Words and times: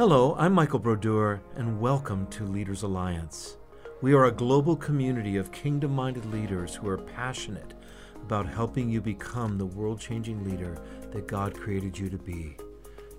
Hello, 0.00 0.34
I'm 0.38 0.54
Michael 0.54 0.78
Brodeur, 0.78 1.42
and 1.56 1.78
welcome 1.78 2.26
to 2.28 2.46
Leaders 2.46 2.84
Alliance. 2.84 3.58
We 4.00 4.14
are 4.14 4.24
a 4.24 4.32
global 4.32 4.74
community 4.74 5.36
of 5.36 5.52
kingdom 5.52 5.94
minded 5.94 6.24
leaders 6.32 6.74
who 6.74 6.88
are 6.88 6.96
passionate 6.96 7.74
about 8.22 8.48
helping 8.48 8.88
you 8.88 9.02
become 9.02 9.58
the 9.58 9.66
world 9.66 10.00
changing 10.00 10.42
leader 10.42 10.78
that 11.10 11.26
God 11.28 11.52
created 11.52 11.98
you 11.98 12.08
to 12.08 12.16
be. 12.16 12.56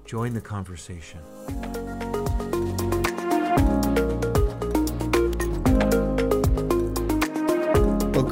Join 0.06 0.34
the 0.34 0.42
conversation. 0.42 1.20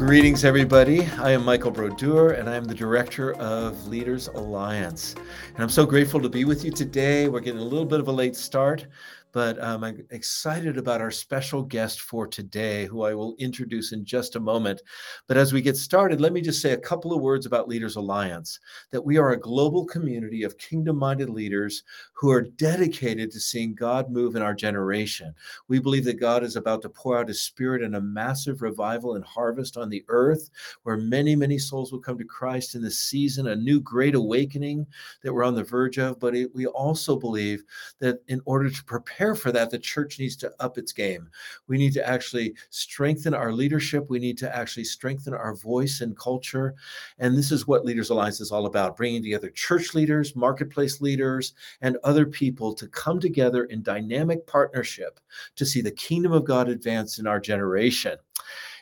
Greetings, 0.09 0.43
everybody. 0.43 1.05
I 1.19 1.33
am 1.33 1.45
Michael 1.45 1.69
Brodeur, 1.69 2.31
and 2.31 2.49
I 2.49 2.55
am 2.55 2.63
the 2.63 2.73
director 2.73 3.33
of 3.33 3.87
Leaders 3.87 4.27
Alliance. 4.29 5.13
And 5.53 5.59
I'm 5.59 5.69
so 5.69 5.85
grateful 5.85 6.19
to 6.19 6.29
be 6.29 6.45
with 6.45 6.65
you 6.65 6.71
today. 6.71 7.29
We're 7.29 7.41
getting 7.41 7.59
a 7.59 7.63
little 7.63 7.85
bit 7.85 7.99
of 7.99 8.07
a 8.07 8.11
late 8.11 8.35
start, 8.35 8.87
but 9.31 9.61
um, 9.63 9.83
I'm 9.83 10.05
excited 10.09 10.77
about 10.77 11.01
our 11.01 11.11
special 11.11 11.61
guest 11.61 12.01
for 12.01 12.27
today, 12.27 12.85
who 12.85 13.03
I 13.03 13.13
will 13.13 13.35
introduce 13.37 13.91
in 13.91 14.03
just 14.03 14.35
a 14.35 14.39
moment. 14.39 14.81
But 15.27 15.37
as 15.37 15.53
we 15.53 15.61
get 15.61 15.77
started, 15.77 16.19
let 16.19 16.33
me 16.33 16.41
just 16.41 16.61
say 16.61 16.71
a 16.71 16.77
couple 16.77 17.13
of 17.13 17.21
words 17.21 17.45
about 17.45 17.67
Leaders 17.67 17.95
Alliance 17.95 18.59
that 18.91 19.03
we 19.03 19.17
are 19.17 19.31
a 19.31 19.39
global 19.39 19.85
community 19.85 20.43
of 20.43 20.57
kingdom 20.57 20.97
minded 20.97 21.29
leaders 21.29 21.83
who 22.13 22.31
are 22.31 22.41
dedicated 22.41 23.31
to 23.31 23.39
seeing 23.39 23.75
God 23.75 24.09
move 24.09 24.35
in 24.35 24.41
our 24.41 24.53
generation. 24.53 25.33
We 25.67 25.79
believe 25.79 26.05
that 26.05 26.19
God 26.19 26.43
is 26.43 26.55
about 26.55 26.81
to 26.81 26.89
pour 26.89 27.17
out 27.17 27.27
his 27.27 27.41
spirit 27.41 27.83
in 27.83 27.95
a 27.95 28.01
massive 28.01 28.61
revival 28.61 29.15
and 29.15 29.23
harvest 29.23 29.77
on 29.77 29.89
the 29.89 30.03
earth, 30.07 30.49
where 30.83 30.97
many, 30.97 31.35
many 31.35 31.57
souls 31.57 31.91
will 31.91 31.99
come 31.99 32.17
to 32.17 32.25
Christ 32.25 32.75
in 32.75 32.81
this 32.81 32.99
season, 32.99 33.47
a 33.47 33.55
new 33.55 33.79
great 33.79 34.15
awakening 34.15 34.87
that 35.21 35.33
we're 35.33 35.43
on 35.43 35.55
the 35.55 35.63
verge 35.63 35.99
of. 35.99 36.19
But 36.19 36.35
it, 36.35 36.53
we 36.55 36.65
also 36.65 37.15
believe 37.15 37.63
that 37.99 38.23
in 38.27 38.41
order 38.45 38.69
to 38.69 38.83
prepare 38.85 39.18
prepare 39.19 39.35
for 39.35 39.51
that, 39.51 39.69
the 39.69 39.77
church 39.77 40.17
needs 40.17 40.37
to 40.37 40.53
up 40.61 40.77
its 40.77 40.93
game. 40.93 41.29
We 41.67 41.77
need 41.77 41.91
to 41.93 42.07
actually 42.07 42.55
strengthen 42.69 43.33
our 43.33 43.51
leadership. 43.51 44.09
We 44.09 44.17
need 44.17 44.37
to 44.37 44.55
actually 44.55 44.85
strengthen 44.85 45.33
our 45.33 45.55
voice 45.55 45.99
and 45.99 46.17
culture. 46.17 46.75
And 47.17 47.37
this 47.37 47.51
is 47.51 47.67
what 47.67 47.83
Leaders 47.83 48.11
Alliance 48.11 48.39
is 48.39 48.49
all 48.49 48.65
about 48.65 48.95
bringing 48.95 49.21
together 49.21 49.49
church 49.49 49.93
leaders, 49.93 50.37
marketplace 50.37 51.01
leaders, 51.01 51.53
and 51.81 51.97
other 52.05 52.25
people 52.25 52.73
to 52.75 52.87
come 52.87 53.19
together 53.19 53.65
in 53.65 53.83
dynamic 53.83 54.47
partnership 54.47 55.19
to 55.57 55.65
see 55.65 55.81
the 55.81 55.91
kingdom 55.91 56.31
of 56.31 56.45
God 56.45 56.69
advance 56.69 57.19
in 57.19 57.27
our 57.27 57.41
generation. 57.41 58.15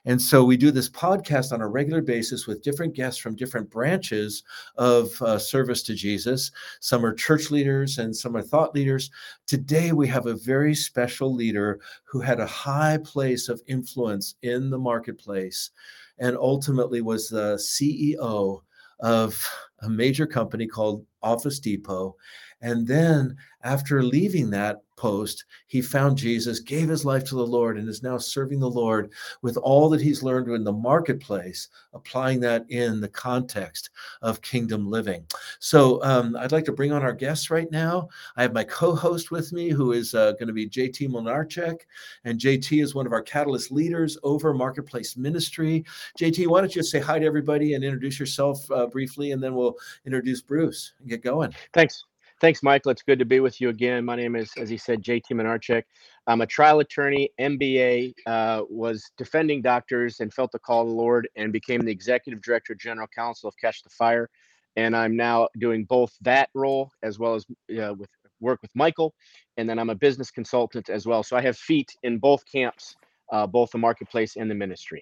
And 0.07 0.21
so 0.21 0.45
we 0.45 0.55
do 0.55 0.71
this 0.71 0.89
podcast 0.89 1.51
on 1.51 1.59
a 1.59 1.67
regular 1.67 2.01
basis 2.01 2.47
with 2.47 2.63
different 2.63 2.95
guests 2.95 3.19
from 3.19 3.35
different 3.35 3.69
branches 3.69 4.41
of 4.77 5.09
uh, 5.21 5.37
service 5.37 5.83
to 5.83 5.93
Jesus. 5.93 6.49
Some 6.79 7.05
are 7.05 7.13
church 7.13 7.51
leaders 7.51 7.97
and 7.97 8.15
some 8.15 8.37
are 8.37 8.41
thought 8.41 8.73
leaders. 8.73 9.11
Today 9.47 9.91
we 9.91 10.07
have 10.07 10.25
a 10.25 10.35
very 10.35 10.73
special 10.73 11.35
leader 11.35 11.81
who 12.05 12.21
had 12.21 12.39
a 12.39 12.47
high 12.47 12.99
place 13.03 13.49
of 13.49 13.61
influence 13.67 14.35
in 14.43 14.69
the 14.69 14.79
marketplace 14.79 15.71
and 16.19 16.37
ultimately 16.37 17.01
was 17.01 17.27
the 17.27 17.55
CEO 17.55 18.61
of 19.01 19.45
a 19.81 19.89
major 19.89 20.25
company 20.25 20.67
called 20.67 21.05
Office 21.21 21.59
Depot. 21.59 22.15
And 22.61 22.87
then 22.87 23.37
after 23.63 24.03
leaving 24.03 24.49
that, 24.51 24.81
post, 24.97 25.45
he 25.67 25.81
found 25.81 26.17
Jesus, 26.17 26.59
gave 26.59 26.89
his 26.89 27.05
life 27.05 27.23
to 27.25 27.35
the 27.35 27.47
Lord, 27.47 27.77
and 27.77 27.87
is 27.87 28.03
now 28.03 28.17
serving 28.17 28.59
the 28.59 28.69
Lord 28.69 29.13
with 29.41 29.55
all 29.55 29.87
that 29.89 30.01
he's 30.01 30.23
learned 30.23 30.51
in 30.53 30.63
the 30.65 30.73
marketplace, 30.73 31.69
applying 31.93 32.41
that 32.41 32.65
in 32.69 32.99
the 32.99 33.07
context 33.07 33.91
of 34.21 34.41
kingdom 34.41 34.89
living. 34.89 35.25
So 35.59 36.03
um, 36.03 36.35
I'd 36.35 36.51
like 36.51 36.65
to 36.65 36.73
bring 36.73 36.91
on 36.91 37.03
our 37.03 37.13
guests 37.13 37.49
right 37.49 37.71
now. 37.71 38.09
I 38.35 38.41
have 38.41 38.53
my 38.53 38.65
co 38.65 38.93
host 38.93 39.31
with 39.31 39.53
me, 39.53 39.69
who 39.69 39.93
is 39.93 40.13
uh, 40.13 40.33
going 40.33 40.47
to 40.47 40.53
be 40.53 40.67
JT 40.67 41.07
Mlinarcik. 41.07 41.81
And 42.25 42.39
JT 42.39 42.83
is 42.83 42.95
one 42.95 43.05
of 43.05 43.13
our 43.13 43.21
catalyst 43.21 43.71
leaders 43.71 44.17
over 44.23 44.53
Marketplace 44.53 45.15
Ministry. 45.15 45.85
JT, 46.19 46.47
why 46.47 46.59
don't 46.59 46.75
you 46.75 46.81
just 46.81 46.91
say 46.91 46.99
hi 46.99 47.19
to 47.19 47.25
everybody 47.25 47.75
and 47.75 47.83
introduce 47.83 48.19
yourself 48.19 48.69
uh, 48.71 48.87
briefly, 48.87 49.31
and 49.31 49.41
then 49.41 49.53
we'll 49.53 49.75
introduce 50.05 50.41
Bruce 50.41 50.93
and 50.99 51.07
get 51.07 51.21
going. 51.21 51.53
Thanks. 51.73 52.05
Thanks, 52.39 52.61
Michael. 52.61 52.91
It's 52.91 53.01
good 53.01 53.17
to 53.17 53.25
be 53.25 53.39
with 53.39 53.59
you 53.59 53.69
again. 53.69 54.05
My 54.05 54.15
name 54.15 54.35
is, 54.35 54.51
as 54.57 54.69
he 54.69 54.77
said, 54.77 55.01
JT 55.01 55.23
Mlinarcik. 55.31 55.81
I'm 56.27 56.41
a 56.41 56.45
trial 56.45 56.81
attorney, 56.81 57.31
MBA, 57.39 58.13
uh, 58.27 58.61
was 58.69 59.09
defending 59.17 59.63
doctors 59.63 60.19
and 60.19 60.31
felt 60.31 60.51
the 60.51 60.59
call 60.59 60.83
of 60.83 60.89
the 60.89 60.93
Lord 60.93 61.27
and 61.35 61.51
became 61.51 61.81
the 61.81 61.91
executive 61.91 62.43
director, 62.43 62.75
general 62.75 63.07
counsel 63.07 63.47
of 63.47 63.55
Catch 63.59 63.81
the 63.81 63.89
Fire. 63.89 64.29
And 64.75 64.95
I'm 64.95 65.15
now 65.15 65.47
doing 65.57 65.85
both 65.85 66.15
that 66.21 66.49
role 66.53 66.91
as 67.01 67.17
well 67.17 67.33
as 67.33 67.45
uh, 67.75 67.95
with 67.95 68.09
work 68.39 68.61
with 68.61 68.69
Michael. 68.75 69.15
And 69.57 69.67
then 69.67 69.79
I'm 69.79 69.89
a 69.89 69.95
business 69.95 70.29
consultant 70.29 70.89
as 70.89 71.07
well. 71.07 71.23
So 71.23 71.35
I 71.35 71.41
have 71.41 71.57
feet 71.57 71.91
in 72.03 72.19
both 72.19 72.43
camps, 72.45 72.95
uh, 73.31 73.47
both 73.47 73.71
the 73.71 73.79
marketplace 73.79 74.35
and 74.35 74.51
the 74.51 74.55
ministry 74.55 75.01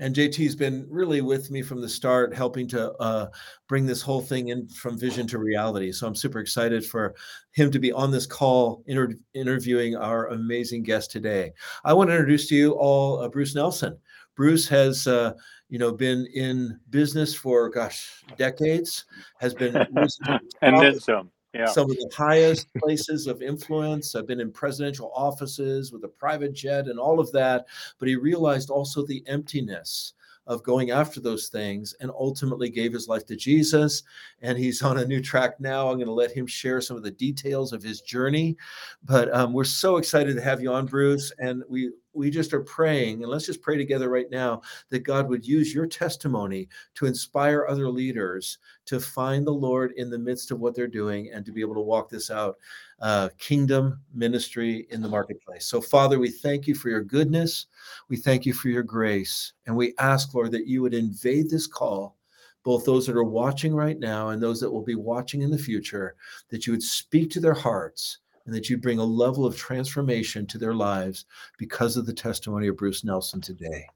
and 0.00 0.14
JT's 0.14 0.56
been 0.56 0.86
really 0.88 1.20
with 1.20 1.50
me 1.50 1.60
from 1.60 1.82
the 1.82 1.88
start, 1.88 2.34
helping 2.34 2.66
to 2.68 2.90
uh, 2.94 3.28
bring 3.68 3.84
this 3.84 4.00
whole 4.00 4.22
thing 4.22 4.48
in 4.48 4.66
from 4.68 4.98
vision 4.98 5.26
to 5.28 5.38
reality. 5.38 5.92
So 5.92 6.06
I'm 6.06 6.14
super 6.14 6.40
excited 6.40 6.84
for 6.84 7.14
him 7.52 7.70
to 7.70 7.78
be 7.78 7.92
on 7.92 8.10
this 8.10 8.26
call, 8.26 8.82
inter- 8.86 9.14
interviewing 9.34 9.96
our 9.96 10.28
amazing 10.28 10.84
guest 10.84 11.10
today. 11.10 11.52
I 11.84 11.92
want 11.92 12.08
to 12.08 12.14
introduce 12.14 12.48
to 12.48 12.56
you 12.56 12.72
all 12.72 13.20
uh, 13.20 13.28
Bruce 13.28 13.54
Nelson. 13.54 13.98
Bruce 14.36 14.66
has, 14.68 15.06
uh, 15.06 15.34
you 15.68 15.78
know, 15.78 15.92
been 15.92 16.26
in 16.34 16.80
business 16.88 17.34
for 17.34 17.68
gosh 17.68 18.24
decades. 18.38 19.04
Has 19.38 19.52
been 19.52 19.76
and 20.62 20.80
then 20.80 20.98
some 20.98 21.30
yeah. 21.54 21.66
some 21.66 21.90
of 21.90 21.96
the 21.96 22.10
highest 22.16 22.68
places 22.74 23.26
of 23.26 23.42
influence. 23.42 24.14
I've 24.14 24.26
been 24.26 24.40
in 24.40 24.52
presidential 24.52 25.10
offices 25.14 25.92
with 25.92 26.04
a 26.04 26.08
private 26.08 26.52
jet 26.52 26.86
and 26.86 26.98
all 26.98 27.20
of 27.20 27.32
that. 27.32 27.66
But 27.98 28.08
he 28.08 28.16
realized 28.16 28.70
also 28.70 29.04
the 29.04 29.24
emptiness 29.26 30.14
of 30.46 30.62
going 30.64 30.90
after 30.90 31.20
those 31.20 31.48
things 31.48 31.94
and 32.00 32.10
ultimately 32.10 32.70
gave 32.70 32.92
his 32.92 33.06
life 33.08 33.24
to 33.26 33.36
Jesus. 33.36 34.02
And 34.42 34.58
he's 34.58 34.82
on 34.82 34.98
a 34.98 35.04
new 35.04 35.20
track 35.20 35.60
now. 35.60 35.88
I'm 35.88 35.96
going 35.96 36.06
to 36.06 36.12
let 36.12 36.32
him 36.32 36.46
share 36.46 36.80
some 36.80 36.96
of 36.96 37.02
the 37.02 37.10
details 37.10 37.72
of 37.72 37.82
his 37.82 38.00
journey. 38.00 38.56
But 39.04 39.32
um, 39.34 39.52
we're 39.52 39.64
so 39.64 39.96
excited 39.96 40.34
to 40.34 40.42
have 40.42 40.60
you 40.60 40.72
on, 40.72 40.86
Bruce. 40.86 41.32
And 41.38 41.62
we 41.68 41.92
we 42.12 42.30
just 42.30 42.52
are 42.52 42.62
praying, 42.62 43.22
and 43.22 43.30
let's 43.30 43.46
just 43.46 43.62
pray 43.62 43.76
together 43.76 44.08
right 44.08 44.30
now 44.30 44.62
that 44.88 45.00
God 45.00 45.28
would 45.28 45.46
use 45.46 45.72
your 45.72 45.86
testimony 45.86 46.68
to 46.94 47.06
inspire 47.06 47.66
other 47.68 47.88
leaders 47.88 48.58
to 48.86 49.00
find 49.00 49.46
the 49.46 49.52
Lord 49.52 49.92
in 49.96 50.10
the 50.10 50.18
midst 50.18 50.50
of 50.50 50.60
what 50.60 50.74
they're 50.74 50.86
doing 50.88 51.30
and 51.32 51.44
to 51.46 51.52
be 51.52 51.60
able 51.60 51.74
to 51.74 51.80
walk 51.80 52.08
this 52.08 52.30
out 52.30 52.56
uh, 53.00 53.28
kingdom 53.38 54.00
ministry 54.12 54.86
in 54.90 55.00
the 55.00 55.08
marketplace. 55.08 55.66
So, 55.66 55.80
Father, 55.80 56.18
we 56.18 56.30
thank 56.30 56.66
you 56.66 56.74
for 56.74 56.88
your 56.88 57.02
goodness. 57.02 57.66
We 58.08 58.16
thank 58.16 58.44
you 58.44 58.52
for 58.52 58.68
your 58.68 58.82
grace. 58.82 59.52
And 59.66 59.76
we 59.76 59.94
ask, 59.98 60.34
Lord, 60.34 60.52
that 60.52 60.66
you 60.66 60.82
would 60.82 60.94
invade 60.94 61.48
this 61.48 61.66
call, 61.66 62.16
both 62.64 62.84
those 62.84 63.06
that 63.06 63.16
are 63.16 63.24
watching 63.24 63.74
right 63.74 63.98
now 63.98 64.30
and 64.30 64.42
those 64.42 64.60
that 64.60 64.70
will 64.70 64.82
be 64.82 64.96
watching 64.96 65.42
in 65.42 65.50
the 65.50 65.58
future, 65.58 66.16
that 66.50 66.66
you 66.66 66.72
would 66.72 66.82
speak 66.82 67.30
to 67.30 67.40
their 67.40 67.54
hearts 67.54 68.18
and 68.50 68.56
that 68.56 68.68
you 68.68 68.76
bring 68.76 68.98
a 68.98 69.04
level 69.04 69.46
of 69.46 69.56
transformation 69.56 70.44
to 70.44 70.58
their 70.58 70.74
lives 70.74 71.26
because 71.56 71.96
of 71.96 72.04
the 72.04 72.12
testimony 72.12 72.66
of 72.66 72.76
Bruce 72.76 73.04
Nelson 73.04 73.40
today. 73.40 73.86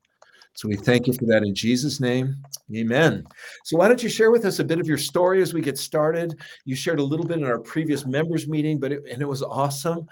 So 0.53 0.69
we 0.69 0.77
thank 0.77 1.09
you 1.09 1.13
for 1.13 1.25
that 1.25 1.43
in 1.43 1.57
Jesus' 1.57 1.99
name. 1.99 2.37
Amen. 2.73 3.25
So 3.65 3.77
why 3.77 3.89
don't 3.89 4.01
you 4.01 4.09
share 4.09 4.31
with 4.31 4.45
us 4.45 4.61
a 4.61 4.65
bit 4.65 4.79
of 4.79 4.87
your 4.87 4.97
story 4.97 5.43
as 5.43 5.53
we 5.53 5.61
get 5.61 5.77
started? 5.77 6.41
You 6.65 6.77
shared 6.77 7.01
a 7.01 7.03
little 7.03 7.27
bit 7.27 7.39
in 7.39 7.45
our 7.45 7.59
previous 7.59 8.07
members 8.07 8.47
meeting, 8.47 8.79
but 8.79 8.93
it, 8.93 9.03
and 9.11 9.21
it 9.21 9.27
was 9.27 9.43
awesome. 9.43 10.07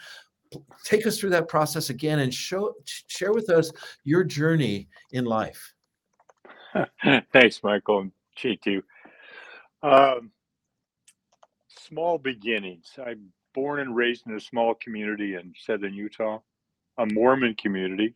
Take 0.83 1.07
us 1.07 1.21
through 1.21 1.31
that 1.31 1.47
process 1.47 1.91
again 1.91 2.19
and 2.19 2.35
show 2.35 2.75
share 3.07 3.33
with 3.33 3.49
us 3.49 3.71
your 4.03 4.25
journey 4.25 4.89
in 5.13 5.25
life. 5.25 5.73
Thanks, 7.33 7.63
Michael 7.63 8.01
and 8.01 8.13
JT. 8.37 8.83
Um, 9.85 10.33
small 11.69 12.19
beginnings. 12.19 12.91
I'm 12.99 13.33
born 13.55 13.81
and 13.81 13.97
raised 13.97 14.27
in 14.27 14.35
a 14.35 14.41
small 14.41 14.75
community 14.75 15.35
in 15.35 15.55
southern 15.59 15.95
Utah, 15.95 16.41
a 16.99 17.07
Mormon 17.07 17.55
community. 17.55 18.15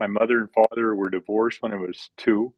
My 0.00 0.06
mother 0.06 0.40
and 0.40 0.50
father 0.52 0.94
were 0.94 1.10
divorced 1.10 1.62
when 1.62 1.72
I 1.72 1.76
was 1.76 2.10
two. 2.16 2.52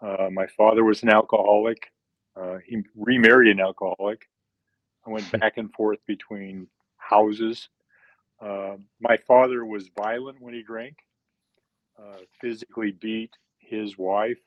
Uh, 0.00 0.28
my 0.30 0.46
father 0.46 0.84
was 0.84 1.02
an 1.02 1.10
alcoholic. 1.10 1.90
Uh, 2.34 2.58
he 2.64 2.82
remarried 2.94 3.50
an 3.50 3.60
alcoholic. 3.60 4.28
I 5.06 5.10
went 5.10 5.30
back 5.40 5.56
and 5.56 5.72
forth 5.72 5.98
between 6.06 6.66
houses. 6.98 7.68
Uh, 8.40 8.76
my 9.00 9.16
father 9.26 9.64
was 9.64 9.88
violent 9.96 10.40
when 10.40 10.54
he 10.54 10.62
drank, 10.62 10.96
uh, 11.98 12.18
physically 12.40 12.92
beat 12.92 13.30
his 13.58 13.96
wife. 13.96 14.38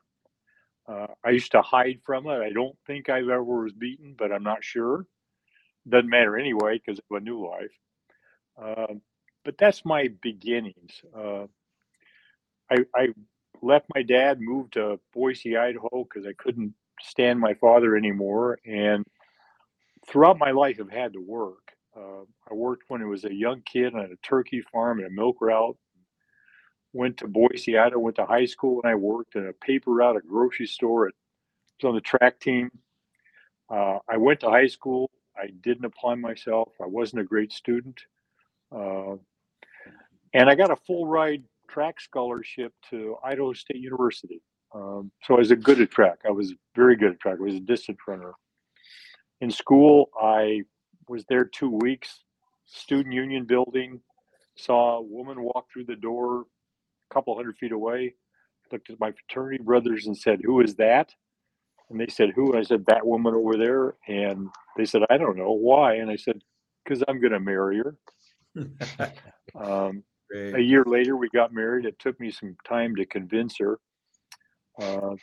Uh, 0.88 1.08
I 1.24 1.32
used 1.32 1.52
to 1.52 1.62
hide 1.62 2.00
from 2.06 2.28
it. 2.28 2.42
I 2.42 2.52
don't 2.52 2.76
think 2.88 3.10
I 3.10 3.20
ever 3.20 3.44
was 3.44 3.74
beaten, 3.74 4.16
but 4.18 4.32
I'm 4.32 4.44
not 4.44 4.64
sure. 4.64 5.06
Doesn't 5.90 6.10
matter 6.10 6.38
anyway 6.38 6.80
because 6.80 7.00
of 7.00 7.18
a 7.18 7.20
new 7.20 7.48
life. 7.48 7.72
Uh, 8.62 8.96
but 9.46 9.58
that's 9.58 9.86
my 9.86 10.10
beginnings. 10.22 11.02
I, 12.72 12.86
I 12.96 13.10
left 13.62 13.88
my 13.96 14.04
dad, 14.04 14.42
moved 14.42 14.74
to 14.74 15.00
Boise, 15.14 15.58
Idaho, 15.58 16.06
because 16.06 16.28
I 16.28 16.34
couldn't 16.38 16.74
stand 17.02 17.40
my 17.40 17.54
father 17.56 17.96
anymore. 17.96 18.60
And 18.66 19.06
throughout 20.08 20.40
my 20.40 20.52
life, 20.52 20.80
I've 20.80 20.92
had 20.92 21.14
to 21.14 21.22
work. 21.22 21.74
Uh, 21.96 22.24
I 22.50 22.54
worked 22.54 22.84
when 22.90 23.02
I 23.02 23.06
was 23.06 23.26
a 23.26 23.34
young 23.34 23.62
kid 23.62 23.96
on 23.96 24.02
a 24.02 24.28
turkey 24.28 24.62
farm 24.72 25.00
and 25.00 25.08
a 25.08 25.12
milk 25.12 25.38
route. 25.42 25.78
Went 26.94 27.18
to 27.18 27.28
Boise, 27.28 27.78
Idaho. 27.78 28.00
Went 28.00 28.18
to 28.18 28.26
high 28.26 28.46
school 28.46 28.82
and 28.84 28.92
I 28.92 28.96
worked 28.96 29.36
in 29.36 29.48
a 29.48 29.54
paper 29.54 29.92
route, 29.92 30.18
a 30.18 30.22
grocery 30.22 30.68
store. 30.68 31.08
At, 31.08 31.14
was 31.82 31.90
on 31.90 31.96
the 31.96 32.02
track 32.02 32.40
team. 32.40 32.70
Uh, 33.70 34.00
I 34.10 34.18
went 34.18 34.42
to 34.42 34.50
high 34.50 34.68
school. 34.68 35.10
I 35.40 35.48
didn't 35.62 35.86
apply 35.86 36.16
myself. 36.16 36.70
I 36.82 36.86
wasn't 36.88 37.22
a 37.22 37.26
great 37.26 37.52
student. 37.52 38.00
Uh, 38.72 39.16
and 40.34 40.50
I 40.50 40.56
got 40.56 40.72
a 40.72 40.76
full 40.76 41.08
ride 41.08 41.44
track 41.70 42.02
scholarship 42.02 42.74
to 42.90 43.16
Idaho 43.24 43.54
State 43.54 43.78
University. 43.78 44.42
Um, 44.74 45.12
so 45.24 45.36
I 45.36 45.40
was 45.40 45.52
a 45.52 45.56
good 45.56 45.82
at 45.82 45.92
track. 45.92 46.20
I 46.26 46.32
was 46.32 46.54
very 46.76 46.96
good 46.96 47.12
at 47.12 47.20
track. 47.20 47.38
I 47.40 47.44
was 47.44 47.56
a 47.56 47.60
distance 47.60 48.00
runner. 48.08 48.34
In 49.42 49.50
school, 49.50 50.10
I 50.22 50.62
was 51.08 51.26
there 51.30 51.46
two 51.46 51.70
weeks, 51.70 52.24
student 52.66 53.14
union 53.14 53.46
building, 53.46 54.02
saw 54.56 54.98
a 54.98 55.02
woman 55.02 55.42
walk 55.42 55.68
through 55.72 55.86
the 55.86 55.96
door 55.96 56.42
a 56.42 57.14
couple 57.14 57.36
hundred 57.36 57.58
feet 57.58 57.72
away, 57.72 58.14
looked 58.72 58.90
at 58.90 59.00
my 59.00 59.12
fraternity 59.12 59.64
brothers 59.64 60.06
and 60.06 60.16
said, 60.16 60.42
Who 60.44 60.62
is 60.62 60.76
that? 60.76 61.14
And 61.90 62.00
they 62.00 62.08
said, 62.08 62.32
Who? 62.36 62.52
And 62.52 62.60
I 62.60 62.64
said, 62.64 62.86
That 62.88 63.06
woman 63.06 63.34
over 63.34 63.58
there. 63.58 63.96
And 64.08 64.50
they 64.78 64.86
said, 64.86 65.02
I 65.10 65.18
don't 65.18 65.38
know. 65.38 65.52
Why? 65.52 65.96
And 65.96 66.10
I 66.10 66.16
said, 66.16 66.42
Because 66.84 67.04
I'm 67.08 67.20
going 67.20 67.34
to 67.34 67.40
marry 67.40 67.80
her. 67.80 67.96
um, 69.56 70.04
a 70.34 70.60
year 70.60 70.84
later, 70.86 71.18
we 71.18 71.30
got 71.30 71.54
married. 71.54 71.86
It 71.86 71.98
took 72.00 72.20
me 72.20 72.32
some 72.32 72.56
time 72.68 72.96
to 72.96 73.06
convince 73.06 73.58
her. 73.60 73.80
Uh, 74.80 75.16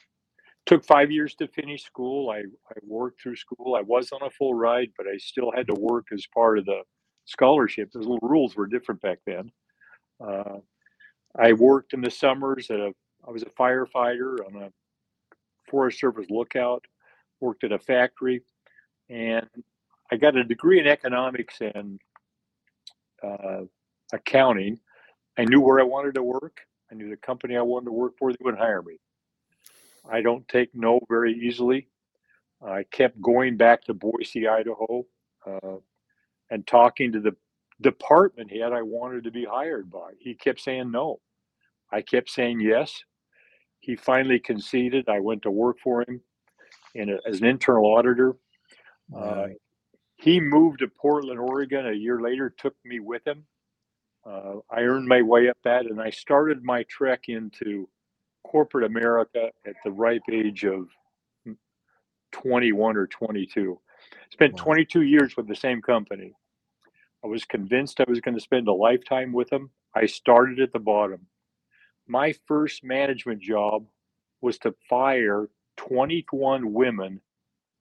took 0.67 0.85
five 0.85 1.11
years 1.13 1.35
to 1.37 1.47
finish 1.49 1.85
school. 1.85 2.31
I, 2.31 2.39
I 2.39 2.79
worked 2.83 3.23
through 3.23 3.37
school. 3.37 3.77
I 3.77 3.83
was 3.83 4.11
on 4.13 4.23
a 4.23 4.31
full 4.31 4.55
ride, 4.55 4.91
but 4.97 5.07
I 5.07 5.17
still 5.19 5.53
had 5.55 5.69
to 5.69 5.75
work 5.75 6.07
as 6.13 6.27
part 6.35 6.59
of 6.59 6.67
the 6.67 6.81
scholarship. 7.25 7.91
The 7.93 8.01
little 8.01 8.19
rules 8.21 8.57
were 8.57 8.67
different 8.67 9.01
back 9.01 9.19
then. 9.27 9.53
Uh, 10.21 10.59
I 11.39 11.53
worked 11.53 11.93
in 11.95 12.01
the 12.01 12.11
summers 12.11 12.71
at 12.71 12.81
a. 12.81 12.93
I 13.27 13.31
was 13.31 13.43
a 13.43 13.47
firefighter 13.47 14.37
on 14.47 14.63
a 14.63 14.71
Forest 15.69 16.01
Service 16.01 16.27
lookout. 16.31 16.85
Worked 17.41 17.65
at 17.65 17.73
a 17.73 17.79
factory, 17.79 18.43
and 19.11 19.47
I 20.11 20.17
got 20.17 20.37
a 20.37 20.45
degree 20.45 20.81
in 20.81 20.87
economics 20.87 21.61
and 21.61 22.01
uh, 23.23 23.63
accounting. 24.13 24.79
I 25.39 25.45
knew 25.45 25.61
where 25.61 25.81
I 25.81 25.85
wanted 25.85 26.15
to 26.15 26.23
work. 26.23 26.61
I 26.91 26.95
knew 26.95 27.11
the 27.11 27.17
company 27.17 27.57
I 27.57 27.63
wanted 27.63 27.87
to 27.87 27.93
work 27.93 28.15
for. 28.19 28.33
They 28.33 28.39
would 28.41 28.57
hire 28.57 28.83
me. 28.83 28.99
I 30.11 30.23
don't 30.23 30.47
take 30.49 30.75
no 30.75 31.01
very 31.09 31.35
easily. 31.35 31.89
I 32.67 32.85
kept 32.85 33.21
going 33.21 33.57
back 33.57 33.85
to 33.85 33.95
Boise, 33.95 34.49
Idaho, 34.49 35.07
uh, 35.47 35.77
and 36.51 36.67
talking 36.67 37.13
to 37.13 37.21
the 37.21 37.37
department 37.81 38.51
head 38.51 38.73
I 38.73 38.83
wanted 38.83 39.25
to 39.25 39.31
be 39.31 39.45
hired 39.45 39.91
by. 39.91 40.13
He 40.19 40.35
kept 40.35 40.61
saying 40.61 40.91
no. 40.91 41.21
I 41.93 42.03
kept 42.03 42.31
saying 42.31 42.61
yes. 42.61 43.03
He 43.87 43.95
finally 43.95 44.41
conceded. 44.41 45.09
I 45.09 45.21
went 45.21 45.43
to 45.43 45.51
work 45.53 45.77
for 45.79 46.03
him 46.03 46.21
in 46.97 47.09
a, 47.09 47.19
as 47.25 47.41
an 47.41 47.47
internal 47.47 47.87
auditor. 47.95 48.35
Uh, 49.17 49.47
he 50.17 50.41
moved 50.41 50.81
to 50.81 50.89
Portland, 50.89 51.39
Oregon 51.39 51.87
a 51.87 51.93
year 51.93 52.21
later, 52.21 52.53
took 52.59 52.75
me 52.85 52.99
with 52.99 53.25
him. 53.25 53.45
Uh, 54.29 54.55
I 54.73 54.81
earned 54.81 55.07
my 55.07 55.23
way 55.23 55.49
up 55.49 55.59
that, 55.63 55.87
and 55.87 56.01
I 56.01 56.11
started 56.11 56.65
my 56.65 56.85
trek 56.91 57.29
into 57.29 57.89
corporate 58.43 58.87
America 58.87 59.51
at 59.65 59.77
the 59.85 59.93
ripe 59.93 60.23
age 60.33 60.65
of 60.65 60.89
21 62.33 62.97
or 62.97 63.07
22. 63.07 63.79
Spent 64.33 64.55
wow. 64.55 64.65
22 64.65 65.03
years 65.03 65.37
with 65.37 65.47
the 65.47 65.55
same 65.55 65.81
company. 65.81 66.33
I 67.25 67.29
was 67.29 67.45
convinced 67.45 68.01
I 68.01 68.05
was 68.09 68.21
going 68.21 68.35
to 68.35 68.41
spend 68.41 68.67
a 68.67 68.73
lifetime 68.73 69.33
with 69.33 69.49
them. 69.49 69.71
I 69.95 70.07
started 70.07 70.59
at 70.59 70.73
the 70.73 70.81
bottom. 70.81 71.21
My 72.07 72.35
first 72.47 72.85
management 72.85 73.41
job 73.41 73.87
was 74.41 74.59
to 74.59 74.75
fire 74.89 75.49
21 75.77 76.73
women 76.73 77.21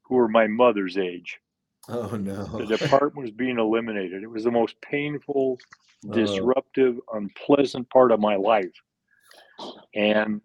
who 0.04 0.16
were 0.16 0.28
my 0.28 0.48
mother's 0.48 0.98
age. 0.98 1.40
Oh 1.88 2.16
no. 2.16 2.44
The 2.46 2.66
department 2.78 3.16
was 3.16 3.32
being 3.32 3.60
eliminated. 3.60 4.24
It 4.24 4.30
was 4.30 4.44
the 4.44 4.52
most 4.52 4.80
painful, 4.82 5.60
oh. 6.08 6.14
disruptive, 6.14 7.00
unpleasant 7.14 7.90
part 7.90 8.12
of 8.12 8.20
my 8.20 8.36
life. 8.36 8.74
And 9.94 10.42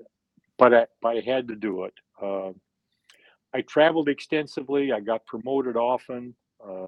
but 0.58 0.74
I, 0.74 0.86
but 1.00 1.16
I 1.16 1.20
had 1.20 1.48
to 1.48 1.56
do 1.56 1.84
it. 1.84 1.94
Uh, 2.20 2.52
I 3.54 3.62
traveled 3.62 4.08
extensively. 4.08 4.92
I 4.92 5.00
got 5.00 5.26
promoted 5.26 5.76
often. 5.76 6.34
Uh, 6.64 6.86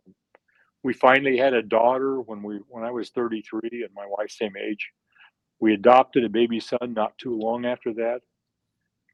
we 0.83 0.93
finally 0.93 1.37
had 1.37 1.55
a 1.55 1.63
daughter 1.63 2.21
when 2.21 2.43
we 2.43 2.61
when 2.69 2.85
I 2.85 2.91
was 2.91 3.11
33 3.11 3.61
and 3.73 3.95
my 3.95 4.07
wife's 4.07 4.39
same 4.39 4.57
age. 4.57 4.91
We 5.63 5.75
adopted 5.75 6.25
a 6.25 6.29
baby 6.29 6.59
son 6.59 6.93
not 6.93 7.17
too 7.19 7.39
long 7.39 7.67
after 7.67 7.95
that. 7.95 8.23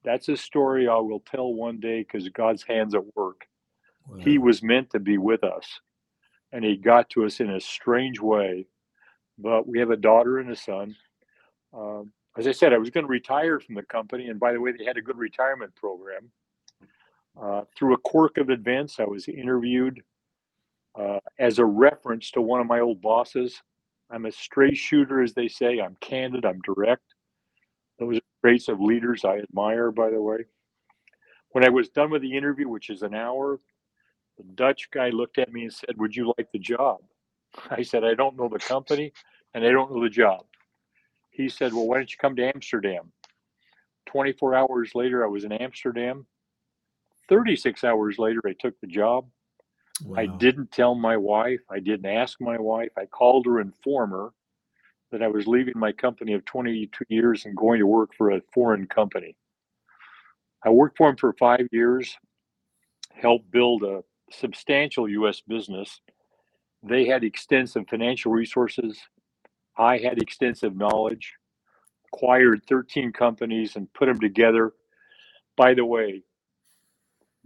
That's 0.02 0.30
a 0.30 0.36
story 0.36 0.88
I 0.88 0.96
will 0.96 1.20
tell 1.20 1.52
one 1.52 1.78
day 1.78 1.98
because 1.98 2.26
God's 2.30 2.62
hands 2.62 2.94
at 2.94 3.02
work. 3.14 3.46
Wow. 4.06 4.16
He 4.16 4.38
was 4.38 4.62
meant 4.62 4.88
to 4.92 4.98
be 4.98 5.18
with 5.18 5.44
us, 5.44 5.66
and 6.50 6.64
he 6.64 6.78
got 6.78 7.10
to 7.10 7.26
us 7.26 7.40
in 7.40 7.50
a 7.50 7.60
strange 7.60 8.18
way. 8.18 8.64
But 9.36 9.68
we 9.68 9.78
have 9.78 9.90
a 9.90 9.96
daughter 9.96 10.38
and 10.38 10.50
a 10.50 10.56
son. 10.56 10.96
Um, 11.76 12.12
as 12.38 12.46
I 12.46 12.52
said, 12.52 12.72
I 12.72 12.78
was 12.78 12.88
going 12.88 13.04
to 13.04 13.10
retire 13.10 13.60
from 13.60 13.74
the 13.74 13.82
company. 13.82 14.28
And 14.28 14.40
by 14.40 14.54
the 14.54 14.60
way, 14.62 14.72
they 14.72 14.86
had 14.86 14.96
a 14.96 15.02
good 15.02 15.18
retirement 15.18 15.74
program. 15.74 16.30
Uh, 17.38 17.64
through 17.76 17.92
a 17.92 17.98
quirk 17.98 18.38
of 18.38 18.48
events, 18.48 18.98
I 18.98 19.04
was 19.04 19.28
interviewed 19.28 20.00
uh, 20.98 21.18
as 21.38 21.58
a 21.58 21.64
reference 21.66 22.30
to 22.30 22.40
one 22.40 22.62
of 22.62 22.66
my 22.66 22.80
old 22.80 23.02
bosses. 23.02 23.60
I'm 24.10 24.26
a 24.26 24.32
straight 24.32 24.76
shooter, 24.76 25.22
as 25.22 25.34
they 25.34 25.48
say. 25.48 25.80
I'm 25.80 25.96
candid, 26.00 26.44
I'm 26.44 26.60
direct. 26.60 27.02
Those 27.98 28.18
are 28.18 28.20
traits 28.42 28.68
of 28.68 28.80
leaders 28.80 29.24
I 29.24 29.38
admire, 29.38 29.90
by 29.90 30.10
the 30.10 30.22
way. 30.22 30.46
When 31.50 31.64
I 31.64 31.68
was 31.68 31.88
done 31.88 32.10
with 32.10 32.22
the 32.22 32.36
interview, 32.36 32.68
which 32.68 32.90
is 32.90 33.02
an 33.02 33.14
hour, 33.14 33.60
the 34.36 34.44
Dutch 34.54 34.90
guy 34.90 35.10
looked 35.10 35.38
at 35.38 35.52
me 35.52 35.62
and 35.64 35.72
said, 35.72 35.96
Would 35.98 36.14
you 36.16 36.32
like 36.38 36.48
the 36.52 36.58
job? 36.58 36.98
I 37.70 37.82
said, 37.82 38.04
I 38.04 38.14
don't 38.14 38.36
know 38.36 38.48
the 38.48 38.58
company 38.58 39.12
and 39.54 39.64
I 39.64 39.70
don't 39.70 39.92
know 39.92 40.02
the 40.02 40.10
job 40.10 40.44
he 41.38 41.48
said, 41.48 41.72
Well, 41.72 41.86
why 41.86 41.96
don't 41.98 42.10
you 42.10 42.16
come 42.20 42.36
to 42.36 42.52
Amsterdam? 42.54 43.12
24 44.06 44.54
hours 44.56 44.90
later, 44.94 45.24
I 45.24 45.28
was 45.28 45.44
in 45.44 45.52
Amsterdam. 45.52 46.26
36 47.28 47.84
hours 47.84 48.18
later, 48.18 48.40
I 48.44 48.54
took 48.58 48.78
the 48.80 48.88
job. 48.88 49.26
Wow. 50.04 50.20
I 50.20 50.26
didn't 50.26 50.72
tell 50.72 50.94
my 50.94 51.16
wife. 51.16 51.60
I 51.70 51.80
didn't 51.80 52.06
ask 52.06 52.40
my 52.40 52.58
wife. 52.58 52.90
I 52.96 53.06
called 53.06 53.46
her, 53.46 53.60
inform 53.60 54.10
her 54.10 54.30
that 55.12 55.22
I 55.22 55.28
was 55.28 55.46
leaving 55.46 55.74
my 55.76 55.92
company 55.92 56.34
of 56.34 56.44
22 56.44 57.04
years 57.08 57.46
and 57.46 57.56
going 57.56 57.78
to 57.80 57.86
work 57.86 58.10
for 58.16 58.30
a 58.30 58.42
foreign 58.52 58.86
company. 58.86 59.36
I 60.64 60.70
worked 60.70 60.98
for 60.98 61.08
him 61.08 61.16
for 61.16 61.32
five 61.34 61.66
years, 61.72 62.16
helped 63.14 63.50
build 63.50 63.82
a 63.84 64.02
substantial 64.30 65.08
U.S. 65.08 65.40
business. 65.46 66.00
They 66.82 67.06
had 67.06 67.24
extensive 67.24 67.84
financial 67.88 68.32
resources, 68.32 68.98
I 69.78 69.98
had 69.98 70.20
extensive 70.20 70.76
knowledge, 70.76 71.34
acquired 72.12 72.62
13 72.68 73.12
companies 73.12 73.76
and 73.76 73.92
put 73.94 74.06
them 74.06 74.20
together. 74.20 74.72
By 75.56 75.74
the 75.74 75.84
way, 75.84 76.22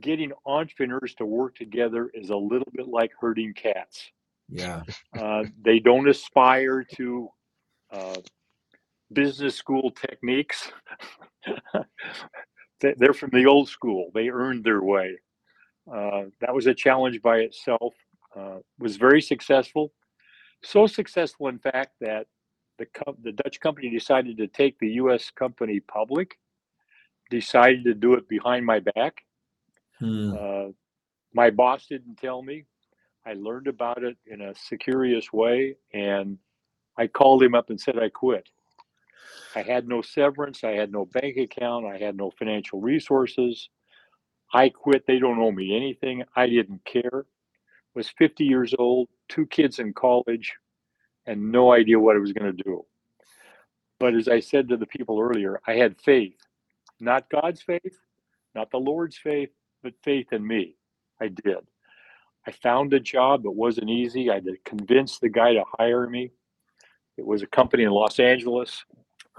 getting 0.03 0.33
entrepreneurs 0.45 1.15
to 1.15 1.27
work 1.27 1.57
together 1.57 2.11
is 2.13 2.31
a 2.31 2.37
little 2.37 2.71
bit 2.73 2.89
like 2.89 3.13
herding 3.19 3.55
cats. 3.55 4.11
Yeah. 4.49 4.83
Uh, 5.19 5.45
they 5.63 5.79
don't 5.79 6.09
aspire 6.09 6.85
to 6.97 7.29
uh, 7.91 8.17
business 9.13 9.57
school 9.57 9.91
techniques. 9.91 10.71
They're 12.81 13.15
from 13.15 13.31
the 13.33 13.47
old 13.47 13.69
school. 13.69 14.11
They 14.15 14.29
earned 14.29 14.65
their 14.65 14.83
way. 14.83 15.19
Uh, 15.91 16.25
that 16.41 16.55
was 16.55 16.67
a 16.67 16.75
challenge 16.75 17.23
by 17.23 17.39
itself. 17.39 17.95
Uh, 18.37 18.59
was 18.79 18.97
very 18.97 19.23
successful 19.23 19.93
so 20.63 20.87
successful, 20.87 21.49
in 21.49 21.59
fact, 21.59 21.93
that 22.01 22.27
the 22.79 22.87
the 23.23 23.33
Dutch 23.33 23.61
company 23.61 23.91
decided 23.91 24.37
to 24.39 24.47
take 24.47 24.79
the 24.79 24.91
U.S. 24.93 25.31
company 25.31 25.81
public. 25.81 26.39
Decided 27.31 27.85
to 27.85 27.95
do 27.95 28.15
it 28.15 28.29
behind 28.29 28.65
my 28.65 28.81
back. 28.81 29.23
Hmm. 30.05 30.33
Uh, 30.39 30.73
my 31.35 31.51
boss 31.51 31.87
didn't 31.87 32.17
tell 32.17 32.43
me. 32.43 32.65
I 33.25 33.35
learned 33.35 33.69
about 33.69 34.03
it 34.03 34.17
in 34.27 34.41
a 34.41 34.55
securious 34.55 35.33
way, 35.33 35.77
and 35.95 36.39
I 36.99 37.07
called 37.07 37.43
him 37.43 37.55
up 37.55 37.71
and 37.71 37.81
said 37.81 37.99
I 37.99 38.09
quit. 38.09 38.49
I 39.55 39.63
had 39.63 39.87
no 39.89 40.03
severance. 40.03 40.65
I 40.65 40.73
had 40.73 40.91
no 40.91 41.07
bank 41.07 41.37
account. 41.37 41.87
I 41.87 41.99
had 41.99 42.17
no 42.17 42.31
financial 42.31 42.81
resources. 42.81 43.69
I 44.53 44.69
quit. 44.69 45.07
They 45.07 45.19
don't 45.19 45.39
owe 45.39 45.53
me 45.53 45.77
anything. 45.77 46.25
I 46.37 46.49
didn't 46.49 46.85
care 46.85 47.27
was 47.95 48.09
50 48.19 48.45
years 48.45 48.75
old, 48.79 49.09
two 49.29 49.47
kids 49.47 49.79
in 49.79 49.93
college, 49.93 50.55
and 51.27 51.53
no 51.53 51.73
idea 51.73 51.99
what 51.99 52.17
I 52.17 52.21
was 52.21 52.33
going 52.33 52.55
to 52.57 52.63
do. 52.65 52.85
But 54.01 54.15
as 54.15 54.29
I 54.29 54.41
said 54.41 54.69
to 54.69 54.77
the 54.77 54.87
people 54.87 55.21
earlier, 55.21 55.61
I 55.67 55.75
had 55.75 56.01
faith, 56.01 56.37
not 57.01 57.31
God's 57.31 57.63
faith, 57.63 57.99
not 58.55 58.71
the 58.71 58.79
Lord's 58.79 59.17
faith, 59.17 59.51
but 59.83 59.95
faith 60.03 60.33
in 60.33 60.47
me. 60.47 60.77
I 61.21 61.29
did. 61.29 61.59
I 62.47 62.51
found 62.51 62.93
a 62.93 63.01
job. 63.01 63.45
It 63.45 63.55
wasn't 63.55 63.91
easy. 63.91 64.31
I 64.31 64.35
had 64.35 64.45
to 64.45 64.57
convince 64.65 65.19
the 65.19 65.29
guy 65.29 65.55
to 65.55 65.65
hire 65.79 66.09
me. 66.09 66.31
It 67.17 67.25
was 67.25 67.43
a 67.43 67.47
company 67.47 67.85
in 67.85 67.91
Los 67.91 68.19
Angeles 68.19 68.85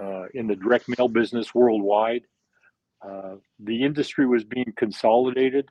uh, 0.00 0.24
in 0.32 0.46
the 0.46 0.56
direct 0.56 0.88
mail 0.88 1.08
business 1.08 1.54
worldwide. 1.54 2.22
Uh, 3.06 3.36
the 3.58 3.82
industry 3.82 4.26
was 4.26 4.44
being 4.44 4.72
consolidated. 4.76 5.68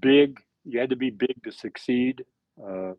Big, 0.00 0.38
you 0.64 0.78
had 0.78 0.90
to 0.90 0.96
be 0.96 1.10
big 1.10 1.42
to 1.44 1.52
succeed. 1.52 2.24
A 2.62 2.66
uh, 2.66 2.94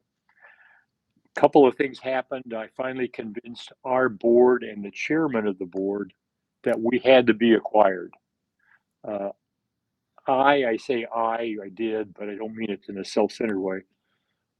couple 1.35 1.67
of 1.67 1.75
things 1.75 1.99
happened. 1.99 2.53
I 2.55 2.69
finally 2.75 3.07
convinced 3.07 3.71
our 3.83 4.09
board 4.09 4.63
and 4.63 4.83
the 4.83 4.91
chairman 4.91 5.45
of 5.47 5.59
the 5.59 5.65
board 5.65 6.13
that 6.63 6.79
we 6.79 6.99
had 6.99 7.27
to 7.27 7.33
be 7.33 7.53
acquired. 7.53 8.13
I, 10.27 10.65
I 10.65 10.77
say 10.77 11.05
I, 11.13 11.55
I 11.63 11.69
did, 11.73 12.13
but 12.13 12.29
I 12.29 12.35
don't 12.35 12.55
mean 12.55 12.71
it 12.71 12.81
in 12.89 12.97
a 12.97 13.05
self-centered 13.05 13.59
way. 13.59 13.81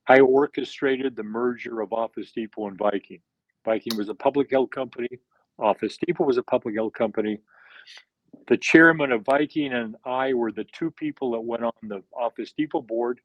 I 0.08 0.20
orchestrated 0.20 1.16
the 1.16 1.24
merger 1.24 1.82
of 1.82 1.92
Office 1.92 2.32
Depot 2.32 2.68
and 2.68 2.78
Viking. 2.78 3.22
Viking 3.64 3.98
was 3.98 4.10
a 4.10 4.14
public 4.14 4.52
held 4.52 4.72
company. 4.72 5.10
Office 5.58 5.98
Depot 5.98 6.24
was 6.26 6.38
a 6.38 6.44
public 6.44 6.76
held 6.76 6.94
company. 6.94 7.40
The 8.48 8.58
chairman 8.58 9.12
of 9.12 9.26
Viking 9.26 9.74
and 9.74 9.96
I 10.06 10.34
were 10.34 10.52
the 10.52 10.66
two 10.66 10.92
people 10.92 11.32
that 11.32 11.42
went 11.42 11.64
on 11.64 11.72
the 11.84 12.04
Office 12.14 12.52
Depot 12.52 12.82
board. 12.82 13.20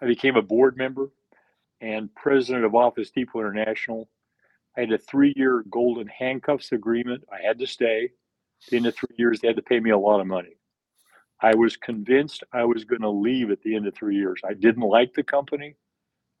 I 0.00 0.06
became 0.06 0.36
a 0.36 0.42
board 0.42 0.76
member 0.76 1.10
and 1.80 2.14
president 2.14 2.64
of 2.64 2.76
Office 2.76 3.10
Depot 3.10 3.40
International. 3.40 4.08
I 4.76 4.80
had 4.80 4.92
a 4.92 4.98
three 4.98 5.32
year 5.36 5.64
golden 5.68 6.06
handcuffs 6.06 6.70
agreement. 6.70 7.24
I 7.32 7.44
had 7.44 7.58
to 7.58 7.66
stay. 7.66 8.10
At 8.72 8.82
the 8.82 8.92
three 8.92 9.16
years, 9.16 9.40
they 9.40 9.48
had 9.48 9.56
to 9.56 9.62
pay 9.62 9.80
me 9.80 9.90
a 9.90 9.98
lot 9.98 10.20
of 10.20 10.28
money. 10.28 10.56
I 11.42 11.54
was 11.54 11.76
convinced 11.76 12.44
I 12.52 12.64
was 12.64 12.84
going 12.84 13.02
to 13.02 13.10
leave 13.10 13.50
at 13.50 13.60
the 13.62 13.74
end 13.74 13.86
of 13.86 13.94
three 13.94 14.16
years. 14.16 14.40
I 14.48 14.54
didn't 14.54 14.84
like 14.84 15.12
the 15.12 15.24
company. 15.24 15.74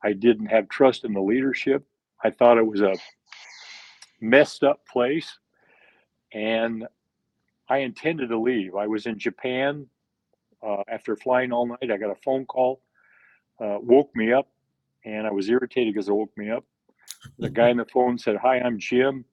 I 0.02 0.12
didn't 0.12 0.46
have 0.46 0.68
trust 0.68 1.04
in 1.04 1.12
the 1.12 1.20
leadership. 1.20 1.84
I 2.22 2.30
thought 2.30 2.56
it 2.56 2.66
was 2.66 2.80
a 2.80 2.94
messed 4.20 4.62
up 4.62 4.80
place. 4.86 5.38
And 6.32 6.86
I 7.68 7.78
intended 7.78 8.28
to 8.28 8.38
leave. 8.38 8.76
I 8.76 8.86
was 8.86 9.06
in 9.06 9.18
Japan 9.18 9.86
uh, 10.66 10.82
after 10.88 11.16
flying 11.16 11.52
all 11.52 11.66
night. 11.66 11.90
I 11.90 11.96
got 11.96 12.10
a 12.10 12.20
phone 12.24 12.46
call, 12.46 12.80
uh, 13.60 13.78
woke 13.80 14.14
me 14.14 14.32
up, 14.32 14.48
and 15.04 15.26
I 15.26 15.32
was 15.32 15.48
irritated 15.48 15.94
because 15.94 16.08
it 16.08 16.12
woke 16.12 16.36
me 16.36 16.50
up. 16.50 16.64
The 17.38 17.50
guy 17.50 17.70
on 17.70 17.76
the 17.76 17.84
phone 17.86 18.18
said, 18.18 18.36
Hi, 18.36 18.60
I'm 18.60 18.78
Jim. 18.78 19.24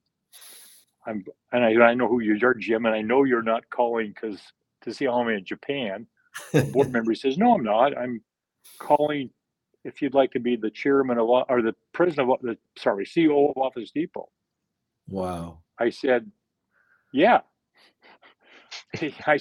I'm, 1.05 1.23
and 1.51 1.63
I, 1.63 1.73
I 1.85 1.93
know 1.93 2.07
who 2.07 2.21
you 2.21 2.39
are, 2.43 2.53
Jim, 2.53 2.85
and 2.85 2.95
I 2.95 3.01
know 3.01 3.23
you're 3.23 3.41
not 3.43 3.69
calling 3.69 4.09
because 4.09 4.39
to 4.81 4.93
see 4.93 5.05
how 5.05 5.21
I'm 5.21 5.29
in 5.29 5.45
Japan. 5.45 6.07
Board 6.71 6.91
member 6.91 7.15
says, 7.15 7.37
"No, 7.37 7.53
I'm 7.53 7.63
not. 7.63 7.97
I'm 7.97 8.21
calling 8.79 9.29
if 9.83 10.01
you'd 10.01 10.13
like 10.13 10.31
to 10.31 10.39
be 10.39 10.55
the 10.55 10.69
chairman 10.69 11.17
of 11.17 11.27
or 11.27 11.61
the 11.61 11.75
president 11.93 12.29
of 12.29 12.41
the 12.41 12.57
sorry 12.77 13.05
CEO 13.05 13.49
of 13.49 13.57
Office 13.57 13.91
Depot." 13.91 14.29
Wow. 15.07 15.59
I 15.79 15.89
said, 15.89 16.31
"Yeah." 17.11 17.41
I 19.25 19.39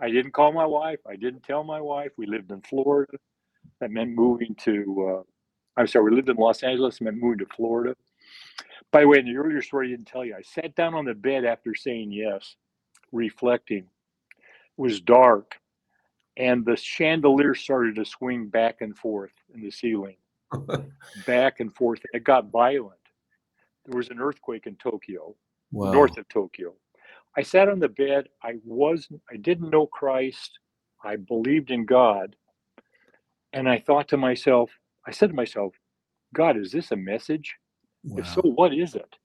I 0.00 0.10
didn't 0.10 0.32
call 0.32 0.52
my 0.52 0.66
wife. 0.66 0.98
I 1.08 1.16
didn't 1.16 1.44
tell 1.44 1.62
my 1.62 1.80
wife. 1.80 2.10
We 2.16 2.26
lived 2.26 2.50
in 2.50 2.60
Florida. 2.62 3.18
That 3.80 3.90
meant 3.90 4.10
moving 4.10 4.54
to. 4.64 5.20
Uh, 5.20 5.22
I'm 5.80 5.86
sorry. 5.86 6.10
We 6.10 6.16
lived 6.16 6.28
in 6.28 6.36
Los 6.36 6.62
Angeles. 6.62 6.96
It 6.96 7.04
meant 7.04 7.18
moving 7.18 7.38
to 7.38 7.54
Florida. 7.54 7.94
By 8.90 9.02
the 9.02 9.08
way, 9.08 9.18
in 9.18 9.26
the 9.26 9.36
earlier 9.36 9.62
story, 9.62 9.88
I 9.88 9.90
didn't 9.90 10.06
tell 10.06 10.24
you. 10.24 10.34
I 10.34 10.42
sat 10.42 10.74
down 10.74 10.94
on 10.94 11.04
the 11.04 11.14
bed 11.14 11.44
after 11.44 11.74
saying 11.74 12.12
yes, 12.12 12.56
reflecting 13.12 13.86
was 14.76 15.00
dark 15.00 15.56
and 16.36 16.64
the 16.64 16.76
chandelier 16.76 17.54
started 17.54 17.96
to 17.96 18.04
swing 18.04 18.48
back 18.48 18.80
and 18.80 18.96
forth 18.96 19.32
in 19.54 19.60
the 19.60 19.70
ceiling 19.70 20.16
back 21.26 21.60
and 21.60 21.74
forth 21.74 22.00
it 22.12 22.24
got 22.24 22.50
violent. 22.50 22.98
There 23.86 23.96
was 23.96 24.10
an 24.10 24.20
earthquake 24.20 24.66
in 24.66 24.76
tokyo 24.76 25.34
wow. 25.72 25.92
north 25.92 26.16
of 26.18 26.28
tokyo. 26.28 26.74
I 27.36 27.42
sat 27.42 27.68
on 27.68 27.78
the 27.78 27.88
bed 27.88 28.28
i 28.42 28.54
wasn't 28.64 29.20
i 29.30 29.36
didn't 29.36 29.70
know 29.70 29.86
christ 29.86 30.58
i 31.02 31.16
believed 31.16 31.70
in 31.70 31.86
god 31.86 32.36
and 33.54 33.68
i 33.68 33.78
thought 33.78 34.08
to 34.08 34.18
myself 34.18 34.70
i 35.06 35.10
said 35.10 35.30
to 35.30 35.34
myself 35.34 35.74
god 36.34 36.56
is 36.56 36.72
this 36.72 36.92
a 36.92 36.96
message? 36.96 37.56
Wow. 38.04 38.18
if 38.18 38.28
so 38.28 38.42
what 38.42 38.74
is 38.74 38.94
it? 38.94 39.16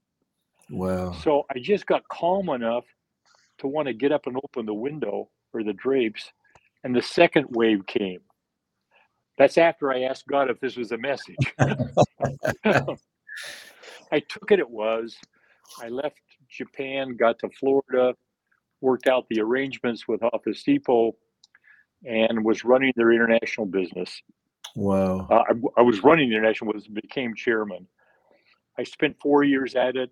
Wow. 0.70 1.13
So 1.13 1.46
i 1.54 1.60
just 1.60 1.86
got 1.86 2.08
calm 2.10 2.50
enough 2.50 2.86
to 3.60 3.68
want 3.68 3.88
to 3.88 3.94
get 3.94 4.12
up 4.12 4.27
and 4.27 4.38
open 4.38 4.66
the 4.66 4.74
window 4.74 5.30
or 5.54 5.63
the 5.63 5.74
drapes, 5.74 6.32
and 6.84 6.96
the 6.96 7.01
second 7.01 7.48
wave 7.50 7.86
came. 7.86 8.20
That's 9.38 9.58
after 9.58 9.92
I 9.92 10.01
asked 10.01 10.27
God 10.27 10.50
if 10.50 10.60
this 10.60 10.75
was 10.75 10.92
a 10.92 10.98
message. 10.98 11.36
I 14.12 14.20
took 14.20 14.51
it, 14.51 14.60
it 14.60 14.70
was. 14.70 15.16
I 15.82 15.89
left 15.89 16.20
Japan, 16.50 17.16
got 17.18 17.39
to 17.39 17.50
Florida, 17.50 18.16
worked 18.82 19.08
out 19.08 19.25
the 19.30 19.42
arrangements 19.42 20.08
with 20.08 20.24
Office 20.24 20.63
Depot, 20.63 21.16
and 22.06 22.44
was 22.44 22.63
running 22.63 22.94
their 22.96 23.12
international 23.12 23.68
business. 23.68 24.22
Wow. 24.75 25.27
Uh, 25.30 25.44
I, 25.50 25.80
I, 25.80 25.82
was 25.82 26.04
running 26.04 26.30
the 26.30 26.36
international 26.36 26.74
business, 26.74 26.92
became 26.94 27.36
chairman. 27.36 27.88
I 28.77 28.84
spent 28.84 29.18
four 29.22 29.44
years 29.44 29.75
at 29.75 29.96
it. 29.96 30.12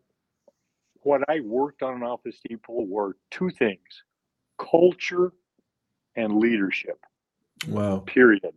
What 1.01 1.21
I 1.29 1.41
worked 1.41 1.83
on 1.83 1.95
in 1.95 2.03
Office 2.03 2.39
Depot 2.47 2.83
were 2.87 3.17
two 3.29 3.49
things 3.51 3.79
culture 4.57 5.31
and 6.15 6.37
leadership. 6.37 6.99
Wow. 7.67 7.99
Period. 7.99 8.53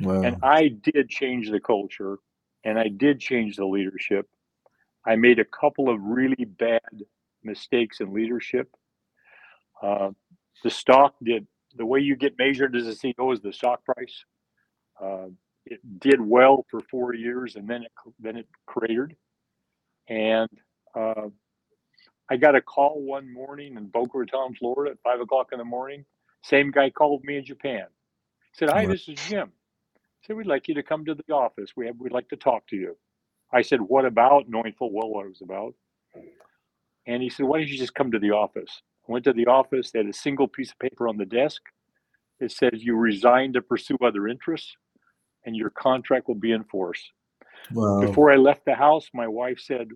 Wow. 0.00 0.22
And 0.22 0.36
I 0.42 0.68
did 0.68 1.08
change 1.08 1.50
the 1.50 1.60
culture 1.60 2.18
and 2.64 2.78
I 2.78 2.88
did 2.88 3.20
change 3.20 3.56
the 3.56 3.66
leadership. 3.66 4.26
I 5.06 5.16
made 5.16 5.38
a 5.38 5.44
couple 5.44 5.88
of 5.88 6.00
really 6.02 6.44
bad 6.44 6.80
mistakes 7.42 8.00
in 8.00 8.12
leadership. 8.12 8.68
Uh, 9.82 10.10
the 10.62 10.70
stock 10.70 11.14
did 11.22 11.46
the 11.76 11.86
way 11.86 12.00
you 12.00 12.16
get 12.16 12.38
measured 12.38 12.76
as 12.76 12.86
a 12.86 12.92
CEO 12.92 13.32
is 13.32 13.40
the 13.40 13.52
stock 13.52 13.84
price. 13.84 14.24
Uh, 15.00 15.26
it 15.64 15.80
did 16.00 16.20
well 16.20 16.66
for 16.70 16.80
four 16.90 17.14
years 17.14 17.56
and 17.56 17.68
then 17.68 17.82
it 17.82 17.92
then 18.18 18.36
it 18.36 18.48
cratered. 18.66 19.16
And 20.08 20.50
uh, 20.94 21.28
I 22.30 22.36
got 22.36 22.54
a 22.54 22.62
call 22.62 23.02
one 23.02 23.32
morning 23.32 23.76
in 23.76 23.86
Boca 23.86 24.18
Raton, 24.18 24.54
Florida, 24.54 24.92
at 24.92 25.02
five 25.02 25.20
o'clock 25.20 25.48
in 25.52 25.58
the 25.58 25.64
morning. 25.64 26.04
Same 26.42 26.70
guy 26.70 26.88
called 26.88 27.24
me 27.24 27.36
in 27.36 27.44
Japan. 27.44 27.86
Said, 28.52 28.70
"Hi, 28.70 28.86
this 28.86 29.08
is 29.08 29.18
Jim." 29.28 29.52
Said, 30.22 30.36
"We'd 30.36 30.46
like 30.46 30.68
you 30.68 30.74
to 30.74 30.82
come 30.82 31.04
to 31.06 31.14
the 31.14 31.34
office. 31.34 31.70
We 31.76 31.86
have, 31.86 31.96
we'd 31.98 32.12
like 32.12 32.28
to 32.28 32.36
talk 32.36 32.66
to 32.68 32.76
you." 32.76 32.96
I 33.52 33.62
said, 33.62 33.80
"What 33.80 34.04
about?" 34.04 34.48
Knowing 34.48 34.72
full 34.74 34.92
well 34.92 35.08
what 35.08 35.26
it 35.26 35.30
was 35.30 35.42
about. 35.42 35.74
And 37.06 37.22
he 37.22 37.28
said, 37.28 37.46
"Why 37.46 37.58
don't 37.58 37.68
you 37.68 37.76
just 37.76 37.94
come 37.94 38.12
to 38.12 38.18
the 38.18 38.30
office?" 38.30 38.82
I 39.08 39.12
went 39.12 39.24
to 39.24 39.32
the 39.32 39.46
office. 39.46 39.90
They 39.90 39.98
had 39.98 40.08
a 40.08 40.12
single 40.12 40.46
piece 40.46 40.70
of 40.70 40.78
paper 40.78 41.08
on 41.08 41.16
the 41.16 41.26
desk. 41.26 41.62
It 42.38 42.52
says, 42.52 42.84
"You 42.84 42.96
resign 42.96 43.52
to 43.54 43.62
pursue 43.62 43.98
other 44.02 44.28
interests, 44.28 44.76
and 45.44 45.56
your 45.56 45.70
contract 45.70 46.28
will 46.28 46.36
be 46.36 46.52
in 46.52 46.62
force." 46.64 47.10
Wow. 47.72 48.00
Before 48.00 48.30
I 48.30 48.36
left 48.36 48.64
the 48.64 48.74
house, 48.74 49.10
my 49.12 49.26
wife 49.26 49.58
said, 49.58 49.90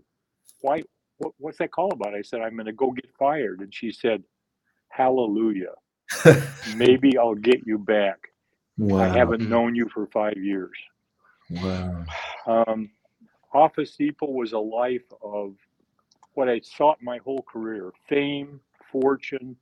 "Why? 0.61 0.83
What, 1.19 1.33
what's 1.39 1.59
that 1.59 1.73
call 1.73 1.93
about? 1.93 2.15
I 2.15 2.23
said, 2.23 2.41
I'm 2.41 2.55
going 2.55 2.67
to 2.67 2.73
go 2.73 2.91
get 2.91 3.09
fired. 3.19 3.61
And 3.61 3.75
she 3.75 3.93
said, 3.93 4.23
Hallelujah. 4.89 5.75
Maybe 6.77 7.19
I'll 7.19 7.35
get 7.35 7.67
you 7.67 7.79
back. 7.79 8.19
Wow. 8.79 9.03
I 9.03 9.09
haven't 9.09 9.49
known 9.49 9.75
you 9.75 9.89
for 9.89 10.07
five 10.07 10.37
years. 10.37 10.77
Wow. 11.51 12.05
Um, 12.47 12.91
Office 13.53 13.97
Depot 13.97 14.31
was 14.31 14.53
a 14.53 14.59
life 14.59 15.05
of 15.23 15.55
what 16.35 16.49
I 16.49 16.61
sought 16.61 16.99
my 17.01 17.19
whole 17.19 17.43
career 17.43 17.93
fame, 18.09 18.61
fortune, 18.91 19.57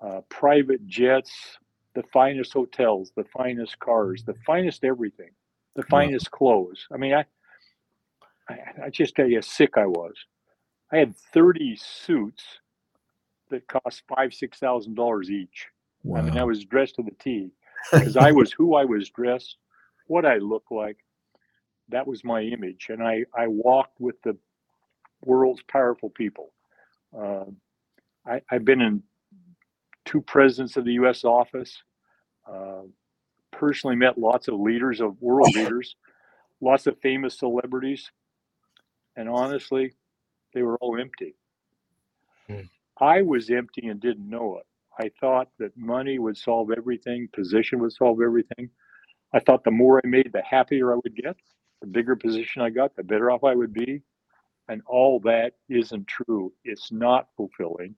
uh, 0.00 0.20
private 0.28 0.86
jets, 0.86 1.58
the 1.94 2.02
finest 2.12 2.52
hotels, 2.52 3.12
the 3.16 3.24
finest 3.24 3.78
cars, 3.78 4.24
the 4.24 4.34
finest 4.44 4.84
everything, 4.84 5.30
the 5.76 5.84
finest 5.84 6.28
wow. 6.32 6.38
clothes. 6.38 6.86
I 6.92 6.96
mean, 6.96 7.14
I, 7.14 7.24
I, 8.48 8.86
I 8.86 8.90
just 8.90 9.14
tell 9.14 9.26
you 9.26 9.36
how 9.36 9.42
sick 9.42 9.76
I 9.76 9.86
was. 9.86 10.14
I 10.92 10.98
had 10.98 11.16
30 11.16 11.76
suits 11.76 12.44
that 13.50 13.66
cost 13.68 14.02
five, 14.08 14.34
six 14.34 14.58
thousand 14.58 14.94
dollars 14.94 15.30
each. 15.30 15.66
Wow. 16.02 16.20
I 16.20 16.22
mean, 16.22 16.38
I 16.38 16.44
was 16.44 16.64
dressed 16.64 16.96
to 16.96 17.02
the 17.02 17.12
T 17.12 17.50
because 17.92 18.16
I 18.16 18.32
was 18.32 18.52
who 18.52 18.74
I 18.74 18.84
was 18.84 19.08
dressed, 19.10 19.56
what 20.08 20.26
I 20.26 20.38
looked 20.38 20.72
like. 20.72 20.96
That 21.88 22.06
was 22.06 22.24
my 22.24 22.42
image, 22.42 22.88
and 22.88 23.02
I 23.02 23.24
I 23.36 23.46
walked 23.46 24.00
with 24.00 24.20
the 24.22 24.36
world's 25.24 25.62
powerful 25.62 26.10
people. 26.10 26.52
Uh, 27.16 27.44
I, 28.26 28.40
I've 28.50 28.64
been 28.64 28.80
in 28.80 29.02
two 30.04 30.20
presidents 30.22 30.76
of 30.76 30.84
the 30.84 30.94
U.S. 30.94 31.24
office. 31.24 31.82
Uh, 32.50 32.82
personally 33.52 33.94
met 33.94 34.18
lots 34.18 34.48
of 34.48 34.58
leaders 34.58 35.00
of 35.00 35.20
world 35.20 35.54
leaders, 35.54 35.94
lots 36.60 36.86
of 36.86 36.98
famous 37.00 37.38
celebrities, 37.38 38.10
and 39.16 39.28
honestly, 39.28 39.92
they 40.54 40.62
were 40.62 40.76
all 40.78 40.98
empty. 40.98 41.34
Hmm. 42.48 42.62
I 43.00 43.22
was 43.22 43.50
empty 43.50 43.88
and 43.88 44.00
didn't 44.00 44.28
know 44.28 44.58
it. 44.58 44.66
I 44.98 45.10
thought 45.20 45.48
that 45.58 45.76
money 45.76 46.18
would 46.18 46.36
solve 46.36 46.70
everything, 46.70 47.28
position 47.32 47.80
would 47.80 47.92
solve 47.92 48.20
everything. 48.20 48.68
I 49.32 49.40
thought 49.40 49.64
the 49.64 49.70
more 49.70 50.00
I 50.04 50.06
made, 50.06 50.30
the 50.32 50.42
happier 50.42 50.92
I 50.92 50.96
would 51.02 51.16
get. 51.16 51.36
The 51.80 51.86
bigger 51.86 52.14
position 52.14 52.62
I 52.62 52.70
got, 52.70 52.94
the 52.94 53.02
better 53.02 53.30
off 53.30 53.42
I 53.42 53.54
would 53.54 53.72
be. 53.72 54.02
And 54.68 54.82
all 54.86 55.18
that 55.20 55.54
isn't 55.68 56.06
true. 56.06 56.52
It's 56.64 56.92
not 56.92 57.28
fulfilling. 57.36 57.96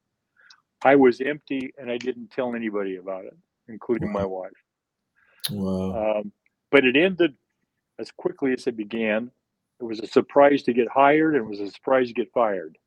I 0.85 0.97
was 0.97 1.21
empty 1.21 1.73
and 1.79 1.91
I 1.91 1.99
didn't 1.99 2.31
tell 2.31 2.55
anybody 2.55 2.97
about 2.97 3.25
it, 3.25 3.37
including 3.69 4.13
wow. 4.13 4.21
my 4.21 4.27
wife. 4.27 4.53
Wow. 5.51 6.19
Um, 6.19 6.33
but 6.71 6.85
it 6.85 6.97
ended 6.97 7.35
as 7.99 8.11
quickly 8.11 8.53
as 8.53 8.67
it 8.67 8.77
began. 8.77 9.31
It 9.81 9.85
was 9.85 10.01
a 10.01 10.07
surprise 10.07 10.63
to 10.65 10.73
get 10.73 10.89
hired 10.89 11.35
and 11.35 11.45
it 11.45 11.49
was 11.49 11.61
a 11.61 11.71
surprise 11.71 12.09
to 12.09 12.15
get 12.15 12.33
fired. 12.33 12.79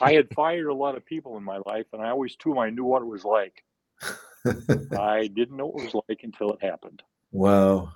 I 0.00 0.12
had 0.12 0.28
fired 0.34 0.66
a 0.66 0.74
lot 0.74 0.96
of 0.96 1.04
people 1.04 1.36
in 1.36 1.44
my 1.44 1.58
life, 1.66 1.86
and 1.92 2.02
I 2.02 2.10
always 2.10 2.36
told 2.36 2.56
them 2.56 2.62
I 2.62 2.70
knew 2.70 2.84
what 2.84 3.02
it 3.02 3.06
was 3.06 3.24
like. 3.24 3.64
I 4.98 5.28
didn't 5.28 5.56
know 5.56 5.66
what 5.66 5.82
it 5.82 5.94
was 5.94 6.02
like 6.08 6.20
until 6.22 6.52
it 6.52 6.62
happened. 6.62 7.02
Wow. 7.32 7.92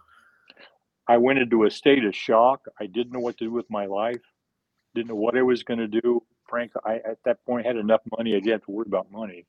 I 1.06 1.16
went 1.16 1.38
into 1.38 1.64
a 1.64 1.70
state 1.70 2.04
of 2.04 2.14
shock. 2.14 2.66
I 2.80 2.86
didn't 2.86 3.12
know 3.12 3.20
what 3.20 3.38
to 3.38 3.44
do 3.44 3.50
with 3.50 3.70
my 3.70 3.86
life. 3.86 4.20
Didn't 4.94 5.08
know 5.08 5.14
what 5.14 5.36
I 5.36 5.42
was 5.42 5.62
going 5.62 5.80
to 5.80 5.88
do. 5.88 6.22
Frank, 6.48 6.72
I 6.84 6.96
at 6.96 7.18
that 7.24 7.44
point 7.44 7.66
had 7.66 7.76
enough 7.76 8.00
money. 8.16 8.32
I 8.32 8.40
didn't 8.40 8.52
have 8.52 8.64
to 8.64 8.70
worry 8.70 8.86
about 8.86 9.12
money. 9.12 9.46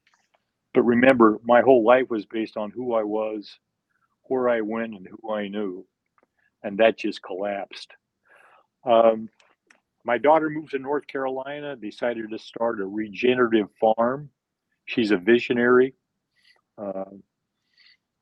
But 0.74 0.84
remember, 0.84 1.39
my 1.44 1.62
whole 1.62 1.84
life 1.84 2.10
was 2.10 2.25
based 2.25 2.56
on 2.56 2.72
who 2.72 2.94
I 2.94 3.04
was, 3.04 3.58
where 4.24 4.50
I 4.50 4.62
went, 4.62 4.94
and 4.94 5.08
who 5.08 5.34
I 5.34 5.48
knew, 5.48 5.86
and 6.63 6.78
that 6.78 6.98
just 6.98 7.24
collapsed. 7.24 7.92
Um, 8.86 9.29
my 10.05 10.17
daughter 10.17 10.50
moved 10.50 10.71
to 10.71 10.79
North 10.79 11.07
Carolina, 11.07 11.75
decided 11.75 12.29
to 12.31 12.39
start 12.39 12.79
a 12.79 12.86
regenerative 12.86 13.67
farm. 13.79 14.29
She's 14.86 15.12
a 15.12 15.17
visionary. 15.17 15.93
Uh, 16.77 17.05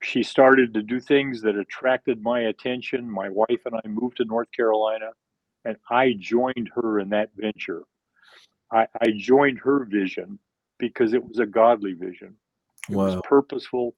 she 0.04 0.24
started 0.24 0.74
to 0.74 0.82
do 0.84 1.00
things 1.00 1.42
that 1.42 1.56
attracted 1.56 2.22
my 2.22 2.42
attention. 2.42 3.10
My 3.10 3.30
wife 3.30 3.62
and 3.66 3.76
I 3.76 3.88
moved 3.88 4.18
to 4.18 4.26
North 4.26 4.52
Carolina, 4.56 5.12
and 5.66 5.78
I 5.90 6.14
joined 6.18 6.70
her 6.76 7.00
in 7.00 7.10
that 7.10 7.30
venture. 7.36 7.84
I, 8.72 8.88
I 9.02 9.12
joined 9.16 9.60
her 9.60 9.86
vision 9.86 10.40
because 10.78 11.14
it 11.14 11.24
was 11.24 11.40
a 11.40 11.46
godly 11.46 11.94
vision. 11.94 12.36
It 12.90 12.96
wow. 12.96 13.06
was 13.06 13.22
purposeful. 13.24 13.96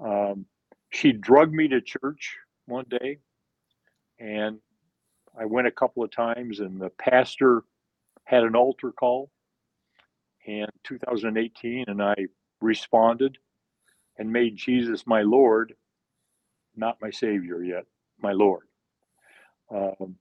Um, 0.00 0.46
she 0.90 1.12
drugged 1.12 1.52
me 1.52 1.68
to 1.68 1.80
church 1.80 2.36
one 2.66 2.86
day, 2.88 3.18
and 4.18 4.58
I 5.38 5.46
went 5.46 5.66
a 5.66 5.72
couple 5.72 6.04
of 6.04 6.10
times, 6.10 6.60
and 6.60 6.80
the 6.80 6.90
pastor 6.90 7.64
had 8.24 8.44
an 8.44 8.56
altar 8.56 8.92
call 8.92 9.30
in 10.46 10.66
2018, 10.84 11.86
and 11.88 12.02
I 12.02 12.14
responded 12.60 13.38
and 14.18 14.32
made 14.32 14.56
Jesus 14.56 15.06
my 15.06 15.22
Lord, 15.22 15.74
not 16.76 16.98
my 17.02 17.10
Savior 17.10 17.62
yet, 17.62 17.84
my 18.20 18.32
Lord. 18.32 18.64
Um, 19.74 20.16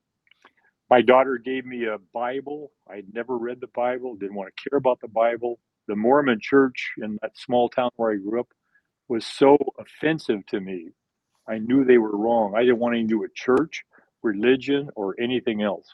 my 0.90 1.02
daughter 1.02 1.38
gave 1.38 1.66
me 1.66 1.86
a 1.86 1.98
Bible. 2.14 2.72
I'd 2.90 3.14
never 3.14 3.38
read 3.38 3.62
the 3.62 3.68
Bible, 3.68 4.16
didn't 4.16 4.36
want 4.36 4.54
to 4.56 4.70
care 4.70 4.78
about 4.78 5.02
the 5.02 5.08
Bible. 5.08 5.60
The 5.88 5.96
Mormon 5.96 6.40
church 6.42 6.92
in 7.02 7.18
that 7.22 7.38
small 7.38 7.70
town 7.70 7.92
where 7.96 8.12
I 8.12 8.18
grew 8.18 8.40
up 8.42 8.50
was 9.10 9.26
so 9.26 9.58
offensive 9.80 10.46
to 10.48 10.60
me. 10.62 10.90
I 11.48 11.60
knew 11.60 11.86
they 11.86 11.98
were 11.98 12.16
wrong. 12.18 12.54
I 12.56 12.62
didn't 12.62 12.80
want 12.80 12.96
to 12.96 13.04
do 13.04 13.20
with 13.20 13.36
church 13.36 13.84
religion 14.24 14.89
or 14.95 15.15
anything 15.19 15.62
else. 15.62 15.88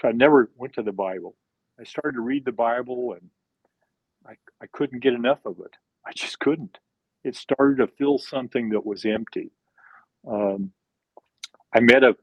So 0.00 0.08
I 0.08 0.12
never 0.12 0.50
went 0.56 0.74
to 0.74 0.82
the 0.82 0.92
Bible. 0.92 1.36
I 1.80 1.84
started 1.84 2.16
to 2.16 2.20
read 2.22 2.44
the 2.44 2.52
Bible 2.52 3.12
and 3.12 3.30
I, 4.26 4.34
I 4.62 4.66
couldn't 4.72 5.00
get 5.00 5.14
enough 5.14 5.40
of 5.44 5.60
it. 5.60 5.72
I 6.06 6.12
just 6.12 6.38
couldn't. 6.38 6.78
It 7.24 7.36
started 7.36 7.78
to 7.78 7.86
fill 7.86 8.18
something 8.18 8.70
that 8.70 8.84
was 8.84 9.04
empty. 9.04 9.50
Um, 10.28 10.72
I 11.74 11.80
met 11.80 12.04
a 12.04 12.16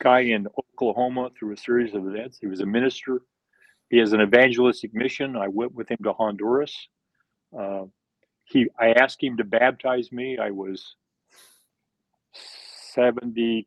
guy 0.00 0.20
in 0.20 0.46
Oklahoma 0.58 1.30
through 1.38 1.52
a 1.54 1.56
series 1.56 1.94
of 1.94 2.06
events. 2.06 2.38
He 2.40 2.46
was 2.46 2.60
a 2.60 2.66
minister. 2.66 3.22
He 3.90 3.98
has 3.98 4.12
an 4.12 4.20
evangelistic 4.20 4.94
mission. 4.94 5.36
I 5.36 5.48
went 5.48 5.74
with 5.74 5.90
him 5.90 5.98
to 6.04 6.12
Honduras. 6.12 6.74
Uh, 7.56 7.84
he, 8.44 8.68
I 8.78 8.92
asked 8.92 9.22
him 9.22 9.36
to 9.36 9.44
baptize 9.44 10.12
me. 10.12 10.38
I 10.38 10.50
was 10.50 10.96
70, 12.94 13.66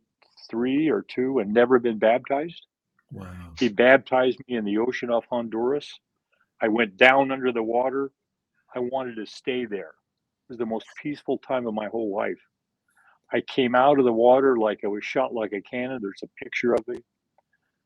three 0.50 0.90
or 0.90 1.04
two 1.04 1.40
and 1.40 1.54
never 1.54 1.80
been 1.80 1.98
baptized. 1.98 2.66
Wow. 3.12 3.32
He 3.58 3.70
baptized 3.70 4.40
me 4.48 4.58
in 4.58 4.66
the 4.66 4.78
ocean 4.78 5.10
off 5.10 5.26
Honduras. 5.30 6.00
I 6.62 6.68
went 6.68 6.98
down 6.98 7.32
under 7.32 7.52
the 7.52 7.64
water. 7.64 8.12
I 8.76 8.80
wanted 8.80 9.16
to 9.16 9.26
stay 9.26 9.66
there. 9.66 9.90
It 9.90 10.50
was 10.50 10.58
the 10.58 10.66
most 10.66 10.86
peaceful 11.02 11.38
time 11.40 11.66
of 11.68 11.74
my 11.74 11.88
whole 11.88 12.16
life. 12.16 12.40
I 13.32 13.42
came 13.42 13.76
out 13.76 14.00
of 14.00 14.06
the 14.06 14.14
water 14.14 14.58
like 14.58 14.82
I 14.84 14.88
was 14.88 15.06
shot 15.06 15.34
like 15.34 15.54
a 15.54 15.62
cannon. 15.62 16.00
There's 16.02 16.24
a 16.24 16.44
picture 16.44 16.74
of 16.74 16.88
me. 16.88 16.98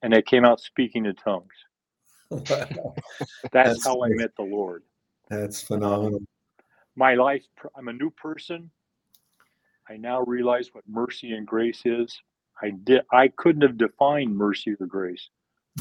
And 0.02 0.14
I 0.14 0.22
came 0.22 0.46
out 0.46 0.60
speaking 0.60 1.06
in 1.06 1.16
tongues. 1.16 1.54
That's, 2.32 2.78
That's, 3.52 3.86
how 3.86 4.04
I 4.04 4.10
met 4.10 4.36
the 4.36 4.44
Lord. 4.44 4.84
That's 5.30 5.62
phenomenal. 5.62 6.18
Um, 6.18 6.28
my 6.96 7.16
life, 7.16 7.44
I'm 7.76 7.88
a 7.88 7.94
new 7.94 8.10
person. 8.10 8.70
I 9.90 9.98
now 9.98 10.22
realize 10.22 10.70
what 10.74 10.84
mercy 10.88 11.34
and 11.34 11.46
grace 11.46 11.82
is. 11.86 12.18
I 12.62 12.72
did 12.72 13.02
I 13.12 13.30
couldn't 13.30 13.62
have 13.64 13.78
defined 13.78 14.38
mercy 14.38 14.76
or 14.80 14.86
grace 14.86 15.30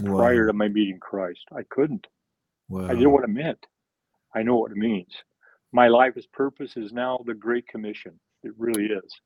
wow. 0.00 0.16
prior 0.16 0.46
to 0.46 0.52
my 0.52 0.68
meeting 0.68 0.98
Christ. 1.00 1.44
I 1.54 1.62
couldn't. 1.68 2.06
Wow. 2.68 2.84
I 2.84 2.88
didn't 2.88 3.04
know 3.04 3.10
what 3.10 3.24
it 3.24 3.30
meant. 3.30 3.66
I 4.34 4.42
know 4.42 4.56
what 4.56 4.72
it 4.72 4.76
means. 4.76 5.12
My 5.72 5.88
life's 5.88 6.26
purpose 6.32 6.76
is 6.76 6.92
now 6.92 7.20
the 7.26 7.34
Great 7.34 7.66
Commission. 7.68 8.18
It 8.42 8.52
really 8.56 8.86
is. 8.86 9.20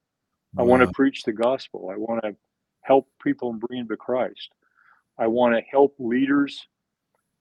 Wow. 0.55 0.65
I 0.65 0.67
want 0.67 0.83
to 0.83 0.93
preach 0.93 1.23
the 1.23 1.33
gospel. 1.33 1.91
I 1.93 1.97
want 1.97 2.23
to 2.25 2.37
help 2.83 3.09
people 3.23 3.51
and 3.51 3.61
bring 3.61 3.81
them 3.81 3.89
to 3.89 3.97
Christ. 3.97 4.51
I 5.19 5.27
want 5.27 5.55
to 5.55 5.63
help 5.71 5.95
leaders 5.99 6.67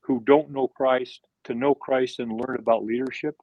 who 0.01 0.21
don't 0.25 0.51
know 0.51 0.67
Christ 0.67 1.27
to 1.45 1.53
know 1.53 1.75
Christ 1.75 2.19
and 2.19 2.31
learn 2.31 2.57
about 2.59 2.85
leadership. 2.85 3.35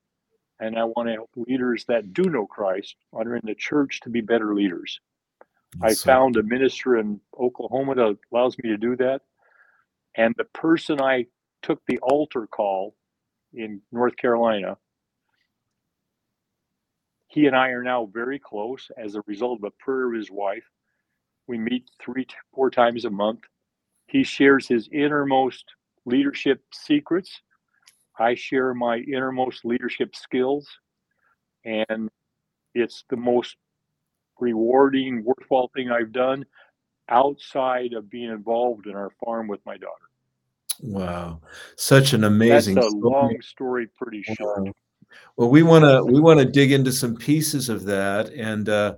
And 0.60 0.78
I 0.78 0.84
want 0.84 1.08
to 1.08 1.14
help 1.14 1.30
leaders 1.36 1.84
that 1.88 2.12
do 2.12 2.22
know 2.24 2.46
Christ, 2.46 2.94
are 3.12 3.36
in 3.36 3.42
the 3.44 3.54
church, 3.54 4.00
to 4.02 4.10
be 4.10 4.20
better 4.20 4.54
leaders. 4.54 5.00
I 5.80 5.94
found 5.94 6.36
a 6.36 6.42
minister 6.42 6.98
in 6.98 7.20
Oklahoma 7.38 7.94
that 7.94 8.18
allows 8.32 8.56
me 8.58 8.70
to 8.70 8.76
do 8.76 8.96
that. 8.96 9.22
And 10.16 10.34
the 10.36 10.44
person 10.44 11.00
I 11.00 11.26
took 11.62 11.80
the 11.86 11.98
altar 11.98 12.46
call 12.46 12.94
in 13.54 13.80
North 13.90 14.16
Carolina, 14.16 14.76
he 17.28 17.46
and 17.46 17.56
I 17.56 17.68
are 17.68 17.82
now 17.82 18.06
very 18.12 18.38
close 18.38 18.90
as 18.98 19.14
a 19.14 19.22
result 19.26 19.60
of 19.60 19.64
a 19.64 19.82
prayer 19.82 20.08
of 20.08 20.14
his 20.14 20.30
wife. 20.30 20.64
We 21.46 21.58
meet 21.58 21.90
three, 22.00 22.26
four 22.54 22.70
times 22.70 23.04
a 23.04 23.10
month. 23.10 23.40
He 24.06 24.24
shares 24.24 24.68
his 24.68 24.88
innermost 24.92 25.64
leadership 26.04 26.62
secrets. 26.72 27.40
I 28.18 28.34
share 28.34 28.74
my 28.74 28.98
innermost 28.98 29.64
leadership 29.64 30.14
skills. 30.14 30.68
And 31.64 32.10
it's 32.74 33.04
the 33.08 33.16
most 33.16 33.56
rewarding, 34.42 35.24
worthwhile 35.24 35.70
thing 35.74 35.90
I've 35.90 36.12
done 36.12 36.44
outside 37.08 37.92
of 37.92 38.10
being 38.10 38.30
involved 38.30 38.86
in 38.86 38.94
our 38.94 39.10
farm 39.24 39.48
with 39.48 39.60
my 39.64 39.76
daughter. 39.76 40.08
Wow, 40.80 41.40
such 41.76 42.12
an 42.12 42.24
amazing. 42.24 42.74
That's 42.74 42.88
a 42.88 42.90
story. 42.90 43.02
long 43.02 43.40
story, 43.40 43.86
pretty 43.96 44.22
short. 44.22 44.64
Wow. 44.64 44.72
Well, 45.36 45.50
we 45.50 45.62
want 45.62 45.84
to 45.84 46.02
we 46.04 46.20
want 46.20 46.40
to 46.40 46.46
dig 46.46 46.72
into 46.72 46.92
some 46.92 47.14
pieces 47.14 47.68
of 47.68 47.84
that, 47.84 48.30
and 48.30 48.68
uh, 48.68 48.94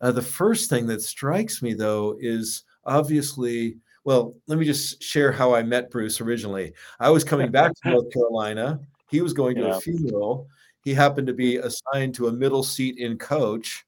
uh, 0.00 0.12
the 0.12 0.22
first 0.22 0.70
thing 0.70 0.86
that 0.86 1.02
strikes 1.02 1.62
me 1.62 1.74
though 1.74 2.16
is 2.20 2.64
obviously. 2.84 3.76
Well, 4.04 4.36
let 4.46 4.60
me 4.60 4.64
just 4.64 5.02
share 5.02 5.32
how 5.32 5.52
I 5.52 5.64
met 5.64 5.90
Bruce 5.90 6.20
originally. 6.20 6.72
I 7.00 7.10
was 7.10 7.24
coming 7.24 7.50
back 7.50 7.72
to 7.82 7.90
North 7.90 8.12
Carolina. 8.12 8.78
He 9.10 9.20
was 9.20 9.32
going 9.32 9.56
to 9.56 9.62
yeah. 9.62 9.76
a 9.76 9.80
funeral. 9.80 10.46
He 10.84 10.94
happened 10.94 11.26
to 11.26 11.32
be 11.34 11.56
assigned 11.56 12.14
to 12.14 12.28
a 12.28 12.32
middle 12.32 12.62
seat 12.62 12.98
in 12.98 13.18
coach 13.18 13.84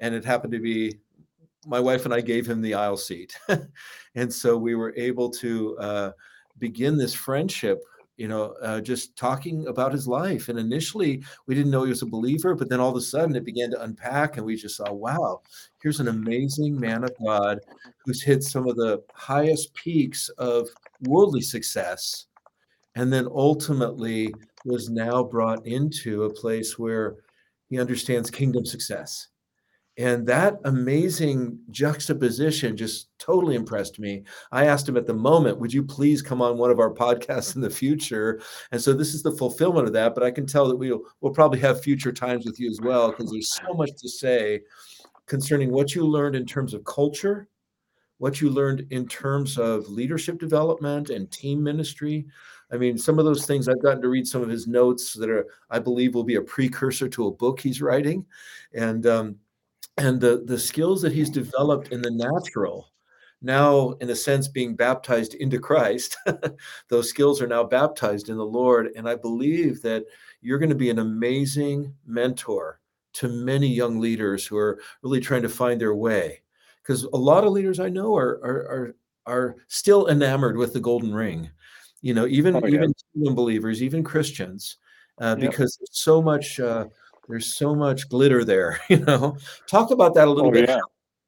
and 0.00 0.14
it 0.14 0.24
happened 0.24 0.52
to 0.52 0.60
be 0.60 0.98
my 1.66 1.80
wife 1.80 2.04
and 2.04 2.14
I 2.14 2.20
gave 2.20 2.46
him 2.46 2.60
the 2.60 2.74
aisle 2.74 2.96
seat, 2.96 3.36
and 4.14 4.32
so 4.32 4.56
we 4.56 4.74
were 4.74 4.94
able 4.96 5.30
to 5.30 5.76
uh, 5.78 6.10
begin 6.58 6.96
this 6.96 7.14
friendship. 7.14 7.82
You 8.16 8.28
know, 8.28 8.54
uh, 8.62 8.80
just 8.80 9.14
talking 9.14 9.66
about 9.66 9.92
his 9.92 10.08
life. 10.08 10.48
And 10.48 10.58
initially, 10.58 11.22
we 11.46 11.54
didn't 11.54 11.70
know 11.70 11.82
he 11.82 11.90
was 11.90 12.00
a 12.00 12.06
believer, 12.06 12.54
but 12.54 12.70
then 12.70 12.80
all 12.80 12.88
of 12.88 12.96
a 12.96 13.00
sudden, 13.02 13.36
it 13.36 13.44
began 13.44 13.70
to 13.72 13.82
unpack, 13.82 14.38
and 14.38 14.46
we 14.46 14.56
just 14.56 14.78
saw, 14.78 14.90
wow, 14.90 15.42
here's 15.82 16.00
an 16.00 16.08
amazing 16.08 16.80
man 16.80 17.04
of 17.04 17.10
God 17.22 17.58
who's 17.98 18.22
hit 18.22 18.42
some 18.42 18.66
of 18.66 18.76
the 18.76 19.02
highest 19.12 19.74
peaks 19.74 20.30
of 20.38 20.66
worldly 21.02 21.42
success, 21.42 22.24
and 22.94 23.12
then 23.12 23.28
ultimately 23.30 24.32
was 24.64 24.88
now 24.88 25.22
brought 25.22 25.66
into 25.66 26.24
a 26.24 26.32
place 26.32 26.78
where 26.78 27.16
he 27.68 27.78
understands 27.78 28.30
kingdom 28.30 28.64
success 28.64 29.28
And 29.98 30.26
that 30.26 30.58
amazing 30.64 31.58
juxtaposition 31.70 32.76
just 32.76 33.08
totally 33.18 33.54
impressed 33.54 33.98
me. 33.98 34.24
I 34.52 34.66
asked 34.66 34.86
him 34.86 34.96
at 34.98 35.06
the 35.06 35.14
moment, 35.14 35.58
Would 35.58 35.72
you 35.72 35.82
please 35.82 36.20
come 36.20 36.42
on 36.42 36.58
one 36.58 36.70
of 36.70 36.78
our 36.78 36.92
podcasts 36.92 37.56
in 37.56 37.62
the 37.62 37.70
future? 37.70 38.42
And 38.72 38.80
so 38.80 38.92
this 38.92 39.14
is 39.14 39.22
the 39.22 39.32
fulfillment 39.32 39.86
of 39.86 39.94
that. 39.94 40.14
But 40.14 40.22
I 40.22 40.30
can 40.30 40.46
tell 40.46 40.68
that 40.68 40.76
we'll, 40.76 41.00
we'll 41.20 41.32
probably 41.32 41.60
have 41.60 41.82
future 41.82 42.12
times 42.12 42.44
with 42.44 42.60
you 42.60 42.68
as 42.68 42.80
well, 42.82 43.10
because 43.10 43.30
there's 43.30 43.54
so 43.54 43.72
much 43.72 43.90
to 43.96 44.08
say 44.08 44.60
concerning 45.24 45.72
what 45.72 45.94
you 45.94 46.06
learned 46.06 46.36
in 46.36 46.44
terms 46.44 46.74
of 46.74 46.84
culture, 46.84 47.48
what 48.18 48.40
you 48.40 48.50
learned 48.50 48.86
in 48.90 49.08
terms 49.08 49.58
of 49.58 49.88
leadership 49.88 50.38
development 50.38 51.08
and 51.08 51.30
team 51.30 51.62
ministry. 51.62 52.26
I 52.70 52.76
mean, 52.76 52.98
some 52.98 53.18
of 53.18 53.24
those 53.24 53.46
things 53.46 53.66
I've 53.66 53.82
gotten 53.82 54.02
to 54.02 54.08
read 54.08 54.26
some 54.26 54.42
of 54.42 54.48
his 54.48 54.66
notes 54.66 55.14
that 55.14 55.30
are, 55.30 55.46
I 55.70 55.78
believe, 55.78 56.14
will 56.14 56.24
be 56.24 56.34
a 56.34 56.42
precursor 56.42 57.08
to 57.08 57.28
a 57.28 57.32
book 57.32 57.60
he's 57.60 57.80
writing. 57.80 58.26
And, 58.74 59.06
um, 59.06 59.36
and 59.96 60.20
the 60.20 60.42
the 60.46 60.58
skills 60.58 61.02
that 61.02 61.12
he's 61.12 61.30
developed 61.30 61.88
in 61.88 62.02
the 62.02 62.10
natural 62.10 62.92
now 63.42 63.90
in 64.00 64.10
a 64.10 64.16
sense 64.16 64.48
being 64.48 64.74
baptized 64.74 65.34
into 65.34 65.58
christ 65.58 66.16
those 66.88 67.08
skills 67.08 67.40
are 67.40 67.46
now 67.46 67.64
baptized 67.64 68.28
in 68.28 68.36
the 68.36 68.44
lord 68.44 68.90
and 68.96 69.08
i 69.08 69.14
believe 69.14 69.82
that 69.82 70.04
you're 70.40 70.58
going 70.58 70.70
to 70.70 70.74
be 70.74 70.90
an 70.90 70.98
amazing 70.98 71.92
mentor 72.06 72.80
to 73.12 73.28
many 73.28 73.68
young 73.68 73.98
leaders 73.98 74.46
who 74.46 74.56
are 74.56 74.80
really 75.02 75.20
trying 75.20 75.42
to 75.42 75.48
find 75.48 75.80
their 75.80 75.94
way 75.94 76.42
because 76.82 77.04
a 77.04 77.16
lot 77.16 77.44
of 77.44 77.52
leaders 77.52 77.80
i 77.80 77.88
know 77.88 78.16
are 78.16 78.40
are 78.42 78.68
are, 78.68 78.96
are 79.26 79.56
still 79.68 80.08
enamored 80.08 80.56
with 80.56 80.72
the 80.72 80.80
golden 80.80 81.14
ring 81.14 81.50
you 82.02 82.14
know 82.14 82.26
even 82.26 82.56
oh, 82.56 82.66
yeah. 82.66 82.84
even 83.14 83.34
believers 83.34 83.82
even 83.82 84.02
christians 84.02 84.76
uh, 85.18 85.34
yep. 85.38 85.50
because 85.50 85.78
so 85.90 86.20
much 86.20 86.60
uh, 86.60 86.84
there's 87.28 87.54
so 87.54 87.74
much 87.74 88.08
glitter 88.08 88.44
there 88.44 88.80
you 88.88 88.98
know? 88.98 89.36
Talk 89.66 89.90
about 89.90 90.14
that 90.14 90.28
a 90.28 90.30
little 90.30 90.50
oh, 90.50 90.54
bit. 90.54 90.68
yeah. 90.68 90.80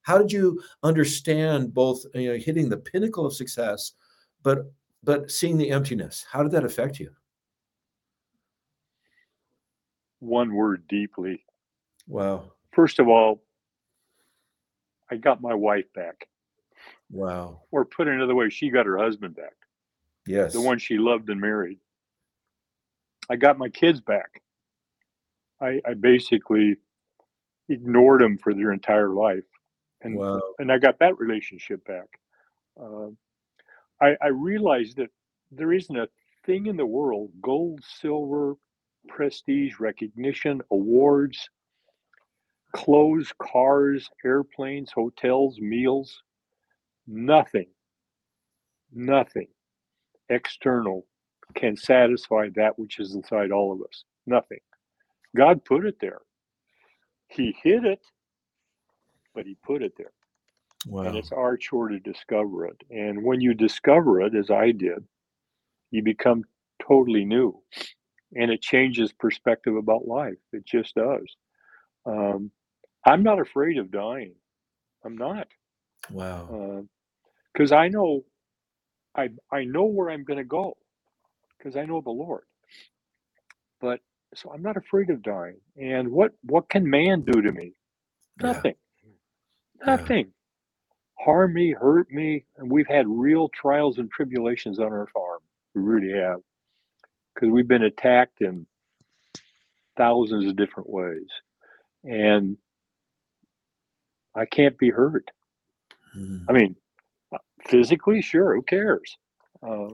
how 0.02 0.18
did 0.18 0.32
you 0.32 0.60
understand 0.82 1.74
both 1.74 2.04
you 2.14 2.32
know 2.32 2.38
hitting 2.38 2.68
the 2.68 2.76
pinnacle 2.76 3.26
of 3.26 3.34
success 3.34 3.92
but 4.42 4.70
but 5.04 5.30
seeing 5.30 5.56
the 5.56 5.70
emptiness? 5.70 6.26
How 6.30 6.42
did 6.42 6.52
that 6.52 6.64
affect 6.64 6.98
you? 6.98 7.10
One 10.18 10.52
word 10.52 10.82
deeply. 10.88 11.44
Wow. 12.08 12.52
First 12.72 12.98
of 12.98 13.08
all 13.08 13.42
i 15.10 15.16
got 15.16 15.40
my 15.40 15.54
wife 15.54 15.86
back. 15.94 16.28
Wow. 17.10 17.62
Or 17.70 17.84
put 17.84 18.08
another 18.08 18.34
way 18.34 18.50
she 18.50 18.70
got 18.70 18.86
her 18.86 18.98
husband 18.98 19.34
back. 19.34 19.54
Yes. 20.26 20.52
the 20.52 20.60
one 20.60 20.78
she 20.78 20.98
loved 20.98 21.30
and 21.30 21.40
married. 21.40 21.78
I 23.30 23.36
got 23.36 23.58
my 23.58 23.70
kids 23.70 24.00
back 24.00 24.42
I, 25.60 25.80
I 25.86 25.94
basically 25.94 26.76
ignored 27.68 28.22
them 28.22 28.38
for 28.38 28.54
their 28.54 28.72
entire 28.72 29.10
life, 29.10 29.44
and 30.02 30.16
wow. 30.16 30.40
and 30.58 30.70
I 30.70 30.78
got 30.78 30.98
that 31.00 31.18
relationship 31.18 31.84
back. 31.86 32.06
Uh, 32.80 33.08
I, 34.00 34.16
I 34.22 34.28
realized 34.28 34.96
that 34.98 35.10
there 35.50 35.72
isn't 35.72 35.96
a 35.96 36.08
thing 36.46 36.66
in 36.66 36.76
the 36.76 36.86
world 36.86 37.30
gold, 37.42 37.80
silver, 37.84 38.54
prestige, 39.08 39.80
recognition, 39.80 40.60
awards, 40.70 41.48
clothes, 42.72 43.32
cars, 43.40 44.08
airplanes, 44.24 44.92
hotels, 44.92 45.58
meals, 45.58 46.22
nothing, 47.06 47.66
nothing 48.92 49.48
external 50.28 51.06
can 51.54 51.76
satisfy 51.76 52.48
that 52.54 52.78
which 52.78 52.98
is 52.98 53.14
inside 53.14 53.50
all 53.50 53.72
of 53.72 53.80
us. 53.80 54.04
Nothing. 54.26 54.58
God 55.36 55.64
put 55.64 55.86
it 55.86 55.96
there. 56.00 56.20
He 57.28 57.56
hid 57.62 57.84
it, 57.84 58.00
but 59.34 59.46
He 59.46 59.56
put 59.64 59.82
it 59.82 59.92
there. 59.96 60.12
Wow. 60.86 61.02
And 61.02 61.16
it's 61.16 61.32
our 61.32 61.56
chore 61.56 61.88
to 61.88 61.98
discover 61.98 62.66
it. 62.66 62.80
And 62.90 63.24
when 63.24 63.40
you 63.40 63.54
discover 63.54 64.20
it, 64.22 64.34
as 64.34 64.50
I 64.50 64.70
did, 64.70 65.04
you 65.90 66.02
become 66.02 66.44
totally 66.80 67.24
new. 67.24 67.60
And 68.34 68.50
it 68.50 68.62
changes 68.62 69.12
perspective 69.12 69.76
about 69.76 70.06
life. 70.06 70.38
It 70.52 70.64
just 70.64 70.94
does. 70.94 71.36
Um, 72.06 72.50
I'm 73.04 73.22
not 73.22 73.40
afraid 73.40 73.78
of 73.78 73.90
dying. 73.90 74.34
I'm 75.04 75.16
not. 75.16 75.48
Wow. 76.10 76.84
Because 77.52 77.72
uh, 77.72 77.76
I 77.76 77.88
know, 77.88 78.24
I 79.16 79.30
I 79.50 79.64
know 79.64 79.84
where 79.84 80.10
I'm 80.10 80.24
going 80.24 80.38
to 80.38 80.44
go, 80.44 80.76
because 81.56 81.76
I 81.76 81.84
know 81.84 82.00
the 82.00 82.10
Lord. 82.10 82.44
But 83.80 84.00
so 84.34 84.50
I'm 84.52 84.62
not 84.62 84.76
afraid 84.76 85.10
of 85.10 85.22
dying. 85.22 85.60
And 85.76 86.10
what 86.10 86.32
what 86.42 86.68
can 86.68 86.88
man 86.88 87.22
do 87.22 87.40
to 87.42 87.52
me? 87.52 87.72
Nothing. 88.40 88.74
Yeah. 89.02 89.86
Nothing. 89.86 90.26
Yeah. 90.26 91.24
Harm 91.24 91.54
me, 91.54 91.72
hurt 91.72 92.10
me, 92.10 92.44
and 92.56 92.70
we've 92.70 92.86
had 92.86 93.06
real 93.08 93.48
trials 93.48 93.98
and 93.98 94.10
tribulations 94.10 94.78
on 94.78 94.86
our 94.86 95.08
farm. 95.12 95.40
We 95.74 95.82
really 95.82 96.16
have, 96.16 96.40
because 97.34 97.50
we've 97.50 97.66
been 97.66 97.82
attacked 97.82 98.40
in 98.40 98.66
thousands 99.96 100.46
of 100.46 100.54
different 100.56 100.88
ways, 100.88 101.26
and 102.04 102.56
I 104.36 104.44
can't 104.46 104.78
be 104.78 104.90
hurt. 104.90 105.28
Mm. 106.16 106.44
I 106.48 106.52
mean, 106.52 106.76
physically, 107.66 108.22
sure, 108.22 108.54
who 108.54 108.62
cares? 108.62 109.16
Uh, 109.60 109.88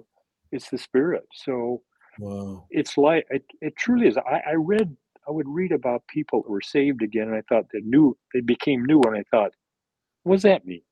it's 0.53 0.69
the 0.69 0.79
spirit. 0.79 1.27
So 1.33 1.81
Wow. 2.19 2.67
It's 2.71 2.97
like 2.97 3.27
it, 3.31 3.45
it 3.61 3.77
truly 3.77 4.09
is. 4.09 4.17
I, 4.17 4.43
I 4.51 4.53
read 4.55 4.97
I 5.27 5.31
would 5.31 5.49
read 5.49 5.73
about 5.73 6.07
people 6.07 6.43
who 6.47 6.53
were 6.53 6.61
saved 6.61 7.03
again, 7.03 7.29
and 7.29 7.37
I 7.37 7.43
thought 7.49 7.67
they 7.73 7.81
knew 7.81 8.17
they 8.33 8.41
became 8.41 8.85
new, 8.85 9.01
and 9.03 9.17
I 9.17 9.25
thought, 9.31 9.53
what 10.23 10.37
does 10.37 10.43
that 10.43 10.67
mean? 10.67 10.83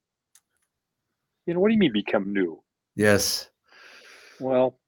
You 1.47 1.55
know, 1.55 1.61
what 1.61 1.69
do 1.69 1.75
you 1.75 1.81
mean 1.81 1.93
become 1.93 2.33
new? 2.33 2.63
Yes. 2.95 3.51
Well, 4.41 4.79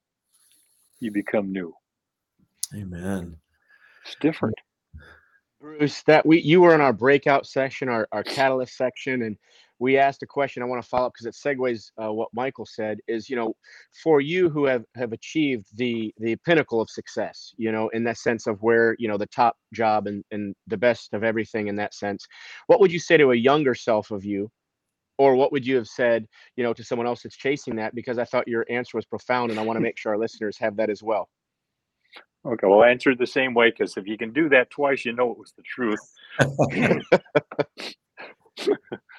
you 1.00 1.10
become 1.10 1.52
new. 1.52 1.74
Amen. 2.74 3.36
It's 4.06 4.16
different. 4.20 4.54
Bruce, 5.60 6.02
that 6.02 6.26
we 6.26 6.40
you 6.40 6.60
were 6.60 6.74
in 6.74 6.80
our 6.80 6.92
breakout 6.92 7.46
session, 7.46 7.88
our, 7.88 8.08
our 8.12 8.22
catalyst 8.22 8.76
section, 8.76 9.22
and 9.22 9.36
we 9.78 9.98
asked 9.98 10.22
a 10.22 10.26
question 10.26 10.62
i 10.62 10.66
want 10.66 10.82
to 10.82 10.88
follow 10.88 11.06
up 11.06 11.12
because 11.12 11.26
it 11.26 11.34
segues 11.34 11.90
uh, 12.02 12.12
what 12.12 12.28
michael 12.32 12.66
said 12.66 12.98
is 13.08 13.28
you 13.28 13.36
know 13.36 13.54
for 14.02 14.20
you 14.20 14.48
who 14.48 14.64
have 14.64 14.84
have 14.94 15.12
achieved 15.12 15.66
the 15.76 16.12
the 16.18 16.36
pinnacle 16.44 16.80
of 16.80 16.88
success 16.88 17.52
you 17.56 17.72
know 17.72 17.88
in 17.90 18.04
that 18.04 18.18
sense 18.18 18.46
of 18.46 18.62
where 18.62 18.96
you 18.98 19.08
know 19.08 19.16
the 19.16 19.26
top 19.26 19.56
job 19.72 20.06
and, 20.06 20.24
and 20.30 20.54
the 20.66 20.76
best 20.76 21.12
of 21.12 21.24
everything 21.24 21.68
in 21.68 21.76
that 21.76 21.94
sense 21.94 22.26
what 22.66 22.80
would 22.80 22.92
you 22.92 22.98
say 22.98 23.16
to 23.16 23.32
a 23.32 23.36
younger 23.36 23.74
self 23.74 24.10
of 24.10 24.24
you? 24.24 24.50
Or 25.16 25.36
what 25.36 25.52
would 25.52 25.64
you 25.64 25.76
have 25.76 25.86
said 25.86 26.26
you 26.56 26.64
know 26.64 26.72
to 26.72 26.82
someone 26.82 27.06
else 27.06 27.22
that's 27.22 27.36
chasing 27.36 27.76
that? 27.76 27.94
Because 27.94 28.18
i 28.18 28.24
thought 28.24 28.48
your 28.48 28.66
answer 28.68 28.96
was 28.98 29.04
profound 29.04 29.50
and 29.50 29.60
i 29.60 29.62
want 29.62 29.76
to 29.76 29.80
make 29.88 29.96
sure 29.98 30.12
our 30.12 30.18
listeners 30.18 30.58
have 30.58 30.76
that 30.76 30.90
as 30.90 31.02
well. 31.02 31.28
Okay 32.44 32.66
well 32.66 32.82
answer 32.82 33.10
it 33.10 33.18
the 33.18 33.26
same 33.26 33.54
way 33.54 33.70
because 33.70 33.96
if 33.96 34.06
you 34.06 34.18
can 34.18 34.32
do 34.32 34.48
that 34.48 34.70
twice 34.70 35.04
you 35.04 35.12
know 35.12 35.30
it 35.30 35.38
was 35.38 35.54
the 35.56 35.62
truth 35.62 36.00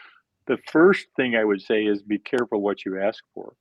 the 0.47 0.57
first 0.71 1.07
thing 1.15 1.35
I 1.35 1.43
would 1.43 1.61
say 1.61 1.85
is 1.85 2.01
be 2.01 2.19
careful 2.19 2.61
what 2.61 2.85
you 2.85 2.99
ask 2.99 3.23
for. 3.33 3.55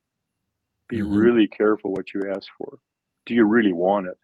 Be 0.87 0.97
mm-hmm. 0.97 1.15
really 1.15 1.47
careful 1.47 1.91
what 1.91 2.13
you 2.13 2.23
ask 2.29 2.47
for. 2.57 2.79
Do 3.25 3.33
you 3.33 3.45
really 3.45 3.73
want 3.73 4.07
it? 4.07 4.17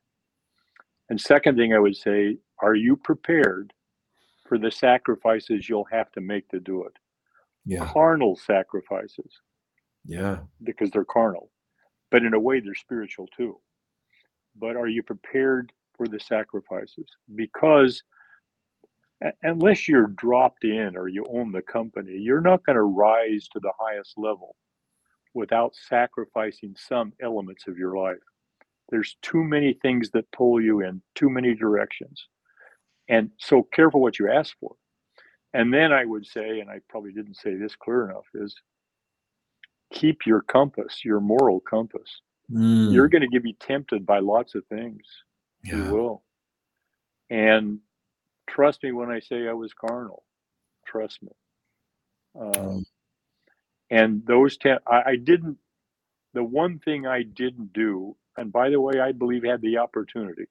And 1.10 1.20
second 1.20 1.58
thing 1.58 1.74
I 1.74 1.80
would 1.80 1.96
say, 1.96 2.38
are 2.62 2.76
you 2.76 2.96
prepared 2.96 3.74
for 4.48 4.58
the 4.58 4.72
sacrifices 4.72 5.68
you'll 5.68 5.88
have 5.92 6.12
to 6.12 6.22
make 6.22 6.48
to 6.50 6.60
do 6.60 6.84
it? 6.84 6.94
Yeah. 7.66 7.86
Carnal 7.86 8.36
sacrifices. 8.36 9.32
Yeah. 10.06 10.40
Because 10.64 10.92
they're 10.92 11.06
carnal. 11.06 11.52
But 12.12 12.24
in 12.24 12.34
a 12.34 12.40
way 12.40 12.60
they're 12.60 12.76
spiritual 12.76 13.28
too. 13.36 13.60
But 14.60 14.76
are 14.76 14.88
you 14.88 15.04
prepared 15.04 15.72
for 15.96 16.08
the 16.08 16.20
sacrifices? 16.20 17.08
Because 17.36 18.04
unless 19.44 19.88
you're 19.88 20.08
dropped 20.08 20.64
in 20.64 20.96
or 20.96 21.08
you 21.08 21.26
own 21.30 21.52
the 21.52 21.62
company, 21.62 22.14
you're 22.14 22.42
not 22.42 22.66
going 22.66 22.76
to 22.76 22.84
rise 22.84 23.48
to 23.54 23.60
the 23.60 23.72
highest 23.80 24.18
level 24.18 24.56
without 25.34 25.74
sacrificing 25.76 26.76
some 26.78 27.14
elements 27.22 27.68
of 27.68 27.78
your 27.78 27.98
life. 27.98 28.18
There's 28.90 29.16
too 29.22 29.44
many 29.44 29.74
things 29.82 30.10
that 30.12 30.32
pull 30.32 30.60
you 30.60 30.82
in 30.82 31.02
too 31.16 31.30
many 31.30 31.56
directions. 31.56 32.28
And 33.08 33.30
so 33.38 33.64
careful 33.74 34.02
what 34.02 34.20
you 34.20 34.30
ask 34.30 34.56
for. 34.60 34.76
And 35.54 35.74
then 35.74 35.92
I 35.92 36.06
would 36.06 36.26
say, 36.26 36.60
and 36.60 36.70
I 36.70 36.80
probably 36.90 37.12
didn't 37.12 37.36
say 37.36 37.56
this 37.56 37.76
clear 37.76 38.10
enough, 38.10 38.26
is 38.34 38.56
keep 39.94 40.26
your 40.26 40.42
compass, 40.42 41.04
your 41.04 41.20
moral 41.20 41.60
compass. 41.60 42.22
Mm. 42.52 42.94
You're 42.94 43.10
going 43.10 43.22
to 43.22 43.28
get 43.28 43.44
be 43.44 43.54
tempted 43.54 44.06
by 44.06 44.20
lots 44.20 44.56
of 44.56 44.66
things. 44.68 45.04
Yeah. 45.64 45.76
You 45.76 45.94
will. 45.94 46.24
And 47.30 47.80
trust 48.52 48.84
me 48.84 48.92
when 48.92 49.10
I 49.10 49.20
say 49.20 49.48
I 49.48 49.54
was 49.54 49.74
carnal. 49.74 50.24
Trust 50.86 51.24
me. 51.24 51.30
Um, 52.40 52.52
mm. 52.54 52.84
and 53.90 54.26
those 54.26 54.58
ten, 54.58 54.78
I, 54.88 55.02
I 55.12 55.16
didn't. 55.16 55.58
The 56.34 56.44
one 56.44 56.80
thing 56.80 57.06
I 57.06 57.24
didn't 57.24 57.74
do, 57.74 58.16
and 58.38 58.52
by 58.54 58.70
the 58.70 58.80
way, 58.80 59.00
I 59.02 59.12
believe 59.12 59.44
had 59.44 59.62
the 59.62 59.78
opportunity. 59.80 60.46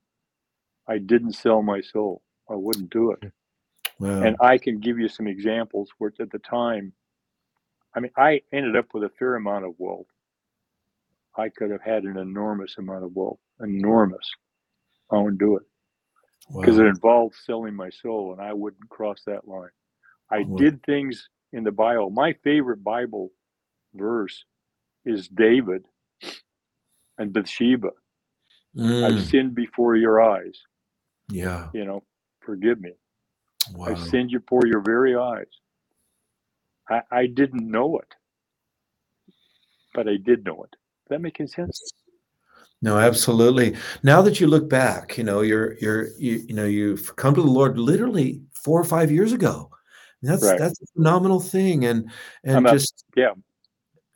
I 0.86 0.98
didn't 0.98 1.32
sell 1.32 1.62
my 1.62 1.80
soul. 1.80 2.22
I 2.50 2.54
wouldn't 2.54 2.90
do 2.90 3.12
it. 3.12 3.32
Wow. 3.98 4.22
And 4.22 4.36
I 4.40 4.58
can 4.58 4.80
give 4.80 4.98
you 4.98 5.08
some 5.08 5.26
examples 5.26 5.90
where 5.98 6.12
at 6.20 6.30
the 6.30 6.38
time, 6.38 6.92
I 7.94 8.00
mean, 8.00 8.12
I 8.16 8.42
ended 8.52 8.76
up 8.76 8.86
with 8.92 9.04
a 9.04 9.10
fair 9.18 9.36
amount 9.36 9.64
of 9.64 9.74
wealth. 9.78 10.06
I 11.36 11.48
could 11.48 11.70
have 11.70 11.82
had 11.82 12.04
an 12.04 12.18
enormous 12.18 12.76
amount 12.78 13.04
of 13.04 13.14
wealth, 13.14 13.38
enormous. 13.62 14.28
I 15.10 15.16
wouldn't 15.16 15.38
do 15.38 15.56
it 15.56 15.62
because 16.52 16.76
wow. 16.76 16.84
it 16.84 16.88
involved 16.88 17.34
selling 17.44 17.74
my 17.74 17.90
soul, 17.90 18.32
and 18.32 18.40
I 18.40 18.52
wouldn't 18.52 18.88
cross 18.88 19.22
that 19.26 19.46
line. 19.46 19.70
I 20.30 20.40
wow. 20.40 20.56
did 20.56 20.82
things 20.84 21.28
in 21.52 21.64
the 21.64 21.72
Bible. 21.72 22.10
My 22.10 22.34
favorite 22.44 22.82
Bible 22.82 23.30
verse 23.94 24.44
is 25.04 25.28
David 25.28 25.86
and 27.18 27.32
Bathsheba. 27.32 27.90
Mm. 28.76 29.04
I've 29.04 29.26
sinned 29.26 29.54
before 29.54 29.96
your 29.96 30.20
eyes. 30.20 30.60
Yeah. 31.28 31.68
You 31.72 31.84
know, 31.84 32.04
forgive 32.40 32.80
me. 32.80 32.92
Wow. 33.72 33.86
I've 33.86 34.00
sinned 34.08 34.30
before 34.30 34.66
your 34.66 34.80
very 34.80 35.16
eyes. 35.16 35.46
I, 36.88 37.02
I 37.10 37.26
didn't 37.26 37.68
know 37.68 37.98
it, 37.98 38.14
but 39.94 40.08
I 40.08 40.16
did 40.16 40.44
know 40.44 40.64
it. 40.64 40.70
Does 40.70 41.10
that 41.10 41.20
make 41.20 41.38
sense? 41.46 41.92
No, 42.82 42.98
absolutely. 42.98 43.76
Now 44.02 44.22
that 44.22 44.40
you 44.40 44.46
look 44.46 44.68
back, 44.68 45.18
you 45.18 45.24
know, 45.24 45.42
you're 45.42 45.74
you're 45.78 46.08
you, 46.18 46.42
you 46.48 46.54
know, 46.54 46.64
you've 46.64 47.14
come 47.16 47.34
to 47.34 47.42
the 47.42 47.50
Lord 47.50 47.78
literally 47.78 48.40
four 48.52 48.80
or 48.80 48.84
five 48.84 49.10
years 49.10 49.32
ago. 49.32 49.70
That's 50.22 50.44
right. 50.44 50.58
that's 50.58 50.80
a 50.80 50.86
phenomenal 50.94 51.40
thing. 51.40 51.84
And 51.84 52.10
and 52.44 52.56
I'm 52.56 52.74
just 52.74 53.04
a, 53.16 53.20
yeah. 53.20 53.32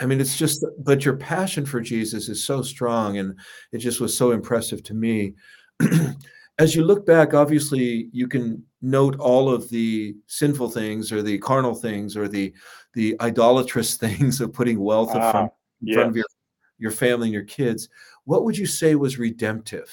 I 0.00 0.06
mean, 0.06 0.20
it's 0.20 0.36
just 0.36 0.64
but 0.78 1.04
your 1.04 1.16
passion 1.16 1.66
for 1.66 1.80
Jesus 1.80 2.28
is 2.28 2.44
so 2.44 2.62
strong 2.62 3.18
and 3.18 3.38
it 3.72 3.78
just 3.78 4.00
was 4.00 4.16
so 4.16 4.32
impressive 4.32 4.82
to 4.84 4.94
me. 4.94 5.34
As 6.58 6.74
you 6.74 6.84
look 6.84 7.04
back, 7.04 7.34
obviously 7.34 8.08
you 8.12 8.28
can 8.28 8.62
note 8.80 9.18
all 9.18 9.52
of 9.52 9.68
the 9.70 10.14
sinful 10.26 10.70
things 10.70 11.10
or 11.10 11.20
the 11.20 11.38
carnal 11.38 11.74
things 11.74 12.16
or 12.16 12.28
the 12.28 12.54
the 12.94 13.16
idolatrous 13.20 13.96
things 13.98 14.40
of 14.40 14.54
putting 14.54 14.80
wealth 14.80 15.14
in 15.14 15.20
ah, 15.20 15.30
front, 15.32 15.52
in 15.82 15.94
front 15.94 16.08
of 16.08 16.16
your 16.16 16.26
your 16.78 16.90
family 16.90 17.28
and 17.28 17.34
your 17.34 17.44
kids 17.44 17.88
what 18.24 18.44
would 18.44 18.56
you 18.56 18.66
say 18.66 18.94
was 18.94 19.18
redemptive? 19.18 19.90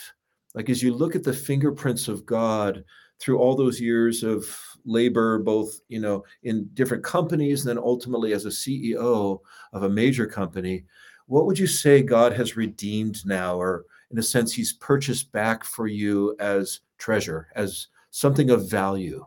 Like 0.54 0.70
as 0.70 0.82
you 0.84 0.94
look 0.94 1.16
at 1.16 1.24
the 1.24 1.34
fingerprints 1.34 2.08
of 2.08 2.26
God 2.26 2.84
through 3.20 3.40
all 3.40 3.56
those 3.56 3.80
years 3.80 4.24
of 4.24 4.46
labor, 4.86 5.40
both 5.40 5.80
you 5.88 6.00
know 6.00 6.24
in 6.44 6.70
different 6.74 7.04
companies, 7.04 7.62
and 7.62 7.70
then 7.70 7.84
ultimately 7.84 8.34
as 8.34 8.46
a 8.46 8.50
CEO 8.50 9.40
of 9.74 9.84
a 9.84 9.90
major 9.90 10.26
company, 10.26 10.86
what 11.28 11.46
would 11.46 11.58
you 11.58 11.68
say 11.68 12.02
God 12.02 12.34
has 12.34 12.58
redeemed 12.58 13.26
now, 13.26 13.56
or 13.56 13.86
in 14.12 14.18
a 14.18 14.24
sense, 14.24 14.54
He's 14.54 14.74
purchased 14.74 15.32
back 15.32 15.64
for 15.64 15.88
you 15.88 16.36
as 16.40 16.82
treasure, 16.98 17.48
as 17.56 17.88
something 18.10 18.50
of 18.50 18.70
value 18.70 19.26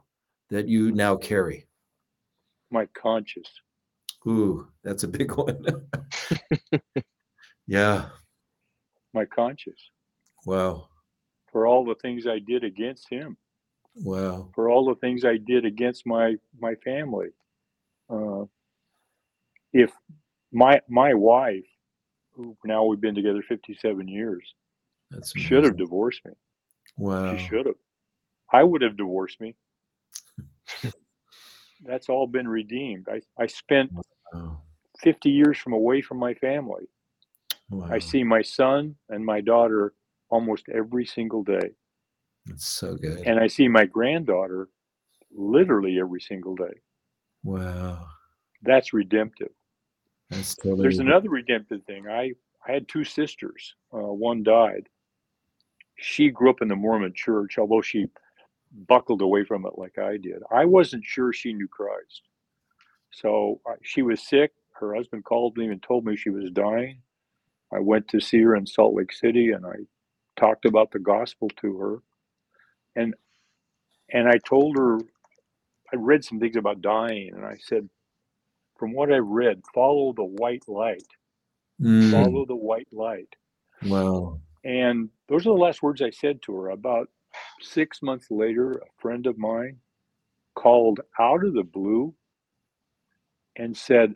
that 0.51 0.69
you 0.69 0.93
now 0.93 1.17
carry? 1.17 1.67
My 2.71 2.87
conscience. 2.95 3.49
Ooh, 4.27 4.69
that's 4.83 5.05
a 5.05 5.09
big 5.09 5.33
one. 5.37 5.65
yeah 7.67 8.07
my 9.15 9.25
conscience. 9.25 9.91
Wow. 10.45 10.89
For 11.51 11.67
all 11.67 11.85
the 11.85 11.95
things 11.97 12.27
I 12.27 12.39
did 12.39 12.65
against 12.65 13.09
him. 13.09 13.37
Wow. 13.97 14.51
For 14.55 14.69
all 14.69 14.87
the 14.87 14.97
things 14.97 15.25
I 15.25 15.37
did 15.37 15.65
against 15.65 16.07
my 16.07 16.35
my 16.59 16.75
family. 16.77 17.29
Uh, 18.11 18.45
if 19.73 19.93
my 20.53 20.81
my 20.89 21.15
wife, 21.15 21.65
who 22.33 22.57
now 22.65 22.85
we've 22.85 23.01
been 23.01 23.15
together 23.15 23.43
57 23.43 24.09
years, 24.09 24.55
That's 25.11 25.33
should 25.39 25.65
have 25.65 25.77
divorced 25.77 26.25
me. 26.25 26.33
Wow. 26.97 27.37
She 27.37 27.47
should 27.47 27.67
have. 27.67 27.77
I 28.53 28.63
would 28.63 28.83
have 28.83 28.97
divorced 28.97 29.41
me. 29.41 29.57
That's 31.85 32.09
all 32.09 32.27
been 32.27 32.49
redeemed. 32.49 33.09
I, 33.11 33.21
I 33.41 33.47
spent 33.47 33.91
wow. 34.33 34.61
50 35.01 35.31
years 35.31 35.59
from 35.59 35.73
away 35.73 36.01
from 36.01 36.19
my 36.19 36.35
family. 36.35 36.89
Wow. 37.71 37.89
I 37.91 37.99
see 37.99 38.23
my 38.25 38.43
son 38.43 38.97
and 39.09 39.25
my 39.25 39.41
daughter 39.41 39.95
almost 40.29 40.69
every 40.73 41.07
single 41.07 41.43
day. 41.43 41.71
That's 42.47 42.67
so 42.67 42.97
good. 42.97 43.27
And 43.27 43.39
I 43.39 43.47
see 43.47 43.69
my 43.69 43.87
granddaughter 43.87 44.69
literally 45.35 45.99
every 45.99 46.21
single 46.21 46.55
day. 46.55 46.81
Wow. 47.43 48.07
That's 48.63 48.93
redemptive. 48.93 49.51
That's 50.31 50.55
totally 50.55 50.83
There's 50.83 50.99
another 50.99 51.31
redemptive 51.31 51.83
thing. 51.85 52.09
I, 52.09 52.33
I 52.67 52.73
had 52.73 52.89
two 52.89 53.05
sisters. 53.05 53.75
Uh, 53.93 53.99
one 53.99 54.43
died. 54.43 54.89
She 55.97 56.31
grew 56.31 56.51
up 56.51 56.63
in 56.63 56.69
the 56.69 56.77
Mormon 56.77 57.13
church, 57.15 57.59
although 57.59 57.83
she 57.83 58.07
buckled 58.89 59.23
away 59.23 59.45
from 59.45 59.65
it 59.67 59.79
like 59.79 59.99
I 59.99 60.17
did. 60.17 60.43
I 60.51 60.65
wasn't 60.65 61.05
sure 61.05 61.33
she 61.33 61.53
knew 61.53 61.69
Christ. 61.69 62.23
So 63.11 63.61
uh, 63.69 63.75
she 63.83 64.03
was 64.03 64.23
sick. 64.23 64.53
Her 64.73 64.95
husband 64.95 65.25
called 65.25 65.57
me 65.57 65.69
and 65.69 65.83
told 65.83 66.05
me 66.05 66.17
she 66.17 66.31
was 66.31 66.51
dying. 66.51 67.01
I 67.73 67.81
went 67.81 68.09
to 68.09 68.21
see 68.21 68.41
her 68.43 68.55
in 68.57 68.67
Salt 68.67 68.95
Lake 68.95 69.13
City 69.13 69.53
and 69.53 69.67
I 69.67 69.77
talked 70.39 70.65
about 70.65 70.91
the 70.91 70.99
gospel 70.99 71.49
to 71.61 71.79
her. 71.79 72.03
And 72.97 73.15
and 74.13 74.29
I 74.29 74.39
told 74.39 74.77
her 74.77 74.99
I 75.93 75.97
read 75.97 76.25
some 76.25 76.41
things 76.41 76.57
about 76.57 76.83
dying 76.83 77.33
and 77.35 77.45
I 77.45 77.57
said, 77.61 77.89
from 78.79 78.93
what 78.93 79.13
I've 79.13 79.27
read, 79.27 79.63
follow 79.75 80.13
the 80.13 80.25
white 80.25 80.65
light. 80.69 81.07
Mm. 81.81 82.11
Follow 82.11 82.45
the 82.45 82.57
white 82.57 82.89
light. 82.93 83.35
Wow. 83.85 84.41
And 84.65 85.11
those 85.29 85.43
are 85.43 85.55
the 85.55 85.63
last 85.63 85.83
words 85.83 86.03
I 86.03 86.11
said 86.11 86.43
to 86.43 86.55
her. 86.57 86.71
About 86.71 87.09
six 87.61 88.03
months 88.03 88.27
later, 88.31 88.75
a 88.75 88.87
friend 88.99 89.27
of 89.27 89.39
mine 89.39 89.79
called 90.55 91.01
out 91.19 91.45
of 91.45 91.55
the 91.55 91.65
blue 91.65 92.15
and 93.57 93.77
said, 93.77 94.15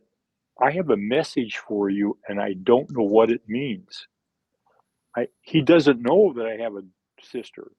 I 0.60 0.72
have 0.72 0.90
a 0.90 0.96
message 0.96 1.58
for 1.58 1.88
you 1.88 2.18
and 2.28 2.40
I 2.40 2.54
don't 2.54 2.90
know 2.90 3.04
what 3.04 3.30
it 3.30 3.42
means. 3.46 4.06
I, 5.16 5.28
he 5.40 5.62
doesn't 5.62 6.02
know 6.02 6.32
that 6.36 6.46
I 6.46 6.56
have 6.62 6.74
a 6.74 6.82
sister. 7.22 7.70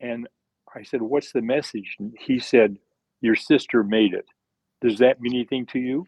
And 0.00 0.28
I 0.74 0.82
said, 0.82 1.02
What's 1.02 1.32
the 1.32 1.42
message? 1.42 1.96
And 1.98 2.14
he 2.18 2.38
said, 2.38 2.76
Your 3.20 3.34
sister 3.34 3.82
made 3.82 4.14
it. 4.14 4.26
Does 4.80 4.98
that 4.98 5.20
mean 5.20 5.34
anything 5.34 5.66
to 5.66 5.78
you? 5.78 6.06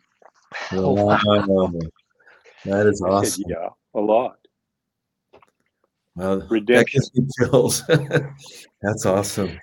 Wow. 0.72 1.72
that 2.64 2.86
is 2.86 3.02
awesome. 3.02 3.30
Said, 3.30 3.44
yeah, 3.48 3.68
a 3.94 4.00
lot. 4.00 4.36
Well, 6.14 6.46
redemption. 6.48 7.00
That 7.38 8.34
That's 8.82 9.06
awesome 9.06 9.58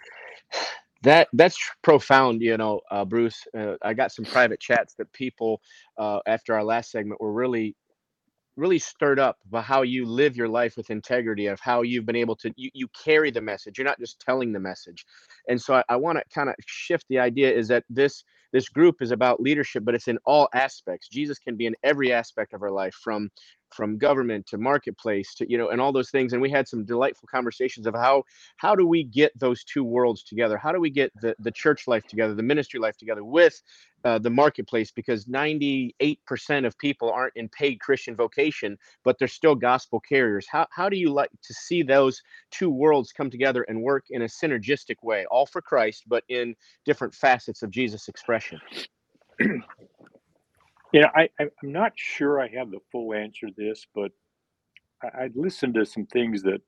that 1.03 1.27
that's 1.33 1.57
profound 1.83 2.41
you 2.41 2.57
know 2.57 2.81
uh, 2.91 3.05
bruce 3.05 3.45
uh, 3.57 3.75
i 3.83 3.93
got 3.93 4.11
some 4.11 4.25
private 4.25 4.59
chats 4.59 4.95
that 4.95 5.11
people 5.13 5.61
uh, 5.97 6.19
after 6.27 6.53
our 6.53 6.63
last 6.63 6.91
segment 6.91 7.19
were 7.21 7.33
really 7.33 7.75
really 8.57 8.79
stirred 8.79 9.19
up 9.19 9.37
about 9.47 9.63
how 9.63 9.81
you 9.83 10.05
live 10.05 10.35
your 10.35 10.49
life 10.49 10.75
with 10.77 10.89
integrity 10.89 11.47
of 11.47 11.59
how 11.61 11.81
you've 11.81 12.05
been 12.05 12.15
able 12.15 12.35
to 12.35 12.53
you, 12.57 12.69
you 12.73 12.87
carry 13.03 13.31
the 13.31 13.41
message. 13.41 13.77
You're 13.77 13.85
not 13.87 13.99
just 13.99 14.19
telling 14.19 14.51
the 14.51 14.59
message. 14.59 15.05
And 15.47 15.61
so 15.61 15.75
i, 15.75 15.83
I 15.89 15.95
want 15.95 16.19
to 16.19 16.23
kind 16.33 16.49
of 16.49 16.55
shift 16.67 17.05
the 17.09 17.19
idea 17.19 17.51
is 17.51 17.69
that 17.69 17.85
this 17.89 18.23
this 18.53 18.69
group 18.69 19.01
is 19.01 19.11
about 19.11 19.41
leadership 19.41 19.85
but 19.85 19.95
it's 19.95 20.07
in 20.07 20.19
all 20.25 20.49
aspects. 20.53 21.09
Jesus 21.09 21.39
can 21.39 21.55
be 21.55 21.65
in 21.67 21.75
every 21.83 22.13
aspect 22.13 22.53
of 22.53 22.63
our 22.63 22.71
life 22.71 22.95
from 22.95 23.29
from 23.71 23.97
government 23.99 24.47
to 24.47 24.57
marketplace 24.57 25.35
to 25.35 25.49
you 25.49 25.57
know 25.57 25.69
and 25.69 25.81
all 25.81 25.91
those 25.93 26.09
things. 26.11 26.33
And 26.33 26.41
we 26.41 26.49
had 26.49 26.67
some 26.67 26.85
delightful 26.85 27.27
conversations 27.31 27.87
of 27.87 27.95
how 27.95 28.23
how 28.57 28.75
do 28.75 28.87
we 28.87 29.03
get 29.03 29.37
those 29.39 29.63
two 29.63 29.83
worlds 29.83 30.23
together? 30.23 30.57
How 30.57 30.71
do 30.71 30.79
we 30.79 30.89
get 30.89 31.11
the 31.21 31.35
the 31.39 31.51
church 31.51 31.87
life 31.87 32.05
together 32.07 32.35
the 32.35 32.43
ministry 32.43 32.79
life 32.79 32.97
together 32.97 33.23
with 33.23 33.61
uh, 34.05 34.19
the 34.19 34.29
marketplace? 34.29 34.91
Because 34.91 35.25
98% 35.25 35.93
of 36.65 36.77
people 36.79 37.11
aren't 37.11 37.35
in 37.35 37.49
paid 37.49 37.79
christian 37.79 38.15
vocation 38.15 38.77
but 39.03 39.17
they're 39.19 39.27
still 39.27 39.55
gospel 39.55 39.99
carriers. 39.99 40.47
How, 40.51 40.67
how 40.71 40.89
do 40.89 40.97
you 40.97 41.11
like 41.11 41.31
to 41.43 41.53
see 41.53 41.83
those 41.83 42.21
two 42.51 42.69
worlds 42.69 43.11
come 43.11 43.29
together 43.29 43.63
and 43.63 43.81
work 43.81 44.05
in 44.09 44.23
a 44.23 44.25
synergistic 44.25 44.97
way 45.03 45.25
all 45.31 45.45
for 45.45 45.61
christ 45.61 46.03
but 46.07 46.23
in 46.29 46.55
different 46.85 47.13
facets 47.13 47.63
of 47.63 47.71
jesus 47.71 48.07
expression 48.09 48.38
You 50.91 51.01
know, 51.01 51.09
I, 51.15 51.29
I'm 51.39 51.51
not 51.61 51.93
sure 51.95 52.41
I 52.41 52.49
have 52.49 52.71
the 52.71 52.79
full 52.91 53.13
answer 53.13 53.47
to 53.47 53.53
this, 53.57 53.85
but 53.95 54.11
I, 55.03 55.25
I'd 55.25 55.35
listened 55.37 55.75
to 55.75 55.85
some 55.85 56.07
things 56.07 56.43
that 56.43 56.61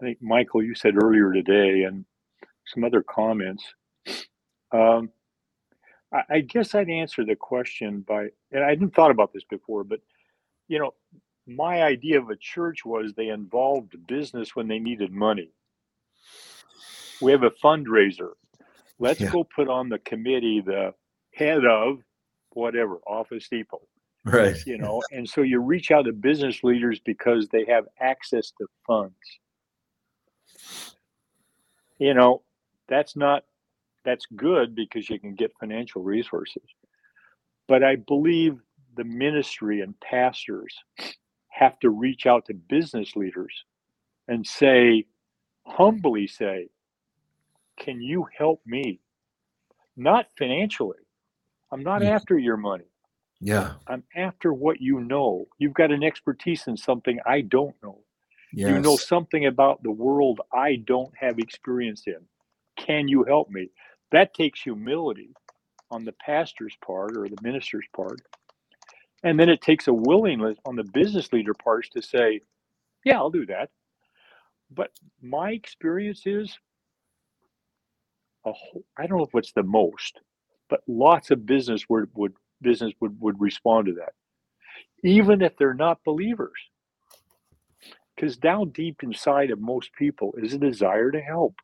I 0.00 0.04
think 0.04 0.22
Michael 0.22 0.62
you 0.62 0.74
said 0.74 0.94
earlier 1.02 1.32
today, 1.32 1.84
and 1.84 2.04
some 2.66 2.84
other 2.84 3.02
comments. 3.02 3.64
Um, 4.72 5.10
I, 6.12 6.22
I 6.30 6.40
guess 6.40 6.74
I'd 6.74 6.90
answer 6.90 7.24
the 7.24 7.36
question 7.36 8.00
by, 8.06 8.28
and 8.52 8.64
I 8.64 8.70
hadn't 8.70 8.94
thought 8.94 9.10
about 9.12 9.32
this 9.32 9.44
before, 9.44 9.84
but 9.84 10.00
you 10.68 10.78
know, 10.78 10.94
my 11.46 11.82
idea 11.82 12.20
of 12.20 12.30
a 12.30 12.36
church 12.36 12.84
was 12.84 13.12
they 13.14 13.28
involved 13.28 13.96
business 14.06 14.56
when 14.56 14.68
they 14.68 14.78
needed 14.78 15.12
money. 15.12 15.50
We 17.20 17.32
have 17.32 17.42
a 17.44 17.50
fundraiser. 17.50 18.32
Let's 18.98 19.20
yeah. 19.20 19.30
go 19.30 19.44
put 19.44 19.68
on 19.68 19.88
the 19.88 19.98
committee 19.98 20.62
the 20.64 20.94
head 21.34 21.64
of 21.64 21.98
whatever 22.50 22.98
office 23.06 23.48
depot 23.48 23.80
right 24.24 24.56
you 24.64 24.78
know 24.78 25.02
and 25.10 25.28
so 25.28 25.42
you 25.42 25.58
reach 25.58 25.90
out 25.90 26.02
to 26.02 26.12
business 26.12 26.62
leaders 26.62 27.00
because 27.04 27.48
they 27.48 27.64
have 27.64 27.84
access 28.00 28.52
to 28.52 28.64
funds 28.86 29.16
you 31.98 32.14
know 32.14 32.42
that's 32.88 33.16
not 33.16 33.42
that's 34.04 34.26
good 34.36 34.74
because 34.74 35.08
you 35.08 35.18
can 35.18 35.34
get 35.34 35.52
financial 35.58 36.02
resources. 36.02 36.62
But 37.66 37.82
I 37.82 37.96
believe 37.96 38.58
the 38.96 39.04
ministry 39.04 39.80
and 39.80 39.98
pastors 40.00 40.74
have 41.48 41.78
to 41.80 41.90
reach 41.90 42.26
out 42.26 42.46
to 42.46 42.54
business 42.54 43.16
leaders 43.16 43.52
and 44.28 44.46
say, 44.46 45.06
humbly 45.66 46.26
say, 46.26 46.68
Can 47.78 48.02
you 48.02 48.26
help 48.36 48.62
me? 48.66 49.00
Not 49.96 50.28
financially. 50.38 50.98
I'm 51.72 51.82
not 51.82 52.02
Mm. 52.02 52.08
after 52.16 52.38
your 52.38 52.56
money. 52.58 52.84
Yeah. 53.40 53.74
I'm 53.88 54.04
after 54.16 54.52
what 54.52 54.80
you 54.80 55.00
know. 55.00 55.48
You've 55.58 55.74
got 55.74 55.92
an 55.92 56.04
expertise 56.04 56.66
in 56.68 56.76
something 56.76 57.20
I 57.26 57.42
don't 57.42 57.76
know. 57.82 58.00
Yes. 58.52 58.70
You 58.70 58.80
know 58.80 58.96
something 58.96 59.46
about 59.46 59.82
the 59.82 59.90
world 59.92 60.40
I 60.52 60.76
don't 60.76 61.12
have 61.18 61.38
experience 61.38 62.04
in. 62.06 62.20
Can 62.78 63.08
you 63.08 63.24
help 63.24 63.50
me? 63.50 63.70
That 64.12 64.34
takes 64.34 64.62
humility 64.62 65.30
on 65.90 66.04
the 66.04 66.12
pastor's 66.12 66.76
part 66.84 67.16
or 67.16 67.28
the 67.28 67.38
minister's 67.42 67.86
part. 67.96 68.20
And 69.24 69.38
then 69.40 69.48
it 69.50 69.62
takes 69.62 69.88
a 69.88 69.94
willingness 69.94 70.58
on 70.66 70.76
the 70.76 70.84
business 70.84 71.32
leader 71.32 71.54
parts 71.54 71.90
to 71.90 72.02
say, 72.02 72.42
yeah, 73.04 73.16
I'll 73.18 73.30
do 73.30 73.46
that. 73.46 73.70
But 74.70 74.90
my 75.22 75.52
experience 75.52 76.22
is 76.26 76.58
a 78.46 78.52
whole, 78.52 78.84
I 78.98 79.06
don't 79.06 79.18
know 79.18 79.24
if 79.24 79.34
it's 79.34 79.52
the 79.52 79.62
most, 79.64 80.20
but 80.70 80.82
lots 80.88 81.30
of 81.30 81.46
business 81.46 81.84
would, 81.88 82.10
would 82.14 82.34
business 82.62 82.92
would, 83.00 83.20
would 83.20 83.40
respond 83.40 83.86
to 83.88 83.94
that. 83.94 84.14
Even 85.04 85.42
if 85.42 85.56
they're 85.58 85.74
not 85.74 86.00
believers 86.04 86.58
because 88.16 88.36
down 88.36 88.70
deep 88.70 89.02
inside 89.02 89.50
of 89.50 89.60
most 89.60 89.90
people 89.98 90.34
is 90.38 90.54
a 90.54 90.58
desire 90.58 91.10
to 91.10 91.20
help. 91.20 91.56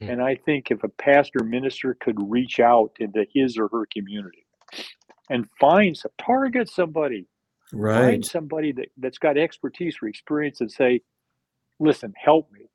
Hmm. 0.00 0.08
And 0.08 0.22
I 0.22 0.36
think 0.36 0.70
if 0.70 0.84
a 0.84 0.88
pastor 0.88 1.44
minister 1.44 1.96
could 2.00 2.16
reach 2.30 2.60
out 2.60 2.92
into 3.00 3.26
his 3.34 3.58
or 3.58 3.68
her 3.72 3.86
community 3.92 4.46
and 5.30 5.46
find 5.60 5.96
some, 5.96 6.12
target 6.20 6.70
somebody, 6.70 7.26
find 7.94 8.24
Right. 8.24 8.26
somebody 8.26 8.72
that, 8.72 8.88
that's 8.98 9.18
got 9.18 9.38
expertise 9.38 9.96
or 10.02 10.08
experience 10.08 10.60
and 10.60 10.70
say, 10.72 11.02
listen, 11.80 12.14
help 12.16 12.50
me. 12.52 12.68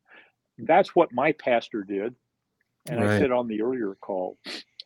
That's 0.59 0.95
what 0.95 1.13
my 1.13 1.33
pastor 1.33 1.83
did. 1.83 2.15
And 2.89 3.03
I 3.03 3.19
said 3.19 3.31
on 3.31 3.47
the 3.47 3.61
earlier 3.61 3.95
call, 3.95 4.37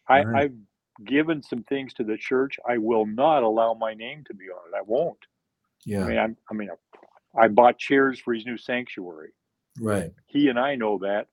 I, 0.07 0.23
Right. 0.23 0.43
I've 0.43 1.05
given 1.05 1.41
some 1.41 1.63
things 1.63 1.93
to 1.95 2.03
the 2.03 2.17
church. 2.17 2.59
I 2.67 2.77
will 2.77 3.05
not 3.05 3.43
allow 3.43 3.73
my 3.73 3.93
name 3.93 4.23
to 4.25 4.33
be 4.33 4.45
on 4.45 4.73
it. 4.73 4.77
I 4.77 4.81
won't. 4.81 5.17
I 5.21 5.25
Yeah. 5.85 6.05
mean, 6.07 6.17
I'm, 6.17 6.37
I 6.49 6.53
mean, 6.53 6.69
I 7.35 7.47
bought 7.47 7.77
chairs 7.79 8.19
for 8.19 8.33
his 8.33 8.45
new 8.45 8.57
sanctuary. 8.57 9.31
Right. 9.79 10.13
He 10.27 10.49
and 10.49 10.59
I 10.59 10.75
know 10.75 10.99
that. 10.99 11.27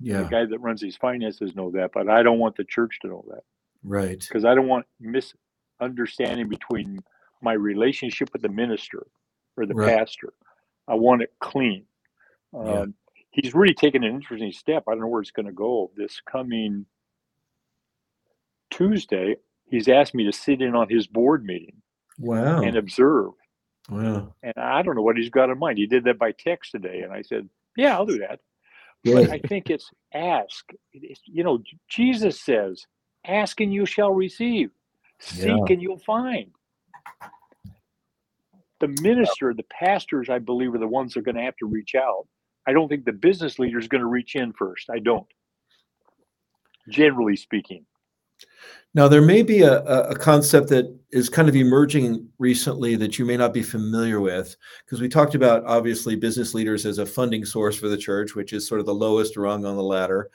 Yeah. 0.00 0.22
The 0.22 0.28
guy 0.28 0.44
that 0.44 0.58
runs 0.60 0.80
these 0.80 0.96
finances 0.96 1.56
know 1.56 1.70
that, 1.72 1.90
but 1.92 2.08
I 2.08 2.22
don't 2.22 2.38
want 2.38 2.56
the 2.56 2.64
church 2.64 2.98
to 3.02 3.08
know 3.08 3.24
that 3.30 3.42
Right. 3.82 4.20
because 4.20 4.44
I 4.44 4.54
don't 4.54 4.68
want 4.68 4.86
misunderstanding 5.00 6.48
between 6.48 7.00
my 7.40 7.52
relationship 7.54 8.32
with 8.32 8.42
the 8.42 8.48
minister 8.48 9.06
or 9.56 9.66
the 9.66 9.74
Right. 9.74 9.96
pastor. 9.96 10.32
I 10.86 10.94
want 10.94 11.22
it 11.22 11.32
clean. 11.40 11.86
Yeah. 12.52 12.60
Um, 12.80 12.94
he's 13.42 13.54
really 13.54 13.74
taken 13.74 14.04
an 14.04 14.14
interesting 14.14 14.52
step. 14.52 14.84
I 14.88 14.92
don't 14.92 15.00
know 15.00 15.06
where 15.08 15.20
it's 15.22 15.30
going 15.30 15.46
to 15.46 15.52
go. 15.52 15.90
This 15.96 16.20
coming 16.20 16.86
Tuesday, 18.70 19.36
he's 19.66 19.88
asked 19.88 20.14
me 20.14 20.24
to 20.24 20.32
sit 20.32 20.60
in 20.60 20.74
on 20.74 20.88
his 20.88 21.06
board 21.06 21.44
meeting 21.44 21.80
Wow. 22.18 22.60
and 22.62 22.76
observe. 22.76 23.30
Wow. 23.88 24.34
And 24.42 24.54
I 24.56 24.82
don't 24.82 24.96
know 24.96 25.02
what 25.02 25.16
he's 25.16 25.30
got 25.30 25.50
in 25.50 25.58
mind. 25.58 25.78
He 25.78 25.86
did 25.86 26.04
that 26.04 26.18
by 26.18 26.32
text 26.32 26.72
today, 26.72 27.00
and 27.02 27.12
I 27.12 27.22
said, 27.22 27.48
"Yeah, 27.76 27.94
I'll 27.96 28.04
do 28.06 28.18
that." 28.18 28.40
But 29.04 29.30
I 29.30 29.38
think 29.38 29.70
it's 29.70 29.90
ask. 30.12 30.68
It's, 30.92 31.20
you 31.24 31.44
know, 31.44 31.62
Jesus 31.88 32.40
says, 32.40 32.86
"Ask 33.24 33.60
and 33.60 33.72
you 33.72 33.86
shall 33.86 34.12
receive; 34.12 34.70
seek 35.20 35.46
Yeah. 35.46 35.64
and 35.70 35.80
you'll 35.80 35.98
find." 36.00 36.50
The 38.80 38.88
minister, 38.88 39.54
the 39.54 39.64
pastors, 39.64 40.28
I 40.28 40.38
believe, 40.38 40.74
are 40.74 40.78
the 40.78 40.86
ones 40.86 41.14
that 41.14 41.20
are 41.20 41.22
going 41.22 41.36
to 41.36 41.42
have 41.42 41.56
to 41.56 41.66
reach 41.66 41.94
out. 41.94 42.28
I 42.68 42.72
don't 42.74 42.88
think 42.88 43.06
the 43.06 43.12
business 43.12 43.58
leader 43.58 43.78
is 43.78 43.88
going 43.88 44.02
to 44.02 44.06
reach 44.06 44.36
in 44.36 44.52
first. 44.52 44.90
I 44.90 44.98
don't. 44.98 45.26
Generally 46.90 47.36
speaking, 47.36 47.86
Now, 48.94 49.08
there 49.08 49.22
may 49.22 49.42
be 49.42 49.62
a, 49.62 49.82
a 49.82 50.14
concept 50.14 50.68
that 50.68 50.94
is 51.10 51.28
kind 51.28 51.48
of 51.48 51.56
emerging 51.56 52.28
recently 52.38 52.96
that 52.96 53.18
you 53.18 53.24
may 53.24 53.36
not 53.36 53.54
be 53.54 53.62
familiar 53.62 54.20
with, 54.20 54.56
because 54.84 55.00
we 55.00 55.08
talked 55.08 55.34
about 55.34 55.64
obviously 55.66 56.16
business 56.16 56.54
leaders 56.54 56.84
as 56.86 56.98
a 56.98 57.06
funding 57.06 57.44
source 57.44 57.76
for 57.76 57.88
the 57.88 57.96
church, 57.96 58.34
which 58.34 58.52
is 58.52 58.66
sort 58.66 58.80
of 58.80 58.86
the 58.86 58.94
lowest 58.94 59.36
rung 59.36 59.64
on 59.64 59.76
the 59.76 59.82
ladder. 59.82 60.30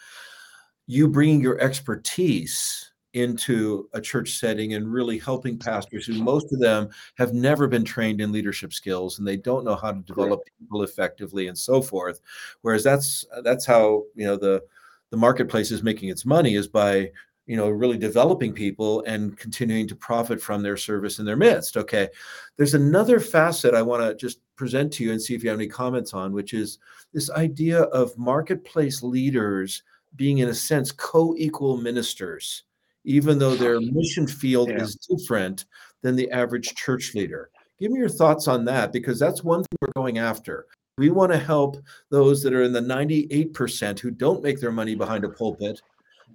You 0.88 1.08
bringing 1.08 1.42
your 1.42 1.60
expertise 1.60 2.93
into 3.14 3.88
a 3.94 4.02
church 4.02 4.40
setting 4.40 4.74
and 4.74 4.92
really 4.92 5.20
helping 5.20 5.58
pastors 5.58 6.06
who 6.06 6.22
most 6.22 6.52
of 6.52 6.60
them 6.60 6.90
have 7.16 7.34
never 7.34 7.68
been 7.68 7.84
trained 7.84 8.20
in 8.20 8.32
leadership 8.32 8.74
skills 8.74 9.20
and 9.20 9.28
they 9.28 9.38
don't 9.38 9.64
know 9.64 9.76
how 9.76 9.92
to 9.92 10.00
develop 10.02 10.42
people 10.60 10.84
effectively 10.84 11.48
and 11.48 11.58
so 11.58 11.82
forth. 11.82 12.22
Whereas 12.62 12.84
that's 12.84 13.26
that's 13.44 13.66
how 13.66 14.04
you 14.16 14.26
know 14.26 14.36
the 14.36 14.64
the 15.12 15.18
marketplace 15.18 15.72
is 15.72 15.84
making 15.84 16.10
its 16.10 16.26
money 16.26 16.56
is 16.56 16.68
by 16.68 17.12
you 17.46 17.56
know 17.56 17.70
really 17.70 17.98
developing 17.98 18.52
people 18.52 19.04
and 19.06 19.38
continuing 19.38 19.88
to 19.88 19.96
profit 19.96 20.42
from 20.42 20.64
their 20.64 20.78
service 20.78 21.20
in 21.20 21.26
their 21.26 21.38
midst. 21.38 21.78
Okay. 21.78 22.10
There's 22.58 22.74
another 22.74 23.20
facet 23.20 23.76
i 23.76 23.82
want 23.82 24.02
to 24.02 24.16
just 24.16 24.40
present 24.56 24.92
to 24.94 25.04
you 25.04 25.12
and 25.12 25.22
see 25.22 25.36
if 25.36 25.44
you 25.44 25.50
have 25.50 25.60
any 25.60 25.68
comments 25.68 26.14
on 26.14 26.32
which 26.34 26.54
is 26.54 26.80
this 27.14 27.30
idea 27.32 27.82
of 27.84 28.18
marketplace 28.18 29.04
leaders 29.04 29.84
being 30.16 30.40
in 30.40 30.50
a 30.50 30.54
sense 30.54 30.92
co-equal 30.92 31.78
ministers 31.78 32.64
even 33.04 33.38
though 33.40 33.56
their 33.56 33.80
mission 33.80 34.28
field 34.28 34.70
Yeah. 34.70 34.82
is 34.82 34.96
different 34.96 35.66
than 36.02 36.16
the 36.16 36.30
average 36.32 36.74
church 36.76 37.14
leader 37.16 37.50
give 37.80 37.92
me 37.92 38.00
your 38.00 38.10
thoughts 38.10 38.48
on 38.48 38.66
that 38.66 38.92
because 38.94 39.20
that's 39.20 39.44
one 39.44 39.64
thing 39.64 39.78
we're 39.82 40.02
going 40.02 40.18
after 40.18 40.66
we 40.98 41.10
want 41.10 41.32
to 41.32 41.38
help 41.38 41.78
those 42.12 42.44
that 42.44 42.54
are 42.54 42.62
in 42.64 42.72
the 42.72 42.80
98% 42.80 44.00
who 44.00 44.12
don't 44.12 44.44
make 44.44 44.60
their 44.60 44.72
money 44.72 44.96
behind 44.96 45.24
a 45.24 45.30
pulpit 45.30 45.82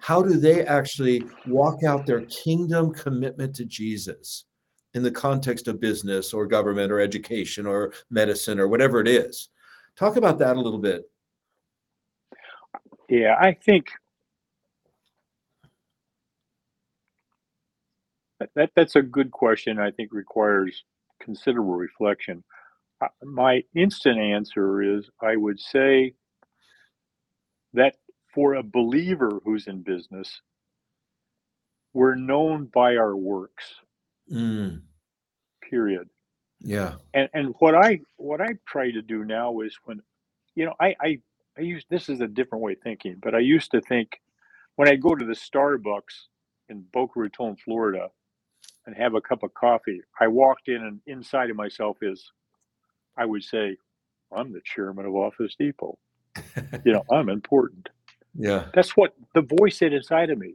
how 0.00 0.22
do 0.22 0.35
they 0.35 0.64
actually 0.64 1.24
walk 1.46 1.83
out 1.83 2.07
their 2.07 2.22
kingdom 2.26 2.92
commitment 2.92 3.54
to 3.57 3.64
Jesus 3.64 4.44
in 4.94 5.02
the 5.02 5.11
context 5.11 5.68
of 5.68 5.81
business 5.81 6.33
or 6.33 6.46
government 6.46 6.92
or 6.92 7.00
education 7.00 7.66
or 7.66 7.92
medicine 8.11 8.61
or 8.61 8.68
whatever 8.68 9.00
it 9.00 9.09
is? 9.09 9.48
Talk 9.96 10.16
about 10.16 10.38
that 10.38 10.57
a 10.57 10.61
little 10.61 10.78
bit. 10.78 11.11
yeah, 13.09 13.37
I 13.40 13.52
think 13.54 13.87
that, 18.40 18.51
that 18.57 18.70
that's 18.77 18.96
a 18.96 19.03
good 19.03 19.31
question. 19.33 19.79
I 19.79 19.90
think 19.92 20.12
requires 20.12 20.85
considerable 21.22 21.74
reflection. 21.77 22.44
Uh, 23.03 23.09
my 23.24 23.62
instant 23.77 24.18
answer 24.20 24.83
is 24.83 25.11
I 25.22 25.37
would 25.37 25.61
say 25.61 26.14
that 27.74 27.96
for 28.35 28.55
a 28.55 28.62
believer 28.64 29.40
who's 29.44 29.66
in 29.68 29.83
business, 29.83 30.40
we're 31.94 32.16
known 32.16 32.66
by 32.74 32.96
our 32.96 33.16
works. 33.16 33.64
Mm, 34.33 34.83
Period. 35.70 36.09
yeah. 36.61 36.94
And 37.14 37.29
and 37.35 37.55
what 37.59 37.74
I 37.74 38.01
what 38.16 38.40
I 38.40 38.51
try 38.68 38.90
to 38.90 39.03
do 39.03 39.24
now 39.24 39.61
is 39.61 39.77
when, 39.85 40.01
you 40.55 40.64
know, 40.66 40.74
I 40.81 40.94
I 41.01 41.18
I 41.59 41.62
use 41.62 41.85
this 41.90 42.09
is 42.09 42.20
a 42.20 42.29
different 42.29 42.62
way 42.64 42.72
of 42.72 42.81
thinking, 42.83 43.16
but 43.22 43.35
I 43.35 43.40
used 43.40 43.72
to 43.72 43.81
think 43.81 44.20
when 44.77 44.88
I 44.88 44.96
go 44.96 45.14
to 45.14 45.24
the 45.24 45.35
Starbucks 45.35 46.29
in 46.68 46.85
Boca 46.92 47.20
Raton, 47.20 47.57
Florida, 47.64 48.09
and 48.88 48.96
have 48.96 49.14
a 49.14 49.20
cup 49.20 49.42
of 49.42 49.53
coffee, 49.53 50.01
I 50.18 50.29
walked 50.29 50.68
in 50.68 50.83
and 50.83 51.01
inside 51.07 51.51
of 51.51 51.57
myself 51.57 51.98
is, 52.01 52.33
I 53.18 53.27
would 53.27 53.44
say, 53.44 53.77
I'm 54.35 54.51
the 54.51 54.62
chairman 54.64 55.05
of 55.05 55.14
Office 55.14 55.55
Depot. 55.59 55.98
You 56.85 56.92
know, 56.92 57.05
I'm 57.11 57.29
important. 57.29 57.90
Yeah. 58.35 58.66
That's 58.72 58.96
what 58.96 59.14
the 59.35 59.42
voice 59.42 59.79
said 59.79 59.92
inside 59.92 60.31
of 60.31 60.38
me. 60.38 60.55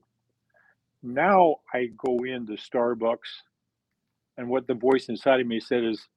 Now 1.03 1.57
I 1.73 1.89
go 1.95 2.23
into 2.23 2.53
Starbucks, 2.53 3.17
and 4.37 4.49
what 4.49 4.65
the 4.65 4.73
voice 4.73 5.09
inside 5.09 5.39
of 5.39 5.47
me 5.47 5.59
said 5.59 5.83
is, 5.83 6.07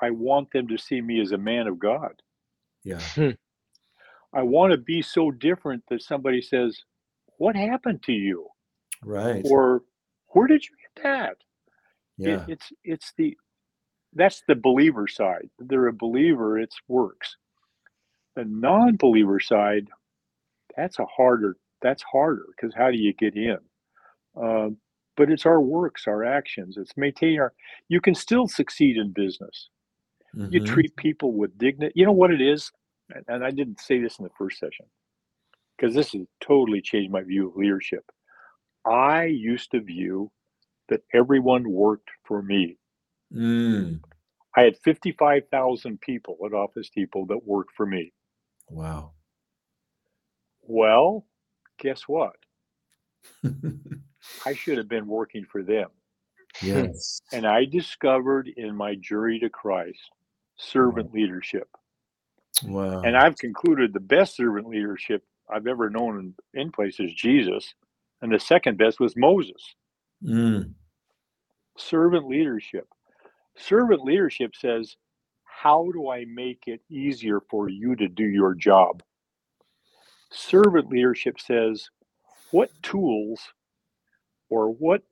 I 0.00 0.10
want 0.10 0.50
them 0.52 0.66
to 0.68 0.78
see 0.78 1.02
me 1.02 1.20
as 1.20 1.32
a 1.32 1.38
man 1.38 1.66
of 1.66 1.78
God. 1.78 2.22
Yeah. 2.84 3.00
Hmm. 3.14 3.30
I 4.32 4.42
want 4.42 4.70
to 4.70 4.78
be 4.78 5.02
so 5.02 5.30
different 5.30 5.82
that 5.90 6.02
somebody 6.02 6.40
says, 6.40 6.78
What 7.36 7.54
happened 7.54 8.02
to 8.04 8.12
you? 8.12 8.46
Right. 9.04 9.42
Or 9.44 9.82
where 10.28 10.46
did 10.46 10.64
you 10.64 10.74
get 10.94 11.02
that? 11.02 11.36
Yeah. 12.20 12.44
It, 12.46 12.52
it's 12.52 12.72
it's 12.84 13.12
the 13.18 13.36
that's 14.14 14.42
the 14.48 14.56
believer 14.56 15.08
side. 15.08 15.50
They're 15.58 15.88
a 15.88 15.92
believer, 15.92 16.58
it's 16.58 16.76
works. 16.88 17.36
The 18.36 18.44
non-believer 18.44 19.40
side, 19.40 19.88
that's 20.76 20.98
a 21.00 21.06
harder 21.06 21.56
that's 21.82 22.02
harder 22.02 22.46
because 22.56 22.74
how 22.74 22.90
do 22.90 22.98
you 22.98 23.12
get 23.14 23.36
in? 23.36 23.58
Um, 24.36 24.78
but 25.16 25.30
it's 25.30 25.46
our 25.46 25.60
works, 25.60 26.06
our 26.08 26.24
actions. 26.24 26.76
It's 26.78 26.96
maintaining 26.96 27.40
our. 27.40 27.52
You 27.88 28.00
can 28.00 28.14
still 28.14 28.48
succeed 28.48 28.96
in 28.98 29.12
business. 29.12 29.70
You 30.48 30.60
Mhm. 30.60 30.66
treat 30.66 30.96
people 30.96 31.32
with 31.32 31.56
dignity. 31.58 31.92
You 31.96 32.06
know 32.06 32.12
what 32.12 32.32
it 32.32 32.40
is, 32.40 32.72
and- 33.14 33.24
and 33.28 33.44
I 33.44 33.50
didn't 33.50 33.80
say 33.80 34.00
this 34.00 34.18
in 34.18 34.24
the 34.24 34.30
first 34.38 34.58
session. 34.60 34.86
because 35.78 35.94
this 35.94 36.12
has 36.12 36.26
totally 36.40 36.82
changed 36.82 37.10
my 37.10 37.22
view 37.22 37.48
of 37.48 37.56
leadership. 37.56 38.04
I 38.86 39.24
used 39.24 39.70
to 39.72 39.80
view 39.80 40.30
that 40.90 41.02
everyone 41.12 41.70
worked 41.70 42.10
for 42.24 42.42
me. 42.42 42.76
Mm. 43.34 44.00
I 44.56 44.62
had 44.62 44.76
55,000 44.78 46.00
people 46.00 46.36
at 46.44 46.52
Office 46.52 46.90
Depot 46.94 47.26
that 47.28 47.46
worked 47.46 47.72
for 47.76 47.86
me. 47.86 48.12
Wow. 48.68 49.12
Well, 50.62 51.24
guess 51.78 52.02
what? 52.02 52.36
I 54.46 54.54
should 54.54 54.78
have 54.78 54.88
been 54.88 55.06
working 55.06 55.46
for 55.50 55.62
them. 55.62 55.88
yes. 56.62 57.20
And 57.32 57.46
I 57.46 57.64
discovered 57.64 58.50
in 58.56 58.76
my 58.76 58.96
journey 58.96 59.38
to 59.40 59.48
Christ 59.48 60.00
servant 60.56 61.12
leadership. 61.12 61.68
Wow. 62.64 63.02
And 63.02 63.16
I've 63.16 63.36
concluded 63.36 63.92
the 63.92 64.00
best 64.00 64.36
servant 64.36 64.68
leadership 64.68 65.24
I've 65.52 65.66
ever 65.66 65.90
known 65.90 66.34
in, 66.54 66.60
in 66.60 66.72
place 66.72 67.00
is 67.00 67.12
Jesus. 67.14 67.74
And 68.22 68.32
the 68.32 68.38
second 68.38 68.76
best 68.76 69.00
was 69.00 69.16
Moses. 69.16 69.74
Mm. 70.22 70.74
Servant 71.90 72.28
leadership. 72.28 72.86
Servant 73.56 74.02
leadership 74.04 74.54
says, 74.54 74.96
How 75.44 75.90
do 75.92 76.08
I 76.08 76.24
make 76.24 76.62
it 76.66 76.80
easier 76.88 77.40
for 77.50 77.68
you 77.68 77.96
to 77.96 78.08
do 78.08 78.24
your 78.24 78.54
job? 78.54 79.02
Servant 80.30 80.88
leadership 80.88 81.40
says, 81.40 81.90
What 82.52 82.70
tools 82.82 83.40
or 84.48 84.70
what 84.70 85.02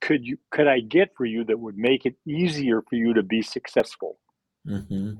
could 0.00 0.26
you 0.26 0.38
could 0.50 0.66
I 0.66 0.80
get 0.80 1.10
for 1.16 1.26
you 1.26 1.44
that 1.44 1.60
would 1.60 1.76
make 1.76 2.06
it 2.06 2.14
easier 2.26 2.82
for 2.88 2.96
you 2.96 3.12
to 3.14 3.22
be 3.22 3.42
successful? 3.42 4.18
hmm 4.66 5.12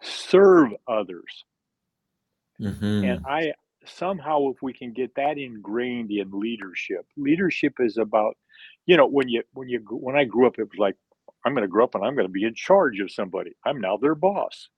Serve 0.00 0.70
others. 0.86 1.44
hmm 2.58 3.04
And 3.04 3.26
I 3.26 3.52
somehow, 3.84 4.48
if 4.50 4.62
we 4.62 4.72
can 4.72 4.92
get 4.92 5.14
that 5.16 5.38
ingrained 5.38 6.12
in 6.12 6.30
leadership, 6.30 7.04
leadership 7.16 7.74
is 7.80 7.98
about, 7.98 8.36
you 8.86 8.96
know, 8.96 9.06
when 9.06 9.28
you 9.28 9.42
when 9.52 9.68
you 9.68 9.80
when 9.90 10.16
I 10.16 10.24
grew 10.24 10.46
up, 10.46 10.58
it 10.58 10.64
was 10.64 10.78
like 10.78 10.96
I'm 11.44 11.54
going 11.54 11.62
to 11.62 11.68
grow 11.68 11.84
up 11.84 11.94
and 11.94 12.04
I'm 12.04 12.14
going 12.14 12.26
to 12.26 12.32
be 12.32 12.44
in 12.44 12.54
charge 12.54 13.00
of 13.00 13.10
somebody. 13.10 13.52
I'm 13.64 13.80
now 13.80 13.96
their 13.96 14.14
boss. 14.14 14.68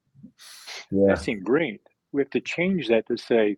yeah. 0.90 1.06
That's 1.08 1.28
ingrained. 1.28 1.80
We 2.12 2.22
have 2.22 2.30
to 2.30 2.40
change 2.40 2.88
that 2.88 3.06
to 3.08 3.16
say, 3.16 3.56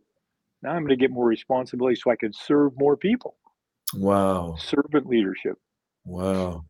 now 0.63 0.71
I'm 0.71 0.83
going 0.83 0.91
to 0.91 0.97
get 0.97 1.11
more 1.11 1.27
responsibility 1.27 1.97
so 1.97 2.11
I 2.11 2.17
can 2.17 2.33
serve 2.33 2.73
more 2.77 2.97
people. 2.97 3.37
Wow. 3.95 4.57
Servant 4.59 5.07
leadership. 5.07 5.59
Wow. 6.05 6.65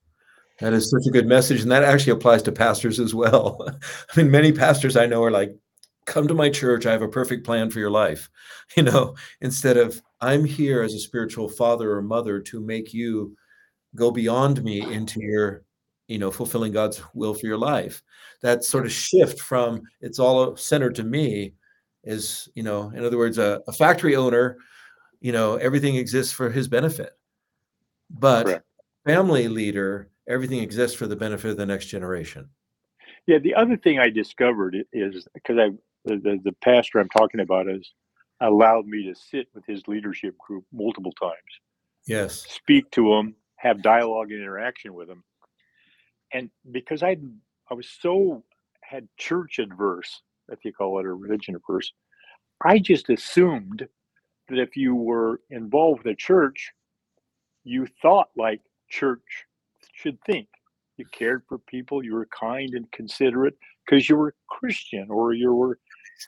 That 0.61 0.73
is 0.73 0.91
such 0.91 1.07
a 1.07 1.13
good 1.13 1.27
message. 1.27 1.63
And 1.63 1.71
that 1.71 1.85
actually 1.85 2.13
applies 2.13 2.43
to 2.45 2.53
pastors 2.53 3.01
as 3.01 3.15
well. 3.15 3.67
I 3.69 4.17
mean, 4.17 4.31
many 4.31 4.53
pastors 4.53 4.97
I 4.97 5.07
know 5.07 5.23
are 5.23 5.31
like, 5.31 5.55
come 6.07 6.27
to 6.29 6.35
my 6.35 6.51
church. 6.51 6.87
I 6.87 6.93
have 6.93 7.03
a 7.03 7.09
perfect 7.09 7.45
plan 7.45 7.71
for 7.71 7.79
your 7.79 7.91
life. 7.91 8.29
You 8.75 8.85
know, 8.85 9.17
instead 9.43 9.77
of, 9.77 10.01
I'm 10.23 10.47
here 10.47 10.83
as 10.83 10.95
a 10.95 10.99
spiritual 10.99 11.47
father 11.47 11.93
or 11.93 12.01
mother 12.01 12.41
to 12.41 12.59
make 12.59 12.95
you 12.95 13.37
go 13.95 14.11
beyond 14.11 14.63
me 14.63 14.81
into 14.81 15.21
your, 15.21 15.63
you 16.09 16.19
know, 16.19 16.31
fulfilling 16.31 16.73
God's 16.73 17.03
will 17.15 17.35
for 17.35 17.47
your 17.47 17.59
life. 17.59 18.03
That 18.43 18.65
sort 18.65 18.87
of 18.87 18.93
shift 18.93 19.41
from 19.41 19.83
it's 20.01 20.19
all 20.19 20.57
centered 20.57 20.95
to 20.97 21.05
me 21.05 21.55
is, 22.05 22.49
you 22.55 22.63
know, 22.63 22.91
in 22.95 23.05
other 23.05 23.19
words, 23.19 23.39
a, 23.39 23.63
a 23.69 23.73
factory 23.73 24.17
owner, 24.17 24.57
you 25.21 25.33
know, 25.33 25.57
everything 25.57 25.97
exists 25.97 26.33
for 26.33 26.51
his 26.51 26.69
benefit. 26.69 27.13
But 28.11 28.47
Correct. 28.47 28.65
family 29.07 29.49
leader, 29.49 30.11
everything 30.29 30.59
exists 30.59 30.97
for 30.97 31.07
the 31.07 31.17
benefit 31.17 31.51
of 31.53 31.57
the 31.57 31.67
next 31.67 31.87
generation. 31.87 32.49
Yeah. 33.27 33.39
The 33.39 33.55
other 33.55 33.77
thing 33.77 33.99
I 33.99 34.11
discovered 34.11 34.77
is 34.93 35.27
because 35.35 35.59
I 35.59 35.71
the, 36.05 36.17
the, 36.17 36.41
the 36.45 36.53
pastor 36.53 36.99
I'm 36.99 37.09
talking 37.09 37.41
about 37.41 37.67
has 37.67 37.89
allowed 38.41 38.87
me 38.87 39.05
to 39.05 39.15
sit 39.15 39.49
with 39.55 39.65
his 39.67 39.87
leadership 39.87 40.37
group 40.39 40.65
multiple 40.73 41.13
times. 41.13 41.37
Yes. 42.07 42.45
speak 42.49 42.91
to 42.93 43.11
them, 43.11 43.37
have 43.63 43.81
dialogue 43.81 44.33
and 44.33 44.43
interaction 44.43 44.93
with 44.93 45.07
them. 45.07 45.23
And 46.33 46.51
because 46.73 47.03
I 47.03 47.17
I 47.71 47.75
was 47.75 47.89
so 48.01 48.43
had 48.83 49.07
church 49.17 49.61
adverse, 49.61 50.21
if 50.49 50.65
you 50.65 50.73
call 50.73 50.99
it, 50.99 51.07
or 51.07 51.17
religion 51.17 51.55
adverse, 51.55 51.93
I 52.65 52.81
just 52.81 53.09
assumed 53.09 53.87
that 54.49 54.59
if 54.59 54.77
you 54.77 54.97
were 54.97 55.41
involved 55.51 56.03
with 56.03 56.13
a 56.13 56.17
church, 56.17 56.73
you 57.63 57.87
thought 58.03 58.31
like 58.37 58.61
church 58.91 59.47
should 59.95 60.19
think. 60.25 60.49
You 60.97 61.05
cared 61.13 61.43
for 61.49 61.59
people, 61.59 62.05
you 62.05 62.15
were 62.15 62.29
kind 62.39 62.75
and 62.75 62.91
considerate 62.91 63.57
because 63.87 64.09
you 64.09 64.17
were 64.17 64.35
Christian 64.49 65.07
or 65.09 65.35
you 65.35 65.55
were 65.55 65.79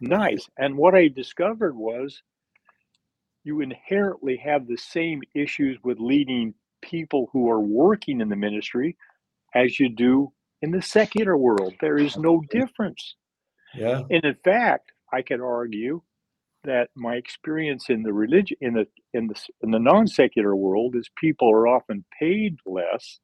nice. 0.00 0.48
And 0.56 0.76
what 0.76 0.94
I 0.94 1.08
discovered 1.08 1.76
was 1.76 2.22
you 3.42 3.60
inherently 3.60 4.36
have 4.36 4.66
the 4.66 4.76
same 4.76 5.20
issues 5.34 5.78
with 5.82 5.98
leading 5.98 6.54
people 6.90 7.28
who 7.32 7.50
are 7.50 7.60
working 7.60 8.20
in 8.20 8.28
the 8.28 8.36
ministry 8.36 8.96
as 9.54 9.78
you 9.80 9.88
do 9.88 10.32
in 10.62 10.70
the 10.70 10.82
secular 10.82 11.36
world. 11.36 11.74
There 11.80 11.98
is 11.98 12.16
no 12.16 12.42
difference. 12.50 13.16
Yeah. 13.74 14.02
And 14.10 14.24
in 14.24 14.36
fact, 14.44 14.92
I 15.12 15.22
could 15.22 15.40
argue 15.40 16.02
that 16.64 16.88
my 16.94 17.16
experience 17.16 17.90
in 17.90 18.02
the 18.02 18.12
religion 18.12 18.56
in 18.60 18.74
the 18.74 18.86
in 19.12 19.26
the 19.26 19.34
in 19.62 19.70
the 19.70 19.78
non-secular 19.78 20.56
world 20.56 20.96
is 20.96 21.08
people 21.16 21.50
are 21.50 21.68
often 21.68 22.04
paid 22.18 22.56
less 22.66 23.18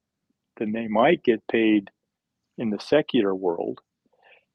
than 0.59 0.73
they 0.73 0.89
might 0.89 1.23
get 1.23 1.43
paid 1.51 1.91
in 2.59 2.71
the 2.71 2.81
secular 2.81 3.35
world. 3.35 3.79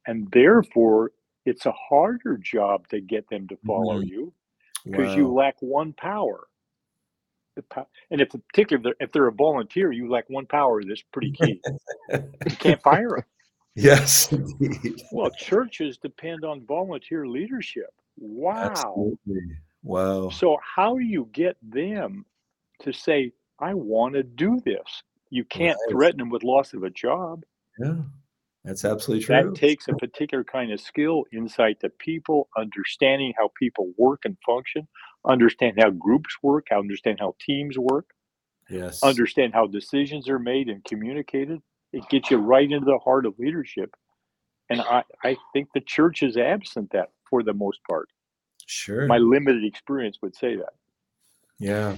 And 0.05 0.29
therefore 0.31 1.11
it's 1.45 1.65
a 1.65 1.73
harder 1.89 2.37
job 2.37 2.87
to 2.89 2.99
get 3.01 3.27
them 3.29 3.47
to 3.47 3.57
follow 3.65 4.01
Mhm. 4.01 4.09
you 4.09 4.33
because 4.85 5.15
you 5.15 5.33
lack 5.33 5.55
one 5.61 5.93
power. 5.93 6.47
The 7.55 7.61
pow- 7.63 7.87
and 8.11 8.19
if 8.21 8.29
particularly 8.29 8.79
if 8.79 8.83
they're, 8.99 9.07
if 9.07 9.11
they're 9.13 9.27
a 9.27 9.31
volunteer, 9.31 9.91
you 9.91 10.09
lack 10.09 10.29
one 10.29 10.45
power 10.45 10.83
that's 10.83 11.01
pretty 11.13 11.31
key. 11.31 11.61
you 12.11 12.21
can't 12.59 12.81
fire 12.81 13.09
them. 13.09 13.23
yes, 13.75 14.31
indeed. 14.31 15.01
Well, 15.11 15.29
churches 15.31 15.97
depend 15.97 16.43
on 16.43 16.65
volunteer 16.65 17.25
leadership. 17.27 17.93
Wow. 18.17 18.71
Absolutely. 18.71 19.41
Wow. 19.83 20.29
So 20.29 20.57
how 20.75 20.97
do 20.97 21.03
you 21.03 21.29
get 21.31 21.57
them 21.61 22.25
to 22.81 22.91
say, 22.91 23.31
"I 23.59 23.73
want 23.73 24.15
to 24.15 24.23
do 24.23 24.59
this"? 24.65 25.03
You 25.29 25.45
can't 25.45 25.77
Right. 25.87 25.91
threaten 25.91 26.19
them 26.19 26.29
with 26.29 26.43
loss 26.43 26.73
of 26.73 26.83
a 26.83 26.89
job. 26.89 27.43
Yeah. 27.79 27.97
That's 28.65 28.83
absolutely 28.83 29.23
true. 29.23 29.35
That 29.35 29.55
takes 29.55 29.87
a 29.87 29.93
particular 29.93 30.43
kind 30.43 30.71
of 30.71 30.81
skill, 30.81 31.23
insight 31.31 31.79
to 31.81 31.89
people, 31.89 32.49
understanding 32.57 33.31
how 33.37 33.51
people 33.59 33.93
work 33.95 34.21
and 34.25 34.35
function, 34.43 34.87
understand 35.23 35.75
how 35.79 35.91
groups 35.91 36.35
work, 36.41 36.67
how 36.71 36.79
understand 36.79 37.19
how 37.19 37.35
teams 37.39 37.77
work. 37.77 38.07
yes. 38.67 39.03
understand 39.03 39.53
how 39.53 39.67
decisions 39.67 40.27
are 40.27 40.39
made 40.39 40.67
and 40.67 40.83
communicated. 40.83 41.61
It 41.93 42.09
gets 42.09 42.31
you 42.31 42.37
right 42.37 42.69
into 42.69 42.85
the 42.85 42.97
heart 42.97 43.27
of 43.27 43.37
leadership. 43.37 43.93
And 44.71 44.81
I, 44.81 45.03
I 45.23 45.37
think 45.53 45.69
the 45.75 45.81
church 45.81 46.23
is 46.23 46.35
absent 46.35 46.89
that 46.91 47.11
for 47.29 47.43
the 47.43 47.53
most 47.53 47.79
part. 47.87 48.09
sure. 48.65 49.05
My 49.05 49.19
limited 49.19 49.63
experience 49.63 50.17
would 50.23 50.35
say 50.35 50.55
that. 50.55 50.73
yeah. 51.59 51.97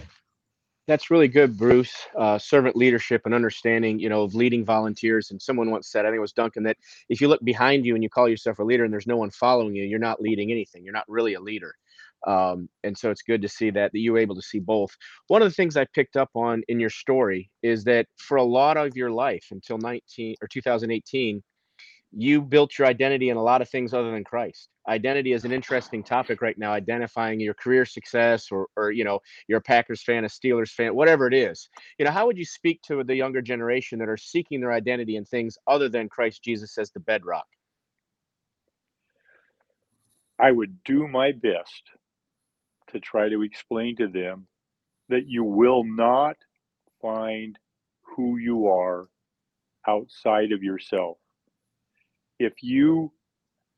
That's 0.88 1.12
really 1.12 1.28
good, 1.28 1.58
Bruce. 1.58 1.94
Uh, 2.18 2.40
servant 2.40 2.76
leadership 2.78 3.24
and 3.26 3.34
understanding, 3.34 4.00
you 4.00 4.08
know, 4.08 4.24
of 4.24 4.36
leading 4.36 4.64
volunteers. 4.64 5.32
And 5.32 5.42
someone 5.42 5.70
once 5.70 5.90
said, 5.92 6.06
I 6.06 6.10
think 6.10 6.18
it 6.18 6.22
was 6.22 6.32
Duncan, 6.32 6.64
that 6.64 6.78
if 7.10 7.20
you 7.20 7.28
look 7.28 7.44
behind 7.44 7.86
you 7.86 7.94
and 7.94 8.02
you 8.04 8.10
call 8.10 8.30
yourself 8.30 8.60
a 8.60 8.64
leader 8.64 8.86
and 8.86 8.94
there's 8.94 9.08
no 9.08 9.18
one 9.18 9.30
following 9.32 9.76
you, 9.76 9.84
you're 9.84 10.00
not 10.00 10.22
leading 10.22 10.50
anything. 10.52 10.86
You're 10.86 10.94
not 10.94 11.04
really 11.10 11.34
a 11.34 11.42
leader. 11.42 11.74
Um, 12.26 12.70
and 12.84 12.98
so 12.98 13.12
it's 13.12 13.22
good 13.22 13.42
to 13.42 13.50
see 13.50 13.70
that 13.72 13.92
that 13.92 14.00
you 14.00 14.14
were 14.14 14.18
able 14.18 14.36
to 14.36 14.42
see 14.42 14.60
both. 14.60 14.96
One 15.28 15.42
of 15.42 15.50
the 15.50 15.54
things 15.54 15.76
I 15.78 15.86
picked 15.94 16.16
up 16.16 16.30
on 16.36 16.64
in 16.68 16.80
your 16.80 16.90
story 16.90 17.52
is 17.62 17.84
that 17.84 18.08
for 18.18 18.38
a 18.38 18.44
lot 18.44 18.78
of 18.78 18.96
your 18.96 19.12
life 19.12 19.46
until 19.52 19.78
19 19.78 20.36
or 20.42 20.48
2018, 20.48 21.44
you 22.12 22.41
built 22.41 22.78
your 22.78 22.88
identity 22.88 23.30
in 23.30 23.38
a 23.38 23.43
lot 23.43 23.62
of 23.62 23.70
things 23.70 23.93
other 23.93 24.12
than 24.12 24.24
Christ. 24.24 24.70
Identity 24.88 25.34
is 25.34 25.43
an 25.43 25.51
interesting 25.51 26.03
topic 26.03 26.41
right 26.41 26.58
now, 26.58 26.72
identifying 26.72 27.39
your 27.39 27.53
career 27.53 27.86
success 27.86 28.47
or, 28.51 28.68
or 28.78 28.91
you 28.91 29.03
know, 29.03 29.20
you're 29.47 29.60
a 29.60 29.62
Packers 29.62 30.01
fan, 30.01 30.24
a 30.24 30.28
Steelers 30.28 30.70
fan, 30.70 30.95
whatever 30.95 31.28
it 31.28 31.34
is. 31.34 31.70
You 31.99 32.05
know, 32.05 32.12
how 32.12 32.26
would 32.26 32.38
you 32.38 32.45
speak 32.45 32.82
to 32.84 33.03
the 33.03 33.16
younger 33.16 33.41
generation 33.41 33.99
that 33.99 34.10
are 34.10 34.18
seeking 34.18 34.62
their 34.62 34.72
identity 34.72 35.18
in 35.18 35.26
things 35.26 35.58
other 35.68 35.89
than 35.89 36.08
Christ 36.08 36.43
Jesus 36.43 36.78
as 36.78 36.91
the 36.91 37.01
bedrock? 37.01 37.47
I 40.39 40.51
would 40.51 40.84
do 40.84 41.08
my 41.08 41.32
best 41.32 41.84
to 42.91 42.99
try 42.99 43.28
to 43.28 43.41
explain 43.41 43.95
to 43.97 44.08
them 44.08 44.47
that 45.10 45.28
you 45.28 45.43
will 45.43 45.84
not 45.84 46.38
find 47.01 47.58
who 48.01 48.38
you 48.38 48.68
are 48.68 49.08
outside 49.88 50.51
of 50.51 50.64
yourself. 50.64 51.18
If 52.40 52.54
you 52.64 53.12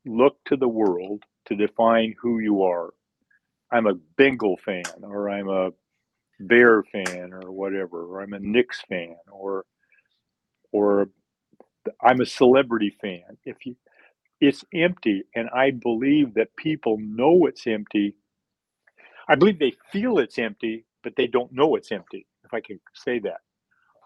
look 0.06 0.36
to 0.46 0.56
the 0.56 0.68
world 0.68 1.24
to 1.46 1.56
define 1.56 2.14
who 2.20 2.40
you 2.40 2.62
are, 2.64 2.90
I'm 3.72 3.86
a 3.86 3.94
Bengal 4.18 4.58
fan, 4.64 4.84
or 5.02 5.30
I'm 5.30 5.48
a 5.48 5.70
Bear 6.40 6.82
fan, 6.84 7.32
or 7.34 7.52
whatever, 7.52 8.04
or 8.04 8.22
I'm 8.22 8.34
a 8.34 8.40
Knicks 8.40 8.82
fan, 8.88 9.16
or 9.32 9.66
or 10.72 11.10
I'm 12.02 12.20
a 12.20 12.26
celebrity 12.26 12.96
fan. 13.00 13.38
If 13.44 13.66
you 13.66 13.76
it's 14.40 14.64
empty 14.74 15.24
and 15.36 15.50
i 15.54 15.70
believe 15.70 16.34
that 16.34 16.54
people 16.56 16.98
know 17.00 17.46
it's 17.46 17.66
empty 17.66 18.14
I 19.28 19.36
believe 19.36 19.58
they 19.58 19.74
feel 19.92 20.18
it's 20.18 20.38
empty, 20.38 20.84
but 21.02 21.14
they 21.16 21.26
don't 21.26 21.52
know 21.52 21.76
it's 21.76 21.92
empty, 21.92 22.26
if 22.44 22.54
I 22.54 22.60
can 22.60 22.80
say 22.94 23.18
that. 23.20 23.40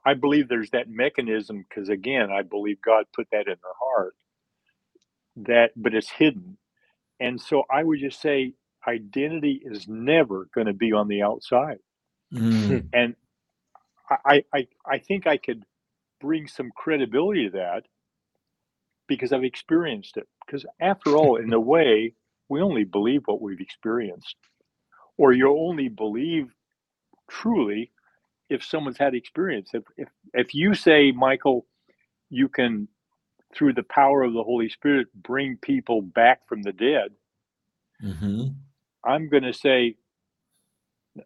I 0.07 0.15
believe 0.15 0.49
there's 0.49 0.71
that 0.71 0.89
mechanism 0.91 1.65
because, 1.69 1.89
again, 1.91 2.31
I 2.33 2.43
believe 2.43 2.79
God 2.83 3.07
put 3.15 3.29
that 3.33 3.49
in 3.49 3.57
their 3.63 3.79
heart, 3.81 4.15
that, 5.37 5.71
but 5.77 5.95
it's 5.95 6.11
hidden. 6.11 6.57
And 7.21 7.41
so 7.41 7.65
I 7.71 7.83
would 7.83 8.01
just 8.01 8.21
say 8.21 8.55
identity 8.87 9.63
is 9.65 9.87
never 9.89 10.49
going 10.55 10.67
to 10.67 10.73
be 10.73 10.93
on 10.93 11.09
the 11.09 11.23
outside. 11.23 11.79
Mm. 12.33 12.89
And 12.93 13.17
I, 14.11 14.45
I, 14.53 14.67
I 14.87 14.99
think 14.99 15.27
I 15.27 15.37
could 15.37 15.65
bring 16.21 16.47
some 16.49 16.71
credibility 16.75 17.47
to 17.47 17.51
that 17.53 17.85
because 19.07 19.33
I've 19.33 19.45
experienced 19.45 20.17
it. 20.17 20.29
Because 20.45 20.67
after 20.81 21.17
all, 21.17 21.37
in 21.37 21.53
a 21.53 21.61
way, 21.61 22.15
we 22.49 22.61
only 22.61 22.85
believe 22.85 23.23
what 23.27 23.41
we've 23.41 23.61
experienced, 23.61 24.37
or 25.17 25.33
you 25.33 25.57
only 25.57 25.89
believe 25.89 26.55
truly 27.31 27.91
if 28.51 28.63
someone's 28.63 28.99
had 28.99 29.15
experience. 29.15 29.71
If 29.73 29.85
if 29.97 30.09
if 30.35 30.55
you 30.55 30.75
say, 30.75 31.13
Michael, 31.13 31.67
you 32.29 32.49
can 32.49 32.89
through 33.55 33.75
the 33.75 33.83
power 33.85 34.23
of 34.23 34.33
the 34.33 34.43
Holy 34.43 34.69
Spirit 34.69 35.09
bring 35.15 35.57
people 35.57 36.03
back 36.03 36.49
from 36.49 36.63
the 36.63 36.73
dead, 36.73 37.11
hmm 38.01 38.49
I'm 39.07 39.29
going 39.29 39.43
to 39.43 39.53
say, 39.53 39.97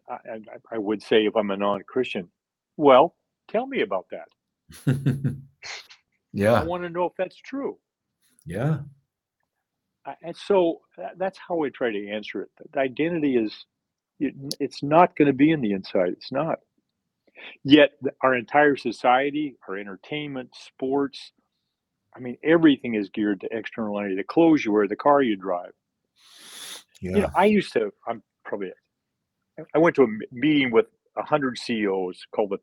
I, 0.09 0.41
I, 0.69 0.77
would 0.77 1.01
say 1.01 1.25
if 1.25 1.37
I'm 1.37 1.49
a 1.49 1.55
non-Christian, 1.55 2.27
well, 2.75 3.15
tell 3.47 3.65
me 3.65 3.79
about 3.79 4.07
that. 4.11 5.35
Yeah. 6.33 6.53
I 6.53 6.63
want 6.63 6.83
to 6.83 6.89
know 6.89 7.05
if 7.05 7.13
that's 7.17 7.37
true. 7.37 7.77
Yeah. 8.45 8.79
And 10.23 10.35
so 10.35 10.81
that, 10.97 11.17
that's 11.17 11.37
how 11.37 11.63
I 11.63 11.69
try 11.69 11.91
to 11.91 12.09
answer 12.09 12.41
it. 12.43 12.49
The 12.71 12.79
identity 12.79 13.37
is, 13.37 13.65
it, 14.19 14.33
it's 14.59 14.81
not 14.81 15.15
going 15.15 15.27
to 15.27 15.33
be 15.33 15.51
in 15.51 15.61
the 15.61 15.71
inside. 15.71 16.09
It's 16.09 16.31
not. 16.31 16.59
Yet 17.63 17.91
our 18.21 18.35
entire 18.35 18.75
society, 18.75 19.55
our 19.67 19.77
entertainment, 19.77 20.49
sports, 20.53 21.31
I 22.19 22.21
mean, 22.21 22.37
everything 22.43 22.95
is 22.95 23.09
geared 23.09 23.41
to 23.41 23.47
external 23.51 23.97
identity. 23.97 24.17
The 24.17 24.23
clothes 24.25 24.65
you 24.65 24.73
wear, 24.73 24.87
the 24.87 24.95
car 24.95 25.21
you 25.21 25.37
drive. 25.37 25.71
Yeah. 26.99 27.11
You 27.11 27.21
know, 27.21 27.29
I 27.35 27.45
used 27.45 27.71
to. 27.73 27.91
I'm 28.05 28.21
probably. 28.43 28.71
I 29.73 29.77
went 29.77 29.95
to 29.95 30.03
a 30.03 30.07
meeting 30.31 30.71
with 30.71 30.87
hundred 31.17 31.57
CEOs 31.57 32.25
called 32.33 32.51
the 32.51 32.59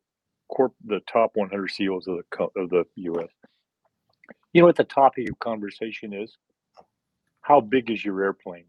corp, 0.48 0.72
the 0.84 1.00
top 1.11 1.32
100 1.34 1.70
CEOs 1.70 2.07
of 2.07 2.16
the 2.16 2.44
of 2.61 2.70
the 2.70 2.84
U.S. 2.96 3.28
You 4.52 4.62
know 4.62 4.66
what 4.66 4.76
the 4.76 4.84
topic 4.84 5.28
of 5.30 5.38
conversation 5.38 6.12
is? 6.12 6.36
How 7.40 7.61
big 7.61 7.90
is 7.90 8.04
your 8.04 8.22
airplane? 8.22 8.64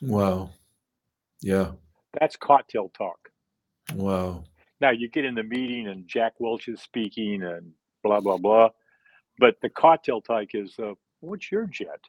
wow. 0.00 0.50
Yeah. 1.42 1.72
That's 2.18 2.36
cocktail 2.36 2.90
talk. 2.96 3.18
Wow. 3.94 4.44
Now 4.80 4.90
you 4.90 5.08
get 5.08 5.24
in 5.24 5.34
the 5.34 5.42
meeting 5.42 5.88
and 5.88 6.06
Jack 6.08 6.34
Welch 6.38 6.68
is 6.68 6.80
speaking 6.80 7.42
and 7.42 7.72
blah 8.02 8.20
blah 8.20 8.38
blah, 8.38 8.70
but 9.38 9.56
the 9.62 9.68
cocktail 9.68 10.20
talk 10.20 10.48
is, 10.54 10.74
uh, 10.78 10.92
what's 11.20 11.50
your 11.50 11.66
jet? 11.66 12.00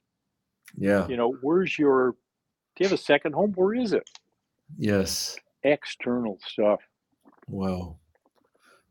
Yeah. 0.77 1.07
You 1.07 1.17
know, 1.17 1.33
where's 1.41 1.77
your? 1.77 2.11
Do 2.75 2.83
you 2.83 2.89
have 2.89 2.99
a 2.99 3.01
second 3.01 3.33
home? 3.33 3.53
Where 3.53 3.73
is 3.73 3.93
it? 3.93 4.07
Yes. 4.77 5.37
External 5.63 6.39
stuff. 6.45 6.81
Wow. 7.47 7.97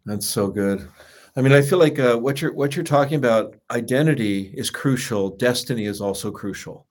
That's 0.04 0.26
so 0.26 0.48
good. 0.48 0.88
I 1.36 1.42
mean, 1.42 1.52
I 1.52 1.60
feel 1.60 1.78
like 1.78 1.98
uh, 1.98 2.16
what 2.16 2.40
you're 2.40 2.54
what 2.54 2.74
you're 2.74 2.84
talking 2.84 3.16
about, 3.16 3.56
identity 3.70 4.52
is 4.56 4.70
crucial. 4.70 5.36
Destiny 5.36 5.84
is 5.84 6.00
also 6.00 6.30
crucial. 6.30 6.86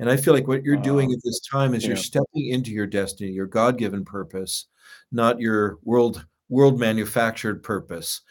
And 0.00 0.10
I 0.10 0.16
feel 0.16 0.34
like 0.34 0.48
what 0.48 0.64
you're 0.64 0.76
doing 0.76 1.10
Ah, 1.10 1.14
at 1.14 1.22
this 1.22 1.40
time 1.40 1.72
is 1.72 1.86
you're 1.86 1.96
stepping 1.96 2.48
into 2.48 2.72
your 2.72 2.88
destiny, 2.88 3.30
your 3.30 3.46
God-given 3.46 4.04
purpose, 4.04 4.66
not 5.12 5.38
your 5.38 5.78
world 5.84 6.26
world 6.48 6.80
manufactured 6.80 7.62
purpose. 7.62 8.22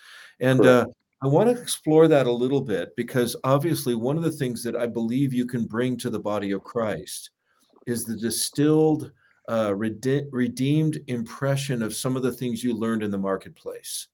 And 0.41 0.65
uh, 0.65 0.87
I 1.23 1.27
want 1.27 1.49
to 1.49 1.61
explore 1.61 2.09
that 2.09 2.27
a 2.27 2.31
little 2.31 2.59
bit 2.59 2.93
because 2.97 3.35
obviously 3.45 3.95
one 3.95 4.17
of 4.17 4.23
the 4.23 4.31
things 4.31 4.61
that 4.63 4.75
I 4.75 4.87
believe 4.87 5.33
you 5.33 5.45
can 5.45 5.65
bring 5.65 5.95
to 5.97 6.09
the 6.09 6.19
body 6.19 6.51
of 6.51 6.65
Christ 6.65 7.29
is 7.87 8.03
the 8.03 8.17
distilled, 8.17 9.09
uh, 9.49 9.73
rede- 9.73 10.27
redeemed 10.31 10.99
impression 11.07 11.81
of 11.81 11.95
some 11.95 12.17
of 12.17 12.23
the 12.23 12.31
things 12.31 12.61
you 12.61 12.73
learned 12.73 13.03
in 13.03 13.11
the 13.11 13.17
marketplace. 13.17 14.07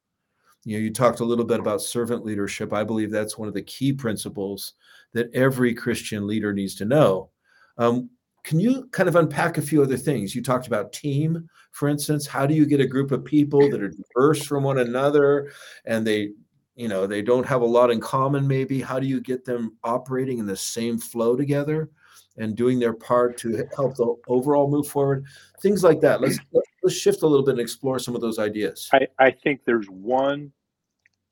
You 0.66 0.78
know, 0.78 0.84
you 0.84 0.94
talked 0.94 1.20
a 1.20 1.26
little 1.26 1.46
bit 1.46 1.60
about 1.60 1.82
servant 1.82 2.26
leadership. 2.26 2.74
I 2.74 2.84
believe 2.84 3.10
that's 3.10 3.40
one 3.40 3.48
of 3.48 3.56
the 3.56 3.64
key 3.64 3.92
principles 3.92 4.74
that 5.14 5.34
every 5.34 5.74
Christian 5.74 6.28
leader 6.28 6.54
needs 6.54 6.76
to 6.76 6.86
know. 6.86 7.32
Um, 7.80 8.12
can 8.44 8.60
you 8.60 8.88
kind 8.92 9.10
of 9.10 9.16
unpack 9.16 9.58
a 9.58 9.64
few 9.64 9.82
other 9.82 9.98
things? 9.98 10.36
You 10.36 10.44
talked 10.44 10.68
about 10.68 10.94
team, 10.94 11.50
for 11.72 11.90
instance. 11.90 12.28
How 12.28 12.46
do 12.46 12.54
you 12.54 12.66
get 12.66 12.82
a 12.82 12.88
group 12.88 13.12
of 13.12 13.26
people 13.26 13.70
that 13.70 13.82
are 13.82 13.92
diverse 13.92 14.46
from 14.46 14.64
one 14.64 14.78
another 14.78 15.52
and 15.86 16.06
they, 16.06 16.34
you 16.80 16.88
know, 16.88 17.06
they 17.06 17.22
don't 17.22 17.46
have 17.46 17.62
a 17.62 17.66
lot 17.66 17.92
in 17.92 18.00
common, 18.00 18.48
maybe? 18.48 18.80
How 18.80 19.00
do 19.02 19.06
you 19.06 19.20
get 19.20 19.44
them 19.44 19.76
operating 19.84 20.40
in 20.40 20.46
the 20.46 20.56
same 20.56 20.98
flow 20.98 21.36
together 21.36 21.90
and 22.38 22.56
doing 22.56 22.80
their 22.80 22.94
part 22.94 23.38
to 23.40 23.68
help 23.76 23.98
the 23.98 24.16
overall 24.30 24.72
move 24.72 24.88
forward? 24.88 25.26
Things 25.62 25.84
like 25.84 26.00
that. 26.00 26.22
Let's 26.22 26.40
let's 26.82 26.96
shift 26.96 27.22
a 27.24 27.28
little 27.28 27.46
bit 27.46 27.52
and 27.52 27.60
explore 27.60 28.00
some 28.00 28.16
of 28.16 28.22
those 28.22 28.40
ideas. 28.40 28.90
I, 28.94 29.08
I 29.20 29.30
think 29.30 29.66
there's 29.66 29.88
one 29.88 30.54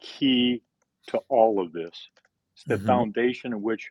key 0.01 0.61
to 1.07 1.19
all 1.29 1.61
of 1.61 1.71
this. 1.71 2.09
It's 2.53 2.65
the 2.65 2.75
Mhm. 2.75 2.85
foundation 2.85 3.53
in 3.53 3.61
which 3.61 3.89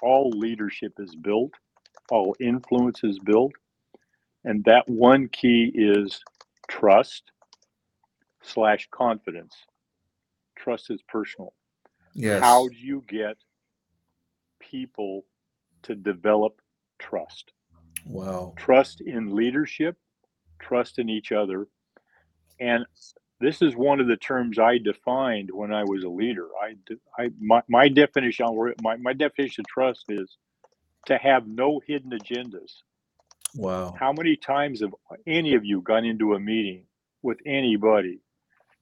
all 0.00 0.30
leadership 0.30 0.94
is 0.98 1.14
built, 1.14 1.52
all 2.08 2.34
influence 2.40 3.04
is 3.04 3.18
built. 3.18 3.52
And 4.44 4.64
that 4.64 4.88
one 4.88 5.28
key 5.28 5.72
is 5.74 6.24
trust 6.68 7.32
slash 8.40 8.88
confidence. 8.90 9.54
Trust 10.62 10.90
is 10.90 11.00
personal. 11.08 11.54
Yes. 12.14 12.42
How 12.42 12.68
do 12.68 12.76
you 12.76 13.04
get 13.08 13.36
people 14.58 15.24
to 15.82 15.94
develop 15.94 16.60
trust? 16.98 17.52
Wow. 18.06 18.54
trust 18.56 19.02
in 19.02 19.34
leadership, 19.34 19.96
trust 20.58 20.98
in 20.98 21.08
each 21.08 21.32
other. 21.32 21.66
And 22.58 22.86
this 23.40 23.62
is 23.62 23.76
one 23.76 24.00
of 24.00 24.06
the 24.06 24.16
terms 24.16 24.58
I 24.58 24.78
defined 24.78 25.50
when 25.52 25.72
I 25.72 25.84
was 25.84 26.04
a 26.04 26.08
leader. 26.08 26.48
I, 26.62 26.76
I 27.22 27.30
my, 27.40 27.62
my 27.68 27.88
definition 27.88 28.46
my, 28.82 28.96
my 28.96 29.12
definition 29.12 29.62
of 29.62 29.66
trust 29.66 30.04
is 30.08 30.36
to 31.06 31.16
have 31.18 31.46
no 31.46 31.80
hidden 31.86 32.10
agendas. 32.12 32.72
Wow. 33.54 33.94
How 33.98 34.12
many 34.12 34.36
times 34.36 34.80
have 34.80 34.94
any 35.26 35.54
of 35.54 35.64
you 35.64 35.80
gone 35.80 36.04
into 36.04 36.34
a 36.34 36.40
meeting 36.40 36.84
with 37.22 37.38
anybody 37.44 38.20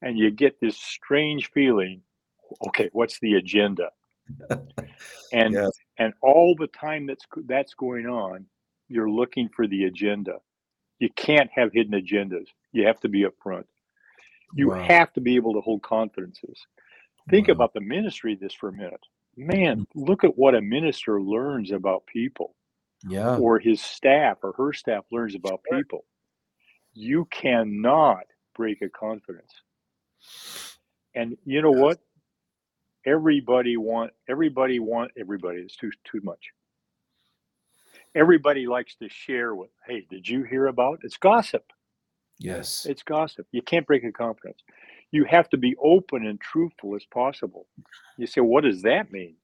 and 0.02 0.18
you 0.18 0.30
get 0.30 0.60
this 0.60 0.76
strange 0.76 1.50
feeling, 1.50 2.02
okay, 2.68 2.88
what's 2.92 3.18
the 3.20 3.34
agenda? 3.34 3.90
And 5.30 5.52
Yes. 5.54 5.72
and 5.98 6.14
all 6.22 6.54
the 6.58 6.68
time 6.68 7.04
that's 7.06 7.26
that's 7.46 7.74
going 7.74 8.06
on, 8.06 8.46
you're 8.88 9.10
looking 9.10 9.50
for 9.50 9.66
the 9.66 9.84
agenda. 9.84 10.36
You 11.00 11.10
can't 11.16 11.50
have 11.54 11.70
hidden 11.72 12.00
agendas. 12.00 12.46
You 12.72 12.86
have 12.86 12.98
to 13.00 13.10
be 13.10 13.24
upfront. 13.26 13.66
You 14.54 14.70
Wow. 14.70 14.86
have 14.88 15.12
to 15.12 15.20
be 15.20 15.36
able 15.36 15.52
to 15.52 15.60
hold 15.60 15.82
confidences. 15.82 16.66
Think 17.28 17.48
Wow. 17.48 17.52
about 17.52 17.74
the 17.74 17.82
ministry 17.82 18.36
this 18.36 18.54
for 18.54 18.70
a 18.70 18.72
minute. 18.72 19.04
Man, 19.36 19.86
look 19.94 20.24
at 20.24 20.38
what 20.38 20.54
a 20.54 20.62
minister 20.62 21.20
learns 21.20 21.72
about 21.72 22.06
people, 22.06 22.54
Yeah. 23.06 23.36
or 23.38 23.58
his 23.58 23.82
staff 23.82 24.38
or 24.42 24.52
her 24.52 24.72
staff 24.72 25.04
learns 25.12 25.34
about 25.34 25.62
people. 25.70 26.06
You 26.94 27.26
cannot 27.26 28.24
break 28.54 28.80
a 28.80 28.88
confidence. 28.88 29.52
And 31.14 31.36
you 31.44 31.62
know 31.62 31.70
what? 31.70 31.98
Everybody 33.06 33.76
want 33.76 34.12
everybody 34.28 34.78
want 34.78 35.12
everybody. 35.18 35.60
It's 35.60 35.76
too 35.76 35.90
too 36.04 36.20
much. 36.22 36.50
Everybody 38.14 38.66
likes 38.66 38.96
to 38.96 39.08
share 39.08 39.54
with, 39.54 39.70
hey, 39.86 40.06
did 40.10 40.28
you 40.28 40.42
hear 40.42 40.66
about? 40.66 41.00
It's 41.02 41.16
gossip. 41.16 41.64
Yes. 42.38 42.86
It's 42.88 43.02
gossip. 43.02 43.46
You 43.52 43.62
can't 43.62 43.86
break 43.86 44.04
a 44.04 44.12
confidence. 44.12 44.60
You 45.10 45.24
have 45.24 45.48
to 45.50 45.56
be 45.56 45.74
open 45.82 46.26
and 46.26 46.40
truthful 46.40 46.94
as 46.94 47.04
possible. 47.04 47.66
You 48.16 48.26
say, 48.26 48.40
what 48.40 48.64
does 48.64 48.82
that 48.82 49.10
mean? 49.12 49.36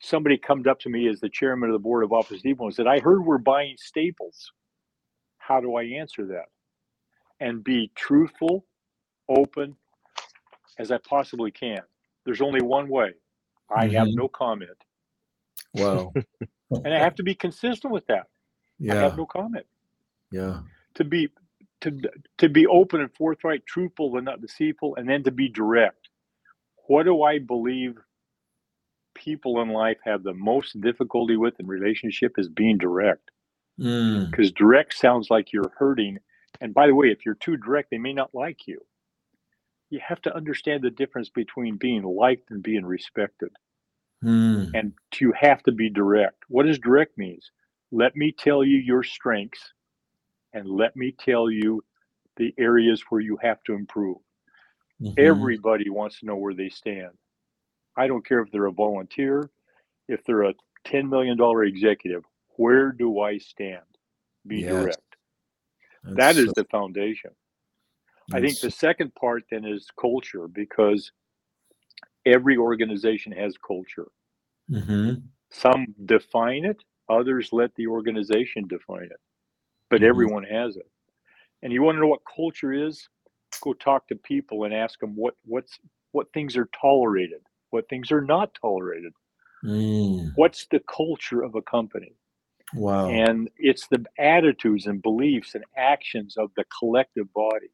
Somebody 0.00 0.38
comes 0.38 0.66
up 0.66 0.78
to 0.80 0.88
me 0.88 1.08
as 1.08 1.20
the 1.20 1.28
chairman 1.28 1.70
of 1.70 1.74
the 1.74 1.80
board 1.80 2.04
of 2.04 2.12
Office 2.12 2.42
Depot 2.42 2.66
and 2.66 2.74
said, 2.74 2.86
I 2.86 3.00
heard 3.00 3.24
we're 3.24 3.38
buying 3.38 3.76
staples. 3.78 4.52
How 5.38 5.60
do 5.60 5.74
I 5.74 5.84
answer 5.84 6.26
that? 6.26 6.46
And 7.40 7.64
be 7.64 7.90
truthful, 7.96 8.64
open 9.28 9.76
as 10.78 10.90
I 10.92 10.98
possibly 10.98 11.50
can. 11.50 11.80
There's 12.24 12.40
only 12.40 12.62
one 12.62 12.88
way. 12.88 13.14
I 13.70 13.88
have 13.88 14.08
Mhm. 14.08 14.14
no 14.16 14.28
comment. 14.28 14.78
Wow. 15.74 16.12
And 16.84 16.94
I 16.94 16.98
have 16.98 17.14
to 17.16 17.22
be 17.22 17.34
consistent 17.34 17.92
with 17.92 18.06
that. 18.08 18.26
Yeah. 18.78 18.94
I 18.94 18.96
Yeah. 18.96 19.02
have 19.02 19.16
no 19.16 19.26
comment. 19.26 19.66
Yeah. 20.30 20.62
to 20.94 21.04
be 21.04 21.28
to 21.82 21.90
to 22.38 22.48
be 22.48 22.66
open 22.66 23.00
and 23.00 23.14
forthright, 23.14 23.64
truthful 23.66 24.16
and 24.16 24.24
not 24.24 24.40
deceitful, 24.40 24.96
and 24.96 25.08
then 25.08 25.22
to 25.24 25.30
be 25.30 25.48
direct. 25.48 26.08
What 26.88 27.04
do 27.04 27.22
I 27.22 27.38
believe 27.38 27.98
people 29.14 29.60
in 29.62 29.68
life 29.70 29.98
have 30.04 30.22
the 30.22 30.34
most 30.34 30.80
difficulty 30.80 31.36
with 31.36 31.58
in 31.60 31.66
relationship 31.66 32.38
is 32.38 32.48
being 32.48 32.78
direct. 32.78 33.30
Mm. 33.80 34.30
because 34.30 34.50
direct 34.52 34.94
sounds 34.94 35.30
like 35.30 35.52
you're 35.52 35.72
hurting. 35.78 36.18
And 36.60 36.74
by 36.74 36.88
the 36.88 36.94
way, 36.96 37.10
if 37.12 37.24
you're 37.24 37.36
too 37.36 37.56
direct, 37.56 37.90
they 37.90 37.98
may 37.98 38.12
not 38.12 38.34
like 38.34 38.66
you. 38.66 38.80
You 39.90 40.00
have 40.06 40.20
to 40.22 40.34
understand 40.36 40.82
the 40.82 40.90
difference 40.90 41.28
between 41.30 41.76
being 41.76 42.02
liked 42.02 42.50
and 42.50 42.62
being 42.62 42.84
respected. 42.84 43.50
Mm. 44.22 44.70
And 44.74 44.92
you 45.20 45.32
have 45.38 45.62
to 45.64 45.72
be 45.72 45.88
direct. 45.90 46.42
What 46.48 46.66
does 46.66 46.78
direct 46.78 47.16
means? 47.16 47.50
Let 47.90 48.16
me 48.16 48.32
tell 48.32 48.64
you 48.64 48.76
your 48.78 49.02
strengths 49.02 49.72
and 50.52 50.68
let 50.68 50.96
me 50.96 51.12
tell 51.18 51.50
you 51.50 51.82
the 52.36 52.52
areas 52.58 53.02
where 53.08 53.20
you 53.20 53.38
have 53.42 53.62
to 53.64 53.74
improve. 53.74 54.18
Mhm. 55.00 55.18
Everybody 55.18 55.88
wants 55.90 56.20
to 56.20 56.26
know 56.26 56.36
where 56.36 56.54
they 56.54 56.68
stand. 56.68 57.16
I 57.96 58.06
don't 58.08 58.26
care 58.26 58.40
if 58.40 58.50
they're 58.50 58.66
a 58.66 58.72
volunteer, 58.72 59.50
if 60.08 60.22
they're 60.24 60.42
a 60.44 60.54
$10 60.84 61.08
million 61.08 61.38
executive, 61.66 62.24
where 62.56 62.92
do 62.92 63.20
I 63.20 63.38
stand? 63.38 63.84
Be 64.46 64.60
Yes. 64.60 64.70
direct. 64.70 65.16
That's 66.04 66.16
That 66.16 66.36
is 66.36 66.46
so- 66.46 66.52
the 66.56 66.64
foundation. 66.64 67.30
I 68.32 68.40
think 68.40 68.60
the 68.60 68.70
second 68.70 69.14
part 69.14 69.44
then 69.50 69.64
is 69.64 69.86
culture 69.98 70.48
because 70.48 71.12
every 72.26 72.56
organization 72.56 73.32
has 73.32 73.56
culture. 73.58 74.08
Mhm. 74.70 75.22
Some 75.50 75.94
define 76.04 76.64
it, 76.64 76.84
others 77.08 77.52
let 77.52 77.74
the 77.74 77.86
organization 77.86 78.66
define 78.68 79.04
it, 79.04 79.20
but 79.88 80.02
Mhm. 80.02 80.08
everyone 80.08 80.44
has 80.44 80.76
it. 80.76 80.90
And 81.62 81.72
you 81.72 81.82
want 81.82 81.96
to 81.96 82.00
know 82.00 82.08
what 82.08 82.22
culture 82.36 82.72
is? 82.72 83.08
Go 83.62 83.72
talk 83.72 84.06
to 84.08 84.16
people 84.16 84.64
and 84.64 84.74
ask 84.74 85.00
them 85.00 85.16
what 85.16 85.34
what's 85.44 85.78
what 86.12 86.32
things 86.32 86.56
are 86.56 86.68
tolerated, 86.80 87.42
what 87.70 87.88
things 87.88 88.12
are 88.12 88.20
not 88.20 88.54
tolerated. 88.54 89.12
Mm. 89.64 90.32
What's 90.36 90.66
the 90.66 90.80
culture 90.80 91.42
of 91.42 91.54
a 91.54 91.62
company? 91.62 92.14
Wow. 92.74 93.08
And 93.08 93.50
it's 93.56 93.88
the 93.88 94.04
attitudes 94.18 94.86
and 94.86 95.02
beliefs 95.02 95.54
and 95.54 95.64
actions 95.76 96.36
of 96.36 96.52
the 96.54 96.64
collective 96.78 97.32
body. 97.32 97.70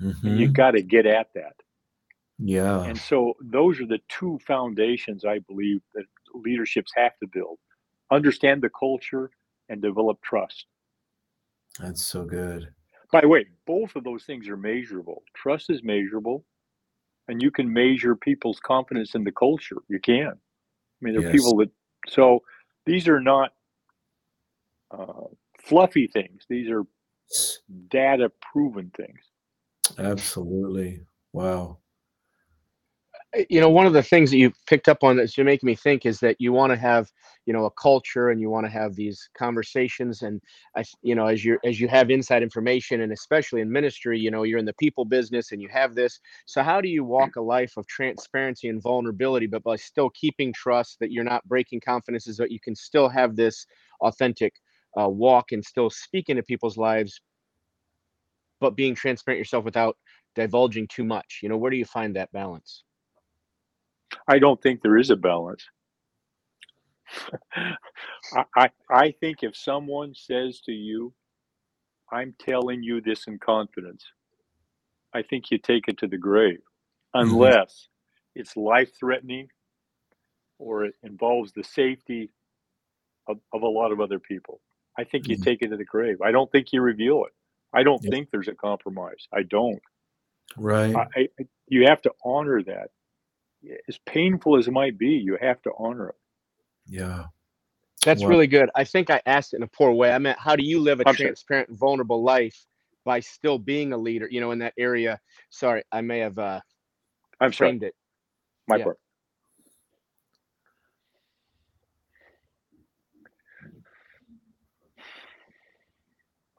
And 0.00 0.38
you 0.38 0.48
got 0.48 0.72
to 0.72 0.82
get 0.82 1.06
at 1.06 1.28
that. 1.34 1.54
Yeah. 2.38 2.82
And 2.84 2.98
so 2.98 3.34
those 3.40 3.80
are 3.80 3.86
the 3.86 4.00
two 4.08 4.38
foundations 4.46 5.24
I 5.24 5.38
believe 5.40 5.80
that 5.94 6.04
leaderships 6.34 6.92
have 6.96 7.16
to 7.18 7.26
build. 7.26 7.58
Understand 8.10 8.62
the 8.62 8.70
culture 8.70 9.30
and 9.68 9.80
develop 9.80 10.20
trust. 10.22 10.66
That's 11.80 12.02
so 12.02 12.24
good. 12.24 12.68
By 13.12 13.22
the 13.22 13.28
way, 13.28 13.46
both 13.66 13.96
of 13.96 14.04
those 14.04 14.24
things 14.24 14.48
are 14.48 14.56
measurable. 14.56 15.22
Trust 15.34 15.70
is 15.70 15.82
measurable, 15.82 16.44
and 17.28 17.42
you 17.42 17.50
can 17.50 17.72
measure 17.72 18.16
people's 18.16 18.60
confidence 18.60 19.14
in 19.14 19.24
the 19.24 19.32
culture. 19.32 19.78
You 19.88 19.98
can. 20.00 20.28
I 20.28 20.34
mean, 21.00 21.14
there 21.14 21.20
are 21.20 21.24
Yes. 21.24 21.32
people 21.32 21.56
that, 21.58 21.70
so 22.08 22.42
these 22.84 23.08
are 23.08 23.20
not 23.20 23.54
uh, 24.90 25.24
fluffy 25.58 26.06
things, 26.06 26.44
these 26.48 26.70
are 26.70 26.84
data 27.88 28.30
proven 28.40 28.90
things. 28.96 29.20
Absolutely. 29.98 31.00
Wow. 31.32 31.78
you 33.48 33.60
know 33.60 33.68
one 33.68 33.86
of 33.86 33.92
the 33.92 34.02
things 34.02 34.30
that 34.30 34.38
you 34.38 34.52
picked 34.66 34.88
up 34.88 35.02
on 35.02 35.16
that's 35.16 35.36
making 35.36 35.66
me 35.66 35.74
think 35.74 36.06
is 36.06 36.18
that 36.20 36.36
you 36.38 36.52
want 36.52 36.72
to 36.72 36.76
have 36.76 37.10
you 37.44 37.52
know 37.52 37.66
a 37.66 37.70
culture 37.70 38.30
and 38.30 38.40
you 38.40 38.48
want 38.48 38.64
to 38.64 38.70
have 38.70 38.94
these 38.94 39.28
conversations 39.36 40.22
and 40.22 40.40
i 40.76 40.84
you 41.02 41.14
know 41.14 41.26
as 41.26 41.44
you 41.44 41.58
as 41.64 41.80
you 41.80 41.88
have 41.88 42.10
inside 42.10 42.42
information 42.42 43.02
and 43.02 43.12
especially 43.12 43.60
in 43.60 43.70
ministry 43.70 44.18
you 44.18 44.30
know 44.30 44.42
you're 44.42 44.58
in 44.58 44.64
the 44.64 44.72
people 44.74 45.04
business 45.04 45.52
and 45.52 45.60
you 45.60 45.68
have 45.68 45.94
this 45.94 46.20
so 46.46 46.62
how 46.62 46.80
do 46.80 46.88
you 46.88 47.04
walk 47.04 47.36
a 47.36 47.40
life 47.40 47.76
of 47.76 47.86
transparency 47.86 48.68
and 48.68 48.82
vulnerability 48.82 49.46
but 49.46 49.62
by 49.62 49.76
still 49.76 50.10
keeping 50.10 50.52
trust 50.52 50.98
that 51.00 51.12
you're 51.12 51.24
not 51.24 51.46
breaking 51.46 51.80
confidences 51.80 52.36
that 52.36 52.50
you 52.50 52.60
can 52.60 52.74
still 52.74 53.08
have 53.08 53.36
this 53.36 53.66
authentic 54.00 54.54
uh, 55.00 55.08
walk 55.08 55.52
and 55.52 55.64
still 55.64 55.90
speak 55.90 56.28
into 56.28 56.42
people's 56.42 56.78
lives 56.78 57.20
but 58.60 58.76
being 58.76 58.94
transparent 58.94 59.38
yourself 59.38 59.64
without 59.64 59.96
divulging 60.36 60.88
too 60.88 61.04
much 61.04 61.40
you 61.42 61.48
know 61.48 61.56
where 61.56 61.70
do 61.70 61.76
you 61.76 61.86
find 61.86 62.16
that 62.16 62.32
balance 62.32 62.84
I 64.28 64.38
don't 64.38 64.60
think 64.62 64.82
there 64.82 64.98
is 64.98 65.10
a 65.10 65.16
balance. 65.16 65.64
I, 68.32 68.44
I, 68.56 68.70
I 68.90 69.10
think 69.20 69.38
if 69.42 69.56
someone 69.56 70.14
says 70.14 70.60
to 70.62 70.72
you, 70.72 71.12
I'm 72.12 72.34
telling 72.40 72.82
you 72.82 73.00
this 73.00 73.26
in 73.28 73.38
confidence, 73.38 74.04
I 75.14 75.22
think 75.22 75.50
you 75.50 75.58
take 75.58 75.88
it 75.88 75.98
to 75.98 76.08
the 76.08 76.18
grave, 76.18 76.60
unless 77.14 77.88
it's 78.36 78.56
life 78.56 78.90
threatening 78.98 79.48
or 80.58 80.86
it 80.86 80.94
involves 81.04 81.52
the 81.52 81.64
safety 81.64 82.30
of, 83.28 83.38
of 83.54 83.62
a 83.62 83.68
lot 83.68 83.92
of 83.92 84.00
other 84.00 84.20
people. 84.20 84.62
I 84.98 85.04
think 85.04 85.28
you 85.28 85.36
Mhm. 85.36 85.42
take 85.42 85.62
it 85.62 85.68
to 85.70 85.78
the 85.78 85.84
grave. 85.86 86.22
I 86.22 86.32
don't 86.32 86.52
think 86.52 86.72
you 86.72 86.82
reveal 86.82 87.24
it. 87.26 87.34
I 87.76 87.84
don't 87.84 88.02
Yep. 88.02 88.10
think 88.10 88.30
there's 88.32 88.48
a 88.48 88.54
compromise. 88.56 89.28
I 89.32 89.44
don't. 89.44 89.82
Right. 90.56 91.04
I, 91.16 91.28
I, 91.40 91.46
you 91.68 91.86
have 91.86 92.02
to 92.02 92.12
honor 92.24 92.62
that. 92.64 92.90
As 93.88 93.98
painful 94.06 94.58
as 94.58 94.68
it 94.68 94.72
might 94.72 94.98
be, 94.98 95.10
you 95.10 95.38
have 95.40 95.62
to 95.62 95.72
honor 95.78 96.10
it. 96.10 96.16
yeah. 96.86 97.26
That's 98.04 98.22
Wow. 98.22 98.28
really 98.28 98.48
good. 98.48 98.70
I 98.76 98.84
think 98.84 99.10
I 99.10 99.20
asked 99.26 99.54
it 99.54 99.58
in 99.58 99.64
a 99.64 99.68
poor 99.68 99.92
way. 99.92 100.12
I 100.12 100.18
meant, 100.18 100.38
how 100.38 100.56
do 100.56 100.64
you 100.64 100.80
live 100.80 101.00
a 101.00 101.06
I'm 101.06 101.16
sorry. 101.16 101.28
transparent, 101.28 101.70
vulnerable 101.72 102.22
life 102.22 102.66
by 103.04 103.20
still 103.20 103.58
being 103.58 103.92
a 103.92 103.98
leader? 103.98 104.28
You 104.30 104.40
know, 104.40 104.52
in 104.52 104.60
that 104.60 104.74
area. 104.78 105.20
Sorry, 105.50 105.82
I 105.92 106.02
may 106.02 106.20
have 106.20 106.38
uh, 106.38 106.60
I'm 107.40 107.52
sorry, 107.52 107.70
framed 107.70 107.82
it. 107.84 107.94
my 108.68 108.78
yeah. 108.78 108.84
part. 108.84 108.98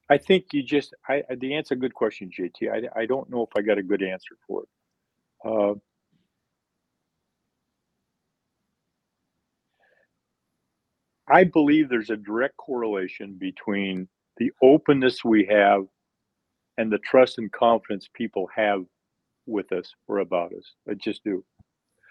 I 0.10 0.18
think 0.18 0.46
you 0.54 0.64
just, 0.64 0.94
I, 1.08 1.24
the 1.38 1.54
answer, 1.54 1.76
good 1.76 1.94
question, 1.94 2.30
JT. 2.30 2.72
I, 2.72 3.02
I 3.02 3.06
don't 3.06 3.30
know 3.30 3.42
if 3.44 3.50
I 3.58 3.62
got 3.62 3.78
a 3.78 3.84
good 3.84 4.02
answer 4.02 4.36
for 4.48 4.64
it. 4.64 4.70
Uh, 5.46 5.74
I 11.28 11.44
believe 11.44 11.90
there's 11.90 12.10
a 12.10 12.16
direct 12.16 12.56
correlation 12.58 13.34
between 13.34 14.08
the 14.38 14.52
openness 14.64 15.26
we 15.26 15.46
have 15.46 15.86
and 16.78 16.92
the 16.92 17.00
trust 17.00 17.38
and 17.38 17.52
confidence 17.52 18.08
people 18.14 18.48
have 18.56 18.86
with 19.46 19.72
us 19.72 19.94
or 20.08 20.20
about 20.20 20.54
us. 20.54 20.74
I 20.90 20.94
just 20.94 21.24
do. 21.24 21.44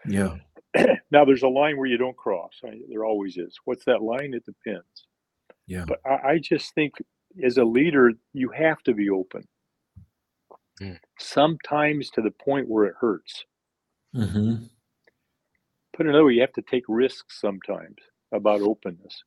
Yeah. 0.07 0.37
now, 1.11 1.25
there's 1.25 1.45
a 1.45 1.49
line 1.49 1.79
where 1.79 1.87
you 1.87 1.97
don't 1.97 2.17
cross. 2.17 2.53
I, 2.65 2.81
there 2.91 3.05
always 3.05 3.39
is. 3.39 3.57
What's 3.65 3.85
that 3.87 4.03
line? 4.03 4.35
It 4.35 4.45
depends. 4.45 5.07
Yeah. 5.67 5.85
But 5.87 6.01
I, 6.05 6.33
I 6.33 6.39
just 6.39 6.75
think 6.75 6.95
as 7.45 7.59
a 7.59 7.65
leader, 7.65 8.13
you 8.33 8.51
have 8.51 8.83
to 8.85 8.95
be 8.95 9.11
open. 9.11 9.47
Mm. 10.81 10.99
Sometimes 11.19 12.11
to 12.11 12.23
the 12.23 12.31
point 12.31 12.69
where 12.69 12.85
it 12.85 12.95
hurts. 13.01 13.45
Mm-hmm. 14.15 14.65
Put 15.97 16.07
it 16.07 16.09
another 16.11 16.25
way, 16.27 16.35
you 16.35 16.41
have 16.43 16.53
to 16.55 16.63
take 16.63 16.85
risks 16.89 17.41
sometimes 17.41 17.97
about 18.33 18.61
openness, 18.61 19.23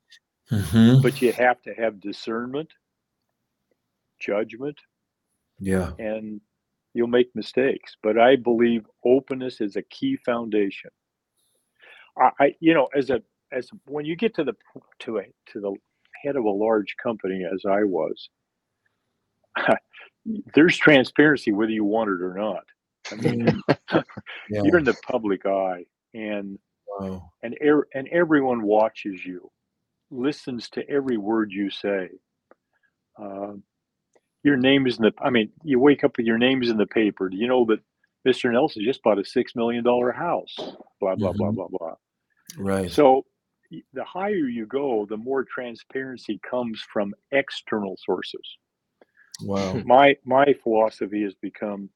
Mm-hmm. 0.51 1.01
but 1.01 1.21
you 1.21 1.31
have 1.33 1.61
to 1.61 1.73
have 1.75 1.99
discernment, 1.99 2.71
judgment, 4.19 4.77
Yeah. 5.59 5.91
and 5.99 6.41
you'll 6.95 7.07
make 7.07 7.29
mistakes. 7.35 7.95
But 8.01 8.17
I 8.17 8.35
believe 8.35 8.85
openness 9.05 9.61
is 9.61 9.75
a 9.75 9.83
key 9.83 10.17
foundation. 10.17 10.89
I, 12.17 12.29
I 12.39 12.55
you 12.59 12.73
know, 12.73 12.89
as 12.95 13.09
a 13.11 13.21
as 13.51 13.69
when 13.85 14.05
you 14.05 14.15
get 14.15 14.33
to 14.35 14.43
the 14.43 14.53
to 14.99 15.19
a 15.19 15.23
to 15.51 15.59
the 15.61 15.73
head 16.23 16.35
of 16.35 16.45
a 16.45 16.49
large 16.49 16.95
company 17.01 17.45
as 17.51 17.63
I 17.69 17.83
was, 17.83 18.29
there's 20.53 20.77
transparency 20.77 21.51
whether 21.51 21.71
you 21.71 21.83
want 21.83 22.09
it 22.09 22.21
or 22.21 22.33
not. 22.35 22.63
I 23.11 23.15
mean, 23.15 23.47
Yeah. 24.49 24.61
you're 24.63 24.77
in 24.77 24.85
the 24.85 24.95
public 25.07 25.45
eye, 25.45 25.85
and 26.13 26.57
Wow. 26.99 27.31
and 27.43 27.55
er, 27.63 27.87
and 27.93 28.07
everyone 28.09 28.63
watches 28.63 29.25
you, 29.25 29.49
listens 30.11 30.69
to 30.71 30.87
every 30.89 31.17
word 31.17 31.51
you 31.51 31.69
say. 31.69 32.09
Um, 33.17 33.63
your 34.43 34.57
name 34.57 34.87
is 34.87 34.97
in 34.97 35.03
the. 35.03 35.13
I 35.21 35.29
mean, 35.29 35.51
you 35.63 35.79
wake 35.79 36.03
up 36.03 36.17
with 36.17 36.25
your 36.25 36.37
name 36.37 36.63
is 36.63 36.69
in 36.69 36.77
the 36.77 36.85
paper. 36.87 37.29
Do 37.29 37.37
you 37.37 37.47
know 37.47 37.65
that 37.65 37.79
Mr. 38.27 38.51
Nelson 38.51 38.83
just 38.83 39.03
bought 39.03 39.19
a 39.19 39.25
six 39.25 39.55
million 39.55 39.83
dollar 39.83 40.11
house? 40.11 40.55
Blah 40.99 41.15
blah 41.15 41.33
blah 41.33 41.51
Mhm. 41.51 41.55
blah 41.55 41.67
blah. 41.69 41.95
Right. 42.57 42.91
So 42.91 43.25
the 43.93 44.03
higher 44.03 44.47
you 44.47 44.65
go, 44.65 45.05
the 45.09 45.17
more 45.17 45.43
transparency 45.43 46.39
comes 46.49 46.81
from 46.91 47.13
external 47.31 47.97
sources. 48.03 48.57
wow. 49.43 49.73
My 49.85 50.15
my 50.25 50.55
philosophy 50.63 51.23
has 51.23 51.35
become, 51.35 51.89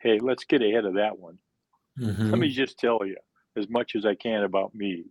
hey, 0.00 0.18
let's 0.20 0.44
get 0.44 0.62
ahead 0.62 0.84
of 0.84 0.94
that 0.94 1.18
one. 1.18 1.38
Mm-hmm. 1.98 2.30
Let 2.30 2.38
me 2.38 2.48
just 2.48 2.78
tell 2.78 3.00
you 3.04 3.16
as 3.56 3.68
much 3.68 3.94
as 3.96 4.06
I 4.06 4.14
can 4.14 4.44
about 4.44 4.74
me. 4.74 5.04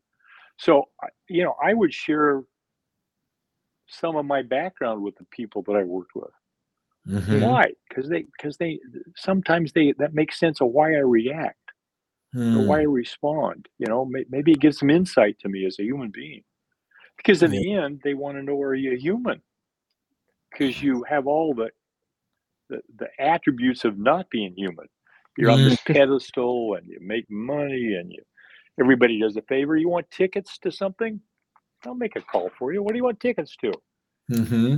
So, 0.58 0.89
you 1.28 1.44
know, 1.44 1.56
I 1.64 1.74
would 1.74 1.94
share 1.94 2.44
some 3.88 4.16
of 4.16 4.26
my 4.26 4.42
background 4.42 5.02
with 5.02 5.16
the 5.18 5.26
people 5.26 5.64
that 5.64 5.74
I 5.74 5.84
worked 5.84 6.16
with. 6.16 6.32
Mm-hmm. 7.08 7.42
Why? 7.42 7.72
Because 7.89 8.10
they, 8.10 8.26
because 8.38 8.58
they, 8.58 8.80
sometimes 9.16 9.74
they 9.74 9.94
that 9.98 10.14
makes 10.14 10.39
sense 10.39 10.62
of 10.62 10.70
why 10.70 10.94
I 10.94 11.00
react 11.00 11.58
or 12.36 12.66
why 12.66 12.80
I 12.80 12.84
respond. 12.84 13.68
You 13.78 13.88
know, 13.88 14.06
may, 14.06 14.26
maybe 14.30 14.52
it 14.52 14.60
gives 14.60 14.80
some 14.80 14.90
insight 14.90 15.38
to 15.40 15.50
me 15.50 15.66
as 15.66 15.78
a 15.80 15.84
human 15.84 16.12
being. 16.12 16.44
Because 17.18 17.44
in 17.44 17.52
the 17.52 17.74
end, 17.74 18.02
they 18.04 18.14
want 18.14 18.38
to 18.38 18.44
know 18.44 18.60
are 18.62 18.74
you 18.74 18.94
a 18.94 18.98
human? 18.98 19.42
because 20.52 20.82
you 20.82 21.04
have 21.08 21.28
all 21.28 21.54
the, 21.54 21.70
the 22.70 22.82
the 22.98 23.08
attributes 23.20 23.86
of 23.86 23.98
not 23.98 24.30
being 24.30 24.54
human. 24.56 24.88
You're 25.38 25.52
on 25.52 25.64
this 25.64 25.80
pedestal 25.86 26.76
and 26.76 26.88
you 26.88 27.00
make 27.02 27.26
money 27.30 27.96
and 28.00 28.12
you 28.12 28.22
everybody 28.80 29.20
does 29.20 29.38
a 29.38 29.42
favor. 29.44 29.78
You 29.78 29.90
want 29.90 30.10
tickets 30.12 30.58
to 30.60 30.72
something? 30.72 31.20
I'll 31.86 31.96
make 31.96 32.16
a 32.16 32.22
call 32.22 32.52
for 32.58 32.74
you. 32.74 32.84
What 32.84 32.92
do 32.92 32.98
you 32.98 33.04
want 33.04 33.20
tickets 33.20 33.56
to? 33.62 33.74
Mm-hmm. 34.32 34.76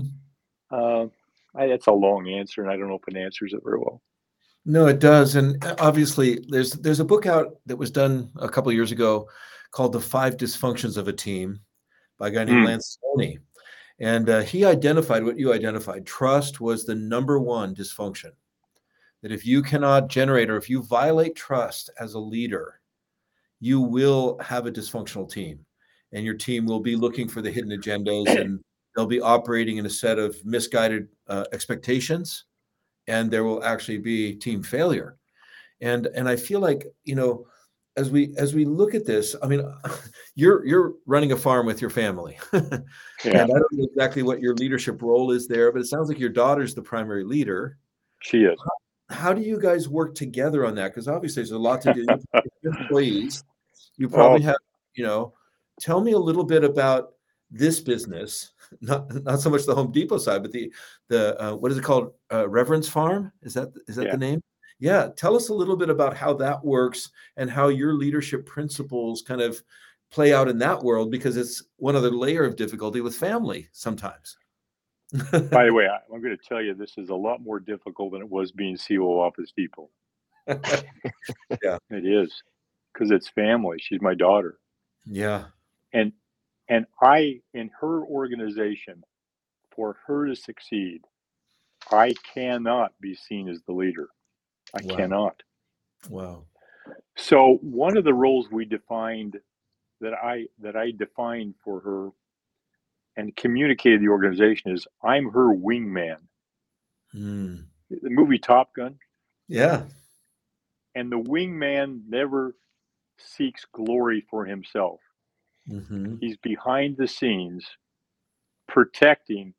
Uh, 0.71 1.07
I, 1.55 1.67
that's 1.67 1.87
a 1.87 1.91
long 1.91 2.29
answer, 2.29 2.61
and 2.61 2.71
I 2.71 2.77
don't 2.77 2.87
know 2.87 2.99
if 3.05 3.13
it 3.13 3.19
answers 3.19 3.53
it 3.53 3.61
very 3.63 3.77
well. 3.77 4.01
No, 4.65 4.87
it 4.87 4.99
does, 4.99 5.35
and 5.35 5.63
uh, 5.63 5.75
obviously, 5.79 6.39
there's 6.47 6.71
there's 6.71 7.01
a 7.01 7.05
book 7.05 7.25
out 7.25 7.57
that 7.65 7.75
was 7.75 7.91
done 7.91 8.31
a 8.37 8.47
couple 8.47 8.71
years 8.71 8.93
ago 8.93 9.27
called 9.71 9.91
"The 9.91 9.99
Five 9.99 10.37
Dysfunctions 10.37 10.97
of 10.97 11.09
a 11.09 11.13
Team" 11.13 11.59
by 12.17 12.29
a 12.29 12.31
guy 12.31 12.45
named 12.45 12.65
Hmm. 12.65 12.67
Lencioni, 12.67 13.39
and 13.99 14.29
uh, 14.29 14.41
he 14.41 14.63
identified 14.63 15.25
what 15.25 15.37
you 15.37 15.51
identified. 15.51 16.05
Trust 16.05 16.61
was 16.61 16.85
the 16.85 16.95
number 16.95 17.39
one 17.39 17.75
dysfunction. 17.75 18.31
That 19.21 19.33
if 19.33 19.45
you 19.45 19.61
cannot 19.61 20.07
generate 20.07 20.49
or 20.49 20.57
if 20.57 20.69
you 20.69 20.81
violate 20.83 21.35
trust 21.35 21.89
as 21.99 22.13
a 22.13 22.19
leader, 22.19 22.79
you 23.59 23.81
will 23.81 24.37
have 24.39 24.65
a 24.65 24.71
dysfunctional 24.71 25.29
team, 25.29 25.65
and 26.13 26.23
your 26.23 26.35
team 26.35 26.65
will 26.65 26.79
be 26.79 26.95
looking 26.95 27.27
for 27.27 27.41
the 27.41 27.51
hidden 27.51 27.77
agendas, 27.77 28.27
and 28.41 28.63
they'll 28.95 29.05
be 29.07 29.19
operating 29.19 29.75
in 29.75 29.85
a 29.85 29.89
set 29.89 30.19
of 30.19 30.37
misguided 30.45 31.09
uh, 31.27 31.43
expectations 31.51 32.45
and 33.07 33.29
there 33.29 33.43
will 33.43 33.63
actually 33.63 33.97
be 33.97 34.35
team 34.35 34.63
failure. 34.63 35.17
And 35.81 36.07
and 36.07 36.29
i 36.29 36.35
feel 36.37 36.59
like 36.61 36.85
you 37.03 37.15
know 37.15 37.45
as 37.97 38.09
we 38.09 38.33
as 38.37 38.53
we 38.55 38.63
look 38.65 38.95
at 38.95 39.05
this 39.05 39.35
i 39.43 39.47
mean 39.47 39.61
you're 40.35 40.65
you're 40.65 40.93
running 41.05 41.31
a 41.33 41.37
farm 41.37 41.65
with 41.65 41.81
your 41.81 41.89
family. 41.89 42.37
And 42.53 42.83
Yeah, 43.25 43.43
i 43.43 43.47
don't 43.47 43.71
know 43.73 43.85
exactly 43.91 44.23
what 44.23 44.39
your 44.41 44.55
leadership 44.55 45.01
role 45.01 45.31
is 45.31 45.47
there 45.47 45.71
but 45.71 45.81
it 45.81 45.87
sounds 45.87 46.07
like 46.09 46.19
your 46.19 46.29
daughter's 46.29 46.73
the 46.73 46.81
primary 46.81 47.23
leader. 47.23 47.77
She 48.21 48.45
is. 48.45 48.57
how 49.09 49.33
do 49.33 49.41
you 49.41 49.59
guys 49.59 49.89
work 49.89 50.15
together 50.15 50.65
on 50.65 50.75
that? 50.75 50.87
Because 50.91 51.07
obviously 51.09 51.41
there's 51.41 51.51
a 51.51 51.57
lot 51.59 51.81
to 51.81 51.93
do 51.93 52.05
employees. 52.63 53.43
You 53.97 54.07
probably 54.09 54.39
Well- 54.39 54.53
have 54.53 54.61
you 54.95 55.03
know 55.03 55.33
tell 55.81 55.99
me 56.01 56.13
a 56.13 56.19
little 56.19 56.45
bit 56.45 56.63
about 56.63 57.13
this 57.51 57.81
business 57.81 58.52
not 58.81 59.13
not 59.23 59.39
so 59.39 59.49
much 59.49 59.65
the 59.65 59.75
home 59.75 59.91
depot 59.91 60.17
side 60.17 60.41
but 60.41 60.51
the 60.51 60.71
the 61.09 61.41
uh, 61.41 61.55
what 61.55 61.71
is 61.71 61.77
it 61.77 61.83
called? 61.83 62.13
Uh, 62.31 62.47
reverence 62.49 62.87
farm? 62.89 63.31
Is 63.41 63.53
that 63.53 63.69
is 63.87 63.95
that 63.95 64.05
Yeah. 64.05 64.11
the 64.11 64.17
name? 64.17 64.41
Yeah 64.79 65.09
tell 65.15 65.35
us 65.35 65.49
a 65.49 65.53
little 65.53 65.77
bit 65.77 65.89
about 65.89 66.15
how 66.17 66.33
that 66.35 66.63
works 66.63 67.09
and 67.37 67.49
how 67.49 67.67
your 67.69 67.93
leadership 67.93 68.45
principles 68.45 69.21
kind 69.21 69.41
of 69.41 69.61
play 70.11 70.33
out 70.33 70.47
in 70.47 70.57
that 70.59 70.83
world 70.83 71.09
because 71.11 71.37
it's 71.37 71.63
one 71.77 71.95
other 71.95 72.11
layer 72.11 72.43
of 72.43 72.55
difficulty 72.55 73.01
with 73.01 73.15
family 73.15 73.67
sometimes. 73.71 74.37
By 75.31 75.65
the 75.65 75.73
way, 75.73 75.87
I, 75.87 75.97
I'm 76.13 76.21
going 76.21 76.35
to 76.37 76.43
tell 76.43 76.61
you 76.61 76.73
this 76.73 76.97
is 76.97 77.09
a 77.09 77.15
lot 77.15 77.41
more 77.41 77.59
difficult 77.59 78.13
than 78.13 78.21
it 78.21 78.29
was 78.29 78.51
being 78.51 78.77
COO 78.77 79.19
Office 79.19 79.51
Depot. 79.55 79.89
Yeah, 81.63 81.77
it 81.89 82.05
is 82.05 82.43
because 82.93 83.11
it's 83.11 83.29
family. 83.29 83.77
She's 83.79 84.01
my 84.01 84.13
daughter, 84.13 84.59
yeah. 85.05 85.45
And 85.93 86.11
and 86.73 86.87
I 87.01 87.41
in 87.53 87.71
her 87.81 88.03
organization, 88.05 89.03
for 89.75 89.97
her 90.07 90.27
to 90.27 90.35
succeed, 90.35 91.01
I 91.91 92.15
cannot 92.33 92.93
be 93.01 93.15
seen 93.15 93.49
as 93.49 93.61
the 93.67 93.73
leader. 93.73 94.09
I 94.75 94.81
Wow. 94.81 94.95
cannot. 94.95 95.43
wow 96.09 96.45
So 97.17 97.59
one 97.61 97.97
of 97.97 98.05
the 98.05 98.13
roles 98.15 98.49
we 98.51 98.65
defined 98.65 99.37
that 100.01 100.13
I 100.13 100.47
that 100.61 100.75
I 100.77 100.91
defined 100.91 101.55
for 101.63 101.81
her 101.81 102.09
and 103.17 103.35
communicated 103.35 103.97
to 103.99 104.05
the 104.05 104.11
organization 104.11 104.71
is 104.71 104.87
I'm 105.03 105.31
her 105.31 105.53
wingman. 105.55 106.17
Hmm. 107.11 107.55
The 107.91 108.09
movie 108.11 108.39
Top 108.39 108.73
Gun 108.75 108.97
yeah 109.47 109.83
and 110.95 111.11
the 111.11 111.19
wingman 111.19 112.01
never 112.09 112.55
seeks 113.19 113.65
glory 113.73 114.25
for 114.29 114.45
himself. 114.45 114.99
Hmm 115.67 116.15
He's 116.19 116.37
behind 116.37 116.97
the 116.97 117.07
scenes 117.07 117.65
protecting 118.67 119.53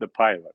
the 0.00 0.08
pilot. 0.08 0.54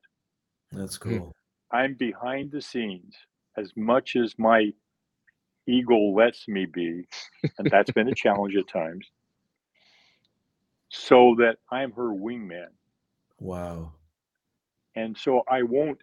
that's 0.72 0.98
cool 0.98 1.32
I'm 1.72 1.94
behind 1.94 2.52
the 2.52 2.62
scenes 2.62 3.14
as 3.56 3.72
much 3.76 4.16
as 4.16 4.34
my 4.38 4.72
ego 5.66 5.96
lets 6.14 6.48
me 6.48 6.66
be, 6.66 7.06
and 7.58 7.70
that's 7.70 7.90
been 7.92 8.08
a 8.08 8.12
challenge 8.14 8.56
at 8.56 8.68
times, 8.68 9.06
so 10.90 11.36
that 11.38 11.58
I'm 11.70 11.92
her 11.92 12.10
wingman. 12.10 12.68
wow 13.40 13.92
And 14.96 15.16
so 15.16 15.42
I 15.48 15.62
won't. 15.62 16.02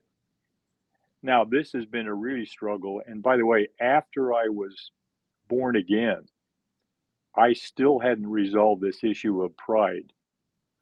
Now, 1.24 1.44
this 1.44 1.74
has 1.74 1.86
been 1.86 2.08
a 2.08 2.14
really 2.14 2.46
struggle. 2.46 3.02
And 3.06 3.22
by 3.24 3.38
the 3.38 3.46
way, 3.46 3.70
after 3.82 4.34
I 4.34 4.48
was 4.50 4.92
born 5.50 5.76
again, 5.76 6.26
I 7.38 7.54
still 7.54 8.00
hadn't 8.00 8.28
resolved 8.28 8.82
this 8.82 9.04
issue 9.04 9.44
of 9.44 9.56
pride. 9.58 10.12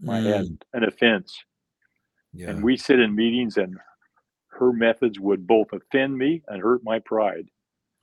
I 0.08 0.20
Mm, 0.20 0.22
had 0.22 0.58
an 0.74 0.84
offense. 0.86 1.44
yeah 2.34 2.52
And 2.52 2.64
we 2.64 2.78
sit 2.78 3.00
in 3.00 3.16
meetings, 3.16 3.58
and 3.58 3.78
her 4.50 4.74
methods 4.74 5.20
would 5.20 5.48
both 5.48 5.74
offend 5.74 6.18
me 6.18 6.44
and 6.48 6.62
hurt 6.62 6.84
my 6.84 7.00
pride. 7.00 7.48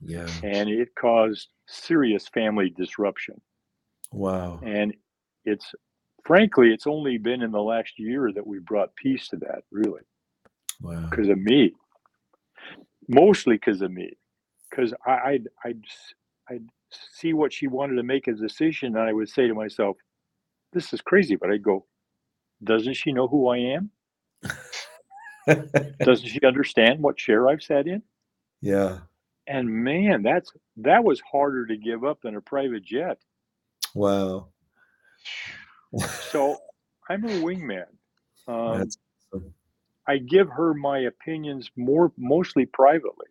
yeah 0.01 0.33
And 0.43 0.69
it 0.69 0.89
caused 0.99 1.49
serious 1.67 2.27
family 2.29 2.69
disruption. 2.71 3.41
wow 4.11 4.63
And 4.63 4.95
it's 5.45 5.73
frankly, 6.25 6.71
it's 6.73 6.87
only 6.87 7.17
been 7.17 7.41
in 7.41 7.51
the 7.51 7.61
last 7.61 7.99
year 7.99 8.31
that 8.33 8.47
we 8.47 8.59
brought 8.59 8.95
peace 8.95 9.27
to 9.29 9.37
that, 9.37 9.63
really, 9.71 10.01
wow 10.81 11.11
because 11.11 11.29
of 11.29 11.39
me. 11.39 11.73
Mostly 13.09 13.55
because 13.55 13.81
of 13.81 13.91
me. 13.91 14.13
Because 14.69 14.93
I'd, 15.05 15.47
I'd, 15.65 15.81
I'd 16.49 16.67
see 17.11 17.33
what 17.33 17.53
she 17.53 17.67
wanted 17.67 17.95
to 17.95 18.03
make 18.03 18.27
a 18.27 18.33
decision, 18.33 18.95
and 18.97 19.09
I 19.09 19.13
would 19.13 19.29
say 19.29 19.47
to 19.47 19.53
myself, 19.53 19.97
this 20.71 20.93
is 20.93 21.01
crazy. 21.01 21.35
But 21.35 21.51
I'd 21.51 21.63
go, 21.63 21.85
doesn't 22.63 22.95
she 22.95 23.11
know 23.11 23.27
who 23.27 23.47
I 23.47 23.57
am? 23.57 23.91
Doesn't 26.03 26.27
she 26.27 26.39
understand 26.45 27.01
what 27.01 27.17
chair 27.17 27.47
I've 27.47 27.63
sat 27.63 27.87
in? 27.87 28.01
yeah 28.61 28.99
And 29.47 29.69
man, 29.69 30.23
that's 30.23 30.51
that 30.77 31.03
was 31.03 31.21
harder 31.21 31.65
to 31.65 31.77
give 31.77 32.03
up 32.03 32.21
than 32.21 32.35
a 32.35 32.41
private 32.41 32.83
jet. 32.83 33.17
wow 33.93 34.47
So 36.31 36.57
I'm 37.09 37.23
a 37.25 37.29
wingman. 37.29 37.85
Um, 38.47 38.79
That's 38.79 38.97
awesome. 39.33 39.53
I 40.07 40.17
give 40.17 40.49
her 40.49 40.73
my 40.73 40.99
opinions 40.99 41.71
more, 41.77 42.11
mostly 42.17 42.65
privately, 42.65 43.27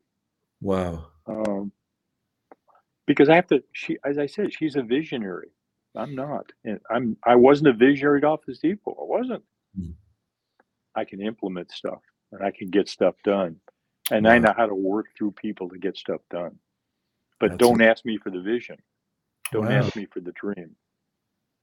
wow 0.60 1.06
um, 1.26 1.72
because 3.06 3.28
I 3.28 3.34
have 3.34 3.46
to. 3.48 3.62
She, 3.72 3.98
as 4.04 4.18
I 4.18 4.26
said, 4.26 4.52
she's 4.52 4.76
a 4.76 4.82
visionary. 4.82 5.48
I'm 5.96 6.14
not. 6.14 6.46
And 6.64 6.80
I'm. 6.90 7.16
I 7.24 7.34
wasn't 7.36 7.68
a 7.68 7.72
visionary 7.72 8.18
at 8.18 8.24
Office 8.24 8.58
Depot. 8.58 8.92
I 8.92 9.04
wasn't. 9.04 9.42
Mm. 9.78 9.94
I 10.94 11.04
can 11.04 11.20
implement 11.22 11.70
stuff 11.72 12.00
and 12.32 12.42
I 12.42 12.50
can 12.50 12.68
get 12.68 12.88
stuff 12.88 13.14
done, 13.24 13.56
and 14.10 14.26
I 14.28 14.38
know 14.38 14.52
how 14.56 14.66
to 14.66 14.74
work 14.74 15.06
through 15.16 15.32
people 15.32 15.68
to 15.70 15.78
get 15.78 15.96
stuff 15.96 16.20
done. 16.30 16.58
But 17.40 17.50
That's 17.52 17.58
don't 17.58 17.82
ask 17.82 18.04
me 18.04 18.18
for 18.18 18.30
the 18.30 18.40
vision. 18.40 18.76
Don't 19.52 19.66
Wow. 19.66 19.72
ask 19.72 19.96
me 19.96 20.06
for 20.06 20.20
the 20.20 20.32
dream. 20.32 20.74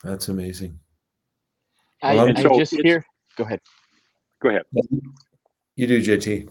that's 0.03 0.29
amazing 0.29 0.79
I, 2.03 2.15
Well, 2.15 2.25
I 2.25 2.27
I'm- 2.31 2.35
just 2.59 2.73
it's- 2.73 2.83
hear. 2.85 3.03
Go 3.35 3.43
ahead. 3.45 3.59
Go 4.41 4.49
ahead. 4.49 4.63
you 5.75 5.87
do 5.87 5.99
jt 6.01 6.49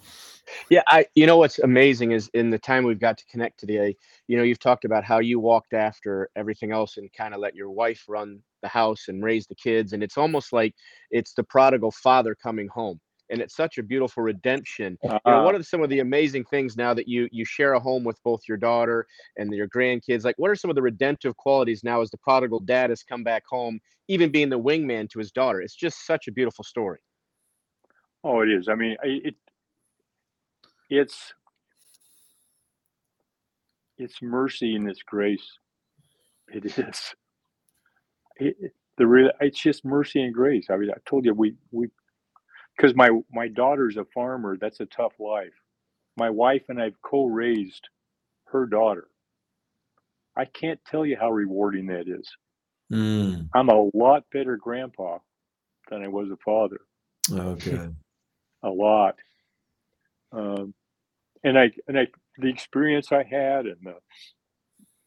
Yeah, 0.71 0.83
I. 0.87 1.07
You 1.15 1.27
know 1.27 1.37
what's 1.37 1.59
amazing 1.59 2.13
is 2.13 2.31
in 2.35 2.51
the 2.51 2.59
time 2.59 2.85
we've 2.85 3.01
got 3.01 3.19
to 3.19 3.25
connect 3.27 3.59
today. 3.59 3.97
You 4.27 4.37
know, 4.37 4.43
you've 4.43 4.59
talked 4.59 4.85
about 4.85 5.05
how 5.05 5.19
you 5.19 5.41
walked 5.41 5.73
after 5.75 6.31
everything 6.37 6.73
else 6.73 6.97
and 6.97 7.13
kind 7.13 7.35
of 7.35 7.41
let 7.41 7.55
your 7.55 7.71
wife 7.71 8.05
run 8.09 8.41
the 8.63 8.69
house 8.69 9.09
and 9.09 9.23
raise 9.23 9.47
the 9.47 9.55
kids, 9.55 9.93
and 9.93 10.03
it's 10.03 10.19
almost 10.19 10.53
like 10.53 10.75
it's 11.11 11.35
the 11.35 11.45
prodigal 11.45 11.91
father 11.93 12.35
coming 12.35 12.69
home, 12.69 13.01
and 13.31 13.41
it's 13.41 13.57
such 13.57 13.79
a 13.79 13.83
beautiful 13.83 14.23
redemption. 14.23 14.99
You 15.25 15.33
know, 15.33 15.39
what 15.39 15.55
Uh, 15.55 15.59
are 15.59 15.63
some 15.63 15.83
of 15.83 15.91
the 15.91 16.01
amazing 16.01 16.45
things 16.45 16.77
now 16.77 16.95
that 16.95 17.09
you 17.09 17.29
you 17.33 17.45
share 17.45 17.75
a 17.75 17.81
home 17.81 18.05
with 18.05 18.23
both 18.23 18.43
your 18.49 18.59
daughter 18.59 19.07
and 19.37 19.53
your 19.53 19.69
grandkids? 19.69 20.25
Like, 20.25 20.37
what 20.39 20.51
are 20.51 20.57
some 20.57 20.71
of 20.71 20.77
the 20.77 20.83
redemptive 20.83 21.37
qualities 21.37 21.85
now 21.85 22.01
as 22.01 22.11
the 22.11 22.19
prodigal 22.19 22.61
dad 22.61 22.91
has 22.91 23.03
come 23.03 23.23
back 23.25 23.45
home, 23.49 23.81
even 24.09 24.31
being 24.31 24.49
the 24.51 24.59
wingman 24.59 25.09
to 25.11 25.19
his 25.19 25.31
daughter? 25.33 25.61
It's 25.61 25.75
just 25.77 26.07
such 26.07 26.29
a 26.29 26.33
beautiful 26.33 26.65
story. 26.65 26.99
Oh, 28.25 28.41
it 28.41 28.51
is. 28.51 28.69
I 28.69 28.75
mean, 28.75 28.97
it 29.03 29.35
it's 30.89 31.33
it's 33.99 34.23
mercy 34.23 34.75
and 34.75 34.89
it's 34.89 35.03
grace. 35.03 35.59
It 36.49 36.67
is. 36.67 37.15
It, 38.41 38.57
the 38.97 39.05
real. 39.05 39.33
It's 39.41 39.59
just 39.59 39.85
mercy 39.85 40.23
and 40.23 40.33
grace. 40.33 40.67
I 40.71 40.77
mean, 40.77 40.91
I 40.93 40.99
told 41.11 41.25
you 41.25 41.35
we 41.35 41.55
we 41.73 41.89
because 42.77 42.95
my 42.95 43.11
my 43.33 43.49
daughter's 43.49 43.97
a 43.97 44.05
farmer. 44.15 44.57
That's 44.57 44.79
a 44.79 44.87
tough 44.87 45.15
life. 45.19 45.55
My 46.17 46.31
wife 46.31 46.63
and 46.69 46.81
I've 46.81 47.01
co-raised 47.03 47.89
her 48.53 48.65
daughter. 48.65 49.09
I 50.37 50.45
can't 50.45 50.79
tell 50.87 51.05
you 51.05 51.17
how 51.19 51.33
rewarding 51.33 51.87
that 51.87 52.09
is. 52.09 52.31
Mm. 52.93 53.49
I'm 53.55 53.71
a 53.71 53.91
lot 53.93 54.23
better 54.33 54.57
grandpa 54.57 55.19
than 55.91 56.05
I 56.05 56.09
was 56.09 56.31
a 56.31 56.37
father. 56.45 56.79
oh 57.33 57.57
good 57.57 57.97
a 58.63 58.69
lot. 58.69 59.17
Um, 60.33 60.75
and 61.45 61.59
I 61.59 61.71
and 61.87 61.99
I 61.99 62.07
the 62.39 62.49
experience 62.49 63.13
I 63.13 63.23
had 63.23 63.67
and 63.67 63.77
the 63.83 63.95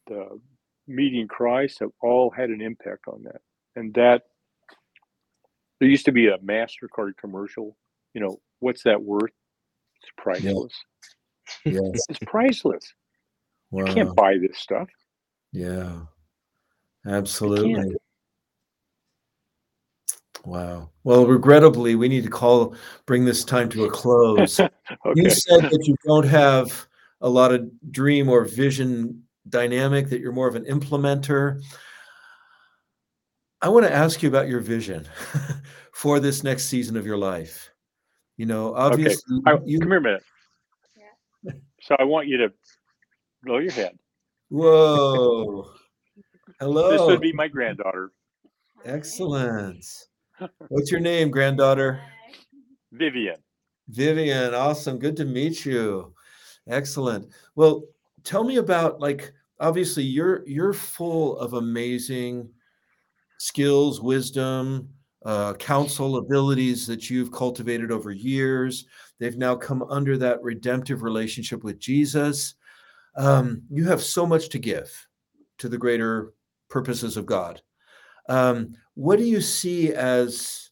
the 0.06 0.40
meeting 0.86 1.28
Christ 1.28 1.78
have 1.80 1.90
all 2.00 2.30
had 2.30 2.50
an 2.50 2.60
impact 2.60 3.04
on 3.08 3.22
that. 3.24 3.40
And 3.76 3.94
that 3.94 4.22
there 5.80 5.88
used 5.88 6.04
to 6.06 6.12
be 6.12 6.28
a 6.28 6.38
MasterCard 6.38 7.12
commercial, 7.20 7.76
you 8.14 8.20
know, 8.20 8.40
what's 8.60 8.82
that 8.84 9.02
worth? 9.02 9.32
It's 10.02 10.12
priceless. 10.16 10.72
Yes. 11.64 11.80
It's 12.08 12.18
priceless. 12.26 12.92
Wow. 13.70 13.86
You 13.86 13.94
can't 13.94 14.16
buy 14.16 14.36
this 14.38 14.58
stuff. 14.58 14.88
Yeah. 15.52 16.00
Absolutely. 17.06 17.94
Can't. 20.42 20.52
Wow. 20.52 20.90
Well, 21.04 21.26
regrettably, 21.26 21.94
we 21.94 22.08
need 22.08 22.24
to 22.24 22.30
call 22.30 22.74
bring 23.06 23.24
this 23.24 23.44
time 23.44 23.68
to 23.70 23.84
a 23.84 23.90
close. 23.90 24.60
You 25.14 25.30
said 25.30 25.62
that 25.62 25.84
you 25.86 25.96
don't 26.04 26.26
have 26.26 26.86
a 27.22 27.28
lot 27.28 27.52
of 27.52 27.68
dream 27.90 28.28
or 28.28 28.44
vision 28.44 29.22
dynamic, 29.48 30.08
that 30.10 30.20
you're 30.20 30.32
more 30.32 30.48
of 30.48 30.54
an 30.54 30.64
implementer. 30.64 31.62
I 33.62 33.68
want 33.68 33.86
to 33.86 33.92
ask 33.92 34.22
you 34.22 34.28
about 34.28 34.48
your 34.48 34.60
vision 34.60 35.08
for 35.92 36.20
this 36.20 36.42
next 36.42 36.64
season 36.64 36.96
of 36.96 37.06
your 37.06 37.16
life. 37.16 37.70
You 38.36 38.46
know, 38.46 38.74
obviously, 38.74 39.40
I, 39.46 39.58
you, 39.64 39.78
come 39.78 39.88
here 39.88 39.98
a 39.98 40.02
minute. 40.02 40.24
So 41.80 41.96
I 41.98 42.04
want 42.04 42.28
you 42.28 42.36
to 42.38 42.52
blow 43.42 43.58
your 43.58 43.72
head. 43.72 43.98
whoa, 44.48 45.70
Hello. 46.60 46.90
This 46.90 47.00
would 47.02 47.20
be 47.20 47.32
my 47.32 47.48
granddaughter, 47.48 48.12
excellent. 48.84 49.84
What's 50.68 50.90
your 50.90 51.00
name, 51.00 51.30
granddaughter? 51.30 52.00
Vivian. 52.92 53.36
Vivian, 53.88 54.54
awesome. 54.54 54.98
Good 54.98 55.16
to 55.16 55.24
meet 55.24 55.64
you. 55.64 56.14
Excellent. 56.68 57.28
Well, 57.56 57.84
tell 58.24 58.44
me 58.44 58.56
about 58.56 59.00
like 59.00 59.32
obviously 59.60 60.04
you're 60.04 60.46
you're 60.46 60.72
full 60.72 61.38
of 61.38 61.54
amazing 61.54 62.48
skills, 63.38 64.00
wisdom, 64.00 64.88
uh, 65.24 65.54
counsel, 65.54 66.16
abilities 66.16 66.86
that 66.86 67.10
you've 67.10 67.32
cultivated 67.32 67.90
over 67.90 68.12
years. 68.12 68.86
They've 69.18 69.36
now 69.36 69.56
come 69.56 69.82
under 69.84 70.16
that 70.18 70.42
redemptive 70.42 71.02
relationship 71.02 71.64
with 71.64 71.78
Jesus. 71.78 72.54
Um, 73.16 73.62
you 73.70 73.84
have 73.88 74.02
so 74.02 74.26
much 74.26 74.48
to 74.50 74.58
give 74.58 74.90
to 75.58 75.68
the 75.68 75.78
greater 75.78 76.32
purposes 76.70 77.16
of 77.16 77.26
God. 77.26 77.60
Um, 78.28 78.74
what 78.94 79.18
do 79.18 79.24
you 79.24 79.40
see 79.40 79.92
as 79.94 80.70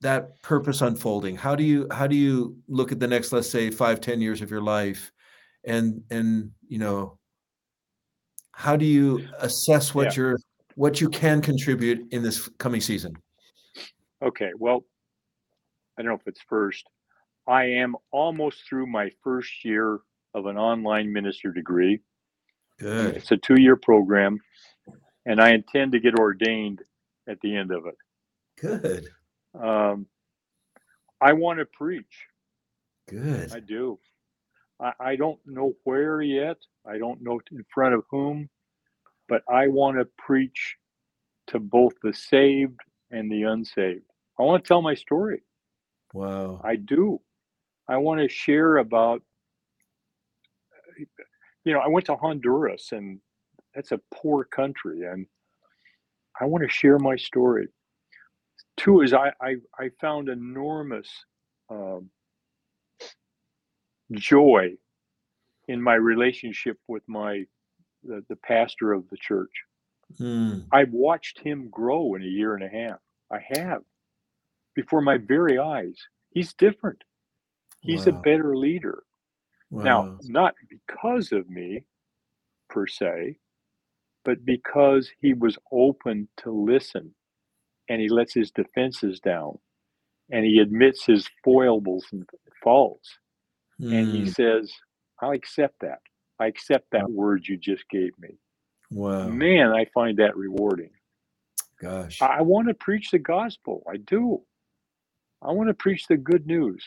that 0.00 0.40
purpose 0.42 0.82
unfolding 0.82 1.36
how 1.36 1.54
do 1.56 1.64
you 1.64 1.86
how 1.90 2.06
do 2.06 2.14
you 2.16 2.56
look 2.68 2.92
at 2.92 3.00
the 3.00 3.06
next 3.08 3.32
let's 3.32 3.48
say 3.48 3.70
five 3.70 4.00
ten 4.00 4.20
years 4.20 4.42
of 4.42 4.50
your 4.50 4.60
life 4.60 5.10
and 5.64 6.02
and 6.10 6.50
you 6.68 6.78
know 6.78 7.18
how 8.52 8.76
do 8.76 8.84
you 8.84 9.26
assess 9.38 9.94
what 9.94 10.06
Yeah. 10.08 10.12
you're 10.16 10.38
what 10.74 11.00
you 11.00 11.08
can 11.08 11.40
contribute 11.40 12.06
in 12.12 12.22
this 12.22 12.48
coming 12.58 12.80
season 12.80 13.14
Okay, 14.22 14.52
well, 14.58 14.86
I 15.98 16.02
don't 16.02 16.08
know 16.12 16.14
if 16.14 16.26
it's 16.26 16.40
first. 16.48 16.88
I 17.46 17.64
am 17.64 17.94
almost 18.10 18.66
through 18.66 18.86
my 18.86 19.10
first 19.22 19.64
year 19.66 19.98
of 20.32 20.46
an 20.46 20.56
online 20.56 21.12
minister 21.12 21.52
degree. 21.52 22.00
good 22.78 23.16
It's 23.16 23.30
a 23.32 23.36
two 23.36 23.60
year 23.60 23.76
program, 23.76 24.40
and 25.26 25.42
I 25.42 25.50
intend 25.50 25.92
to 25.92 26.00
get 26.00 26.18
ordained 26.18 26.80
at 27.28 27.40
the 27.40 27.56
end 27.56 27.70
of 27.70 27.84
it. 27.86 27.96
good 28.60 29.08
Um, 29.58 30.06
I 31.20 31.32
want 31.32 31.58
to 31.58 31.64
preach. 31.64 32.26
good 33.08 33.52
I 33.52 33.60
do. 33.60 33.98
I, 34.80 34.92
I 34.98 35.16
don't 35.16 35.38
know 35.46 35.74
where 35.84 36.20
yet. 36.20 36.58
I 36.86 36.98
don't 36.98 37.22
know 37.22 37.40
in 37.50 37.64
front 37.72 37.94
of 37.94 38.02
whom, 38.10 38.48
but 39.28 39.42
I 39.48 39.68
want 39.68 39.98
to 39.98 40.06
preach 40.18 40.76
to 41.48 41.58
both 41.60 41.92
the 42.02 42.12
saved 42.12 42.80
and 43.10 43.30
the 43.30 43.42
unsaved. 43.44 44.04
I 44.38 44.42
want 44.42 44.64
to 44.64 44.68
tell 44.68 44.82
my 44.82 44.94
story. 44.94 45.42
wow 46.12 46.60
I 46.64 46.76
do. 46.76 47.20
I 47.88 47.98
want 47.98 48.20
to 48.20 48.28
share 48.28 48.78
about, 48.78 49.22
you 51.64 51.72
know, 51.72 51.80
I 51.80 51.88
went 51.88 52.06
to 52.06 52.16
Honduras 52.16 52.92
and 52.92 53.20
that's 53.74 53.92
a 53.92 54.00
poor 54.12 54.44
country 54.44 55.04
and 55.04 55.26
I 56.40 56.44
want 56.46 56.62
to 56.64 56.68
share 56.68 56.98
my 56.98 57.16
story. 57.16 57.68
Two 58.76 59.02
is 59.02 59.12
I, 59.12 59.32
I, 59.40 59.56
I 59.78 59.90
found 60.00 60.28
enormous 60.28 61.08
um, 61.70 62.10
joy 64.12 64.72
in 65.68 65.80
my 65.80 65.94
relationship 65.94 66.78
with 66.88 67.02
my, 67.06 67.44
the, 68.02 68.24
the 68.28 68.36
pastor 68.36 68.92
of 68.92 69.08
the 69.10 69.16
church. 69.16 69.52
Mm, 70.20 70.66
I've 70.72 70.92
watched 70.92 71.38
him 71.38 71.68
grow 71.70 72.14
in 72.14 72.22
a 72.22 72.26
year 72.26 72.54
and 72.54 72.64
a 72.64 72.68
half. 72.68 72.98
I 73.30 73.40
have 73.58 73.82
before 74.74 75.00
my 75.00 75.18
very 75.18 75.58
eyes. 75.58 75.96
He's 76.30 76.52
different. 76.54 77.02
He's 77.80 78.06
a 78.06 78.12
better 78.12 78.56
leader. 78.56 79.04
Now, 79.70 80.18
not 80.22 80.54
because 80.68 81.32
of 81.32 81.48
me 81.50 81.84
per 82.68 82.86
se, 82.86 83.38
but 84.24 84.44
because 84.44 85.10
he 85.20 85.34
was 85.34 85.58
open 85.72 86.28
to 86.38 86.52
listen 86.52 87.14
and 87.88 88.00
he 88.00 88.08
lets 88.10 88.34
his 88.34 88.50
defenses 88.52 89.20
down 89.20 89.58
and 90.30 90.44
he 90.44 90.58
admits 90.60 91.04
his 91.06 91.28
foibles 91.44 92.06
and 92.12 92.28
faults 92.62 93.10
and 93.90 94.08
he 94.10 94.24
Mm, 94.24 94.26
says, 94.26 94.72
I'll 95.22 95.32
accept 95.32 95.76
that. 95.82 96.00
I 96.40 96.46
accept 96.48 96.86
that 96.92 97.10
word 97.10 97.46
you 97.48 97.56
just 97.58 97.84
gave 97.90 98.12
me. 98.20 98.38
wow 98.90 99.38
Man, 99.38 99.70
I 99.72 99.86
find 99.94 100.18
that 100.18 100.36
rewarding. 100.36 100.90
gosh 101.80 102.30
I 102.38 102.42
want 102.42 102.68
to 102.68 102.74
preach 102.74 103.10
the 103.12 103.20
gospel. 103.20 103.84
I 103.90 103.98
do. 103.98 104.42
I 105.42 105.52
want 105.52 105.68
to 105.68 105.74
preach 105.74 106.06
the 106.08 106.16
good 106.18 106.46
news. 106.46 106.84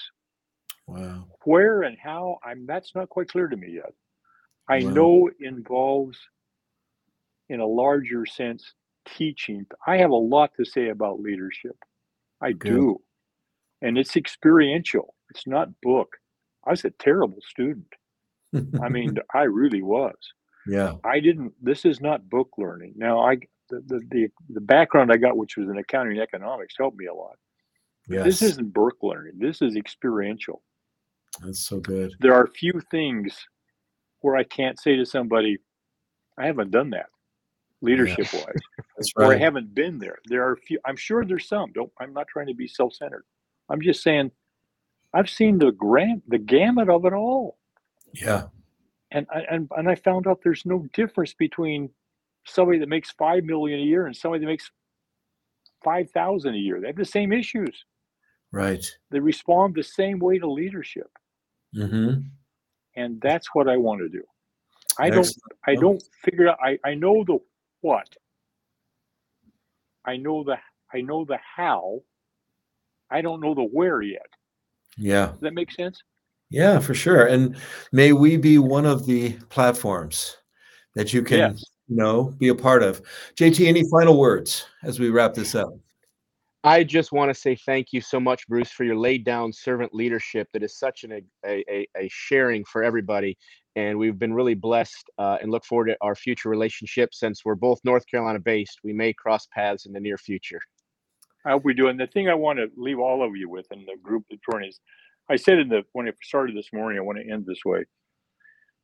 wow 0.87 1.25
Where 1.45 1.83
and 1.83 1.97
how, 2.01 2.39
I'm 2.45 2.65
that's 2.67 2.93
not 2.95 3.09
quite 3.09 3.29
clear 3.29 3.47
to 3.47 3.57
me 3.57 3.73
yet. 3.75 3.93
I 4.69 4.81
Wow. 4.81 4.83
know 4.83 5.29
involves 5.39 6.17
in 7.49 7.59
a 7.59 7.65
larger 7.67 8.25
sense 8.25 8.73
teaching. 9.07 9.65
I 9.85 9.97
have 9.97 10.11
a 10.11 10.15
lot 10.15 10.51
to 10.57 10.65
say 10.65 10.89
about 10.89 11.21
leadership. 11.21 11.77
I 12.41 12.51
Good. 12.51 12.69
do. 12.71 13.01
And 13.81 13.97
it's 13.97 14.15
experiential. 14.15 15.15
It's 15.29 15.47
not 15.47 15.69
book. 15.81 16.09
I 16.65 16.71
was 16.71 16.83
a 16.85 16.89
terrible 16.91 17.39
student. 17.47 17.87
I 18.81 18.89
mean, 18.89 19.15
I 19.33 19.43
really 19.43 19.81
was. 19.81 20.15
yeah 20.67 20.95
I 21.03 21.19
didn't. 21.19 21.53
This 21.61 21.85
is 21.85 22.01
not 22.01 22.29
book 22.29 22.49
learning. 22.57 22.93
Now, 22.97 23.19
I 23.19 23.35
the 23.69 23.81
the 23.85 23.99
the, 24.11 24.27
the 24.49 24.61
background 24.61 25.11
I 25.11 25.17
got, 25.17 25.37
which 25.37 25.57
was 25.57 25.69
in 25.69 25.77
accounting 25.77 26.13
and 26.13 26.21
economics, 26.21 26.75
helped 26.77 26.97
me 26.97 27.05
a 27.07 27.13
lot. 27.13 27.37
yes 28.07 28.25
This 28.25 28.41
isn't 28.41 28.73
book 28.73 28.95
learning. 29.01 29.33
This 29.37 29.61
is 29.61 29.75
experiential. 29.75 30.61
that's 31.43 31.59
so 31.67 31.79
good 31.79 32.13
There 32.19 32.33
are 32.33 32.47
few 32.47 32.81
things 32.91 33.37
where 34.21 34.35
I 34.35 34.43
can't 34.43 34.79
say 34.79 34.95
to 34.95 35.05
somebody, 35.05 35.57
"I 36.37 36.45
haven't 36.47 36.71
done 36.71 36.89
that," 36.91 37.07
leadership 37.81 38.31
wise, 38.33 38.45
that's 38.97 39.11
or 39.15 39.25
I 39.25 39.29
right 39.29 39.41
haven't 39.41 39.73
been 39.73 39.99
there. 39.99 40.17
There 40.25 40.47
are 40.47 40.55
few. 40.55 40.79
I'm 40.85 40.95
sure 40.95 41.25
there's 41.25 41.47
some. 41.47 41.71
Don't. 41.73 41.91
I'm 41.99 42.13
not 42.13 42.27
trying 42.27 42.47
to 42.47 42.53
be 42.53 42.67
self-centered. 42.67 43.23
I'm 43.69 43.81
just 43.81 44.01
saying, 44.01 44.31
I've 45.13 45.29
seen 45.29 45.57
the 45.59 45.71
grand, 45.71 46.21
the 46.27 46.37
gamut 46.37 46.89
of 46.89 47.05
it 47.05 47.13
all. 47.13 47.57
yeah 48.13 48.43
and 49.11 49.25
I 49.33 49.41
and, 49.49 49.69
and 49.75 49.89
I 49.89 49.95
found 49.95 50.27
out 50.27 50.41
there's 50.43 50.65
no 50.65 50.85
difference 50.93 51.33
between 51.33 51.89
somebody 52.45 52.79
that 52.79 52.89
makes 52.89 53.11
five 53.11 53.43
million 53.43 53.79
a 53.79 53.83
year 53.83 54.07
and 54.07 54.15
somebody 54.15 54.43
that 54.43 54.49
makes 54.49 54.69
five 55.83 56.09
thousand 56.11 56.55
a 56.55 56.57
year. 56.57 56.81
They 56.81 56.87
have 56.87 56.95
the 56.95 57.05
same 57.05 57.31
issues. 57.31 57.85
right 58.51 58.85
They 59.11 59.19
respond 59.19 59.75
the 59.75 59.83
same 59.83 60.19
way 60.19 60.39
to 60.39 60.49
leadership, 60.49 61.09
mm-hmm. 61.75 62.21
and 62.95 63.21
that's 63.21 63.47
what 63.53 63.69
I 63.69 63.77
want 63.77 64.01
to 64.01 64.09
do. 64.09 64.23
I 64.99 65.09
don't. 65.09 65.31
I 65.67 65.75
don't 65.75 66.03
figure 66.23 66.49
out. 66.49 66.57
I 66.61 66.77
I 66.83 66.95
know 66.95 67.23
the 67.25 67.39
what. 67.87 68.09
I 70.05 70.17
know 70.17 70.43
the 70.43 70.57
I 70.93 71.01
know 71.01 71.25
the 71.25 71.37
how. 71.55 72.01
I 73.09 73.21
don't 73.21 73.41
know 73.41 73.53
the 73.55 73.63
where 73.63 74.01
yet. 74.01 74.29
yeah 74.97 75.27
Does 75.27 75.39
that 75.41 75.53
make 75.53 75.71
sense? 75.71 76.01
Yeah, 76.49 76.79
for 76.79 76.93
sure. 76.93 77.25
And 77.27 77.57
may 77.91 78.13
we 78.13 78.37
be 78.37 78.57
one 78.57 78.85
of 78.85 79.05
the 79.05 79.33
platforms 79.49 80.37
that 80.95 81.13
you 81.13 81.21
can, 81.21 81.39
Yes. 81.39 81.63
you 81.87 81.97
know, 81.97 82.33
be 82.37 82.47
a 82.49 82.55
part 82.55 82.83
of. 82.83 83.01
JT, 83.35 83.67
any 83.67 83.83
final 83.91 84.17
words 84.17 84.65
as 84.83 84.97
we 84.99 85.09
wrap 85.09 85.33
this 85.33 85.55
up? 85.55 85.69
I 86.63 86.83
just 86.85 87.11
want 87.11 87.29
to 87.29 87.35
say 87.39 87.55
thank 87.55 87.91
you 87.93 88.01
so 88.01 88.19
much, 88.19 88.47
Bruce, 88.47 88.71
for 88.71 88.83
your 88.85 88.95
laid 88.97 89.23
down 89.25 89.51
servant 89.53 89.93
leadership 89.93 90.47
that 90.53 90.63
is 90.63 90.77
such 90.77 91.03
an, 91.03 91.11
a, 91.45 91.63
a, 91.69 91.87
a 91.97 92.07
sharing 92.09 92.63
for 92.65 92.81
everybody. 92.81 93.37
And 93.77 93.99
we've 93.99 94.17
been 94.17 94.33
really 94.33 94.55
blessed 94.55 95.07
uh, 95.19 95.37
and 95.39 95.51
look 95.51 95.63
forward 95.63 95.85
to 95.85 95.97
our 96.01 96.15
future 96.15 96.49
relationship 96.49 97.13
since 97.13 97.45
we're 97.45 97.53
both 97.53 97.79
North 97.83 98.07
Carolina 98.07 98.39
based. 98.39 98.79
We 98.83 98.91
may 98.91 99.13
cross 99.13 99.47
paths 99.53 99.85
in 99.85 99.93
the 99.93 99.99
near 99.99 100.17
future. 100.17 100.59
I 101.45 101.51
hope 101.51 101.63
we 101.63 101.75
do. 101.75 101.87
And 101.87 101.99
the 101.99 102.07
thing 102.07 102.27
I 102.27 102.33
want 102.33 102.57
to 102.57 102.71
leave 102.75 102.97
all 102.97 103.23
of 103.23 103.35
you 103.35 103.47
with 103.47 103.67
in 103.71 103.85
the 103.85 103.95
group 104.01 104.23
that 104.31 104.39
joined 104.51 104.65
is 104.65 104.79
I 105.29 105.35
said 105.35 105.59
in 105.59 105.69
the 105.69 105.83
when 105.93 106.07
I 106.07 106.11
started 106.23 106.57
this 106.57 106.73
morning, 106.73 106.97
I 106.97 107.03
want 107.03 107.19
to 107.19 107.31
end 107.31 107.45
this 107.45 107.63
way. 107.63 107.85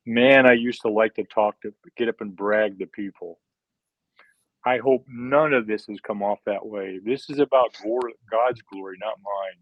Man, 0.06 0.46
I 0.46 0.52
used 0.52 0.82
to 0.82 0.90
like 0.90 1.14
to 1.14 1.24
talk 1.24 1.60
to 1.62 1.74
get 1.96 2.08
up 2.08 2.20
and 2.20 2.36
brag 2.36 2.78
to 2.78 2.86
people. 2.86 3.40
I 4.64 4.78
hope 4.78 5.04
none 5.08 5.54
of 5.54 5.66
this 5.66 5.86
has 5.86 5.98
come 6.00 6.22
off 6.22 6.38
that 6.46 6.64
way. 6.64 7.00
This 7.04 7.28
is 7.28 7.40
about 7.40 7.74
God's 8.30 8.62
glory, 8.62 8.96
not 9.00 9.18
mine. 9.24 9.60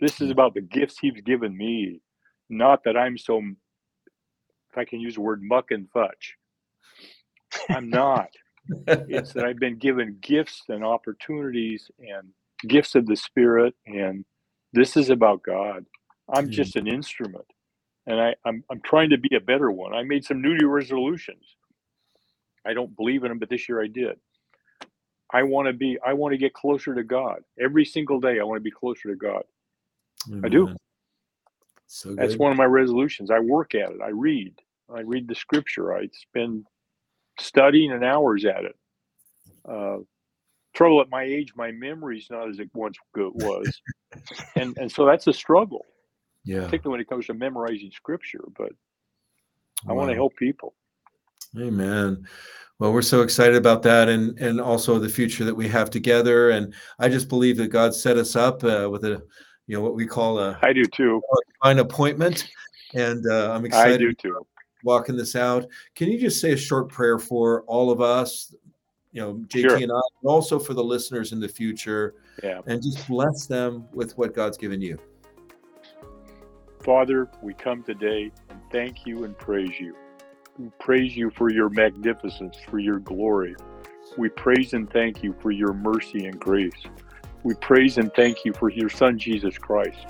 This 0.00 0.20
is 0.20 0.30
about 0.30 0.54
the 0.54 0.60
gifts 0.60 0.98
He's 1.00 1.20
given 1.22 1.56
me, 1.56 2.00
not 2.48 2.84
that 2.84 2.96
I'm 2.96 3.18
so, 3.18 3.42
I 4.78 4.84
can 4.84 5.00
use 5.00 5.14
the 5.14 5.20
word 5.20 5.42
muck 5.42 5.70
and 5.70 5.88
fudge. 5.90 6.36
I'm 7.68 7.90
not. 7.90 8.28
it's 8.86 9.32
that 9.32 9.44
I've 9.44 9.58
been 9.58 9.78
given 9.78 10.18
gifts 10.20 10.62
and 10.68 10.84
opportunities 10.84 11.90
and 12.00 12.28
gifts 12.66 12.94
of 12.94 13.06
the 13.06 13.16
Spirit, 13.16 13.74
and 13.86 14.24
this 14.72 14.96
is 14.96 15.10
about 15.10 15.42
God. 15.42 15.86
I'm 16.32 16.48
mm. 16.48 16.50
just 16.50 16.76
an 16.76 16.86
instrument, 16.86 17.46
and 18.06 18.20
I, 18.20 18.34
I'm 18.44 18.62
I'm 18.70 18.80
trying 18.82 19.10
to 19.10 19.18
be 19.18 19.34
a 19.36 19.40
better 19.40 19.70
one. 19.70 19.94
I 19.94 20.02
made 20.02 20.24
some 20.24 20.42
New 20.42 20.52
Year 20.52 20.68
resolutions. 20.68 21.56
I 22.66 22.74
don't 22.74 22.94
believe 22.96 23.24
in 23.24 23.30
them, 23.30 23.38
but 23.38 23.48
this 23.48 23.68
year 23.68 23.82
I 23.82 23.86
did. 23.86 24.18
I 25.32 25.42
want 25.42 25.68
to 25.68 25.72
be. 25.72 25.98
I 26.04 26.12
want 26.12 26.32
to 26.32 26.38
get 26.38 26.52
closer 26.52 26.94
to 26.94 27.02
God 27.02 27.40
every 27.58 27.84
single 27.84 28.20
day. 28.20 28.40
I 28.40 28.44
want 28.44 28.58
to 28.58 28.64
be 28.64 28.70
closer 28.70 29.08
to 29.10 29.16
God. 29.16 29.44
Amen. 30.28 30.44
I 30.44 30.48
do. 30.48 30.76
So 31.86 32.14
that's 32.14 32.36
one 32.36 32.52
of 32.52 32.58
my 32.58 32.64
resolutions. 32.64 33.30
I 33.30 33.38
work 33.38 33.74
at 33.74 33.90
it. 33.90 34.00
I 34.02 34.08
read. 34.08 34.54
I 34.94 35.00
read 35.00 35.28
the 35.28 35.34
Scripture. 35.34 35.94
I 35.94 36.08
spend 36.12 36.66
studying 37.38 37.92
and 37.92 38.04
hours 38.04 38.44
at 38.44 38.64
it. 38.64 38.76
Uh, 39.68 39.98
trouble 40.74 41.00
at 41.00 41.10
my 41.10 41.24
age, 41.24 41.52
my 41.56 41.72
memory's 41.72 42.28
not 42.30 42.48
as 42.48 42.58
it 42.58 42.70
once 42.74 42.96
was, 43.14 43.80
and 44.56 44.76
and 44.78 44.90
so 44.90 45.04
that's 45.04 45.26
a 45.26 45.32
struggle. 45.32 45.84
Yeah, 46.44 46.64
particularly 46.64 46.92
when 46.92 47.00
it 47.00 47.08
comes 47.08 47.26
to 47.26 47.34
memorizing 47.34 47.90
scripture. 47.92 48.44
But 48.56 48.72
I 49.86 49.92
wow. 49.92 49.98
want 49.98 50.10
to 50.10 50.14
help 50.14 50.36
people. 50.36 50.74
Amen. 51.58 52.26
Well, 52.78 52.92
we're 52.92 53.02
so 53.02 53.22
excited 53.22 53.56
about 53.56 53.82
that, 53.82 54.08
and 54.08 54.38
and 54.38 54.60
also 54.60 54.98
the 54.98 55.08
future 55.08 55.44
that 55.44 55.54
we 55.54 55.68
have 55.68 55.90
together. 55.90 56.50
And 56.50 56.72
I 56.98 57.08
just 57.08 57.28
believe 57.28 57.56
that 57.58 57.68
God 57.68 57.94
set 57.94 58.16
us 58.16 58.36
up 58.36 58.62
uh, 58.64 58.88
with 58.90 59.04
a, 59.04 59.22
you 59.66 59.76
know, 59.76 59.82
what 59.82 59.94
we 59.94 60.06
call 60.06 60.38
a. 60.38 60.58
I 60.62 60.72
do 60.72 60.84
too. 60.84 61.20
An 61.64 61.80
appointment, 61.80 62.48
and 62.94 63.24
uh, 63.30 63.52
I'm 63.52 63.66
excited. 63.66 63.94
I 63.94 63.98
do 63.98 64.14
too 64.14 64.46
walking 64.88 65.16
this 65.16 65.36
out. 65.36 65.66
Can 65.94 66.08
you 66.08 66.18
just 66.18 66.40
say 66.40 66.52
a 66.52 66.56
short 66.56 66.88
prayer 66.88 67.18
for 67.18 67.62
all 67.64 67.90
of 67.90 68.00
us, 68.00 68.54
you 69.12 69.20
know, 69.20 69.34
JT 69.34 69.60
sure. 69.60 69.76
and 69.76 69.92
I, 69.92 70.00
and 70.22 70.24
also 70.24 70.58
for 70.58 70.72
the 70.72 70.82
listeners 70.82 71.32
in 71.32 71.40
the 71.40 71.48
future, 71.48 72.14
yeah. 72.42 72.62
and 72.66 72.82
just 72.82 73.06
bless 73.06 73.46
them 73.46 73.86
with 73.92 74.16
what 74.16 74.34
God's 74.34 74.56
given 74.56 74.80
you? 74.80 74.98
Father, 76.82 77.28
we 77.42 77.52
come 77.52 77.82
today 77.82 78.32
and 78.48 78.60
thank 78.72 79.04
you 79.04 79.24
and 79.24 79.36
praise 79.36 79.78
you. 79.78 79.94
We 80.58 80.70
praise 80.80 81.14
you 81.14 81.30
for 81.30 81.50
your 81.50 81.68
magnificence, 81.68 82.56
for 82.66 82.78
your 82.78 82.98
glory. 82.98 83.54
We 84.16 84.30
praise 84.30 84.72
and 84.72 84.90
thank 84.90 85.22
you 85.22 85.34
for 85.42 85.50
your 85.50 85.74
mercy 85.74 86.24
and 86.24 86.40
grace. 86.40 86.82
We 87.42 87.54
praise 87.54 87.98
and 87.98 88.10
thank 88.14 88.44
you 88.46 88.54
for 88.54 88.70
your 88.70 88.88
Son, 88.88 89.18
Jesus 89.18 89.58
Christ. 89.58 90.06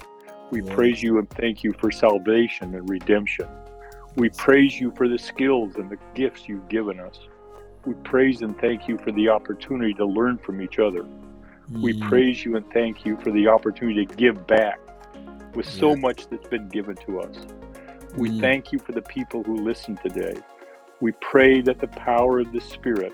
We 0.52 0.62
yeah. 0.62 0.72
praise 0.72 1.02
you 1.02 1.18
and 1.18 1.28
thank 1.30 1.64
you 1.64 1.72
for 1.72 1.90
salvation 1.90 2.76
and 2.76 2.88
redemption. 2.88 3.48
We 4.18 4.30
praise 4.30 4.80
you 4.80 4.90
for 4.96 5.08
the 5.08 5.16
skills 5.16 5.76
and 5.76 5.88
the 5.88 5.96
gifts 6.16 6.48
you've 6.48 6.68
given 6.68 6.98
us. 6.98 7.20
We 7.86 7.94
praise 7.94 8.42
and 8.42 8.58
thank 8.58 8.88
you 8.88 8.98
for 8.98 9.12
the 9.12 9.28
opportunity 9.28 9.94
to 9.94 10.04
learn 10.04 10.38
from 10.38 10.60
each 10.60 10.80
other. 10.80 11.04
Mm. 11.04 11.82
We 11.82 12.00
praise 12.00 12.44
you 12.44 12.56
and 12.56 12.68
thank 12.72 13.06
you 13.06 13.16
for 13.18 13.30
the 13.30 13.46
opportunity 13.46 14.04
to 14.04 14.14
give 14.16 14.44
back 14.48 14.80
with 15.54 15.68
so 15.68 15.94
much 15.94 16.26
that's 16.26 16.48
been 16.48 16.68
given 16.68 16.96
to 17.06 17.20
us. 17.20 17.36
We 18.16 18.30
mm. 18.30 18.40
thank 18.40 18.72
you 18.72 18.80
for 18.80 18.90
the 18.90 19.02
people 19.02 19.44
who 19.44 19.54
listen 19.54 19.96
today. 20.02 20.34
We 21.00 21.12
pray 21.20 21.60
that 21.60 21.78
the 21.78 21.86
power 21.86 22.40
of 22.40 22.50
the 22.52 22.60
Spirit, 22.60 23.12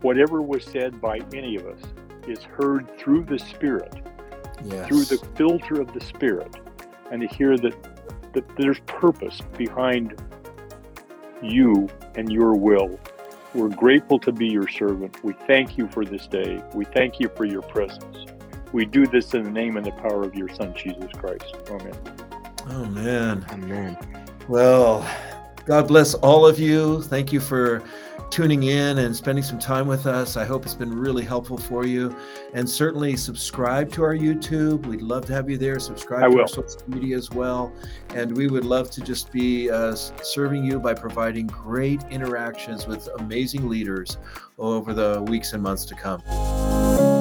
whatever 0.00 0.42
was 0.42 0.64
said 0.64 1.00
by 1.00 1.18
any 1.34 1.56
of 1.56 1.66
us, 1.66 1.80
is 2.28 2.44
heard 2.44 2.96
through 2.98 3.24
the 3.24 3.40
Spirit, 3.40 3.92
yes. 4.62 4.86
through 4.86 5.06
the 5.06 5.18
filter 5.34 5.80
of 5.80 5.92
the 5.92 6.00
Spirit, 6.00 6.54
and 7.10 7.20
to 7.20 7.26
hear 7.26 7.58
that 7.58 7.95
that 8.36 8.56
there's 8.58 8.78
purpose 8.80 9.40
behind 9.56 10.14
you 11.42 11.88
and 12.16 12.30
your 12.30 12.54
will. 12.54 13.00
We're 13.54 13.74
grateful 13.74 14.18
to 14.18 14.30
be 14.30 14.46
your 14.46 14.68
servant. 14.68 15.24
We 15.24 15.32
thank 15.46 15.78
you 15.78 15.88
for 15.88 16.04
this 16.04 16.26
day. 16.26 16.62
We 16.74 16.84
thank 16.84 17.18
you 17.18 17.30
for 17.34 17.46
your 17.46 17.62
presence. 17.62 18.26
We 18.72 18.84
do 18.84 19.06
this 19.06 19.32
in 19.32 19.42
the 19.42 19.50
name 19.50 19.78
and 19.78 19.86
the 19.86 19.92
power 19.92 20.22
of 20.22 20.34
your 20.34 20.50
Son, 20.50 20.74
Jesus 20.74 21.10
Christ. 21.14 21.54
Amen. 21.70 21.96
Amen. 22.66 23.46
Amen. 23.48 23.96
Well, 24.48 25.08
God 25.64 25.88
bless 25.88 26.12
all 26.12 26.46
of 26.46 26.58
you. 26.58 27.00
Thank 27.04 27.32
you 27.32 27.40
for 27.40 27.82
tuning 28.30 28.64
in 28.64 28.98
and 28.98 29.14
spending 29.14 29.42
some 29.42 29.58
time 29.58 29.86
with 29.86 30.06
us. 30.06 30.36
I 30.36 30.44
hope 30.44 30.64
it's 30.64 30.74
been 30.74 30.92
really 30.92 31.24
helpful 31.24 31.56
for 31.56 31.86
you. 31.86 32.14
And 32.54 32.68
certainly 32.68 33.16
subscribe 33.16 33.90
to 33.92 34.02
our 34.02 34.14
YouTube. 34.14 34.86
We'd 34.86 35.02
love 35.02 35.26
to 35.26 35.32
have 35.32 35.48
you 35.48 35.56
there. 35.56 35.78
Subscribe 35.78 36.24
I 36.24 36.28
to 36.28 36.34
will. 36.34 36.40
our 36.42 36.48
social 36.48 36.82
media 36.86 37.16
as 37.16 37.30
well. 37.30 37.72
And 38.14 38.36
we 38.36 38.48
would 38.48 38.64
love 38.64 38.90
to 38.92 39.00
just 39.00 39.32
be 39.32 39.70
uh, 39.70 39.94
serving 39.94 40.64
you 40.64 40.78
by 40.80 40.94
providing 40.94 41.46
great 41.46 42.02
interactions 42.10 42.86
with 42.86 43.08
amazing 43.18 43.68
leaders 43.68 44.18
over 44.58 44.92
the 44.92 45.22
weeks 45.22 45.52
and 45.52 45.62
months 45.62 45.84
to 45.86 45.94
come. 45.94 47.15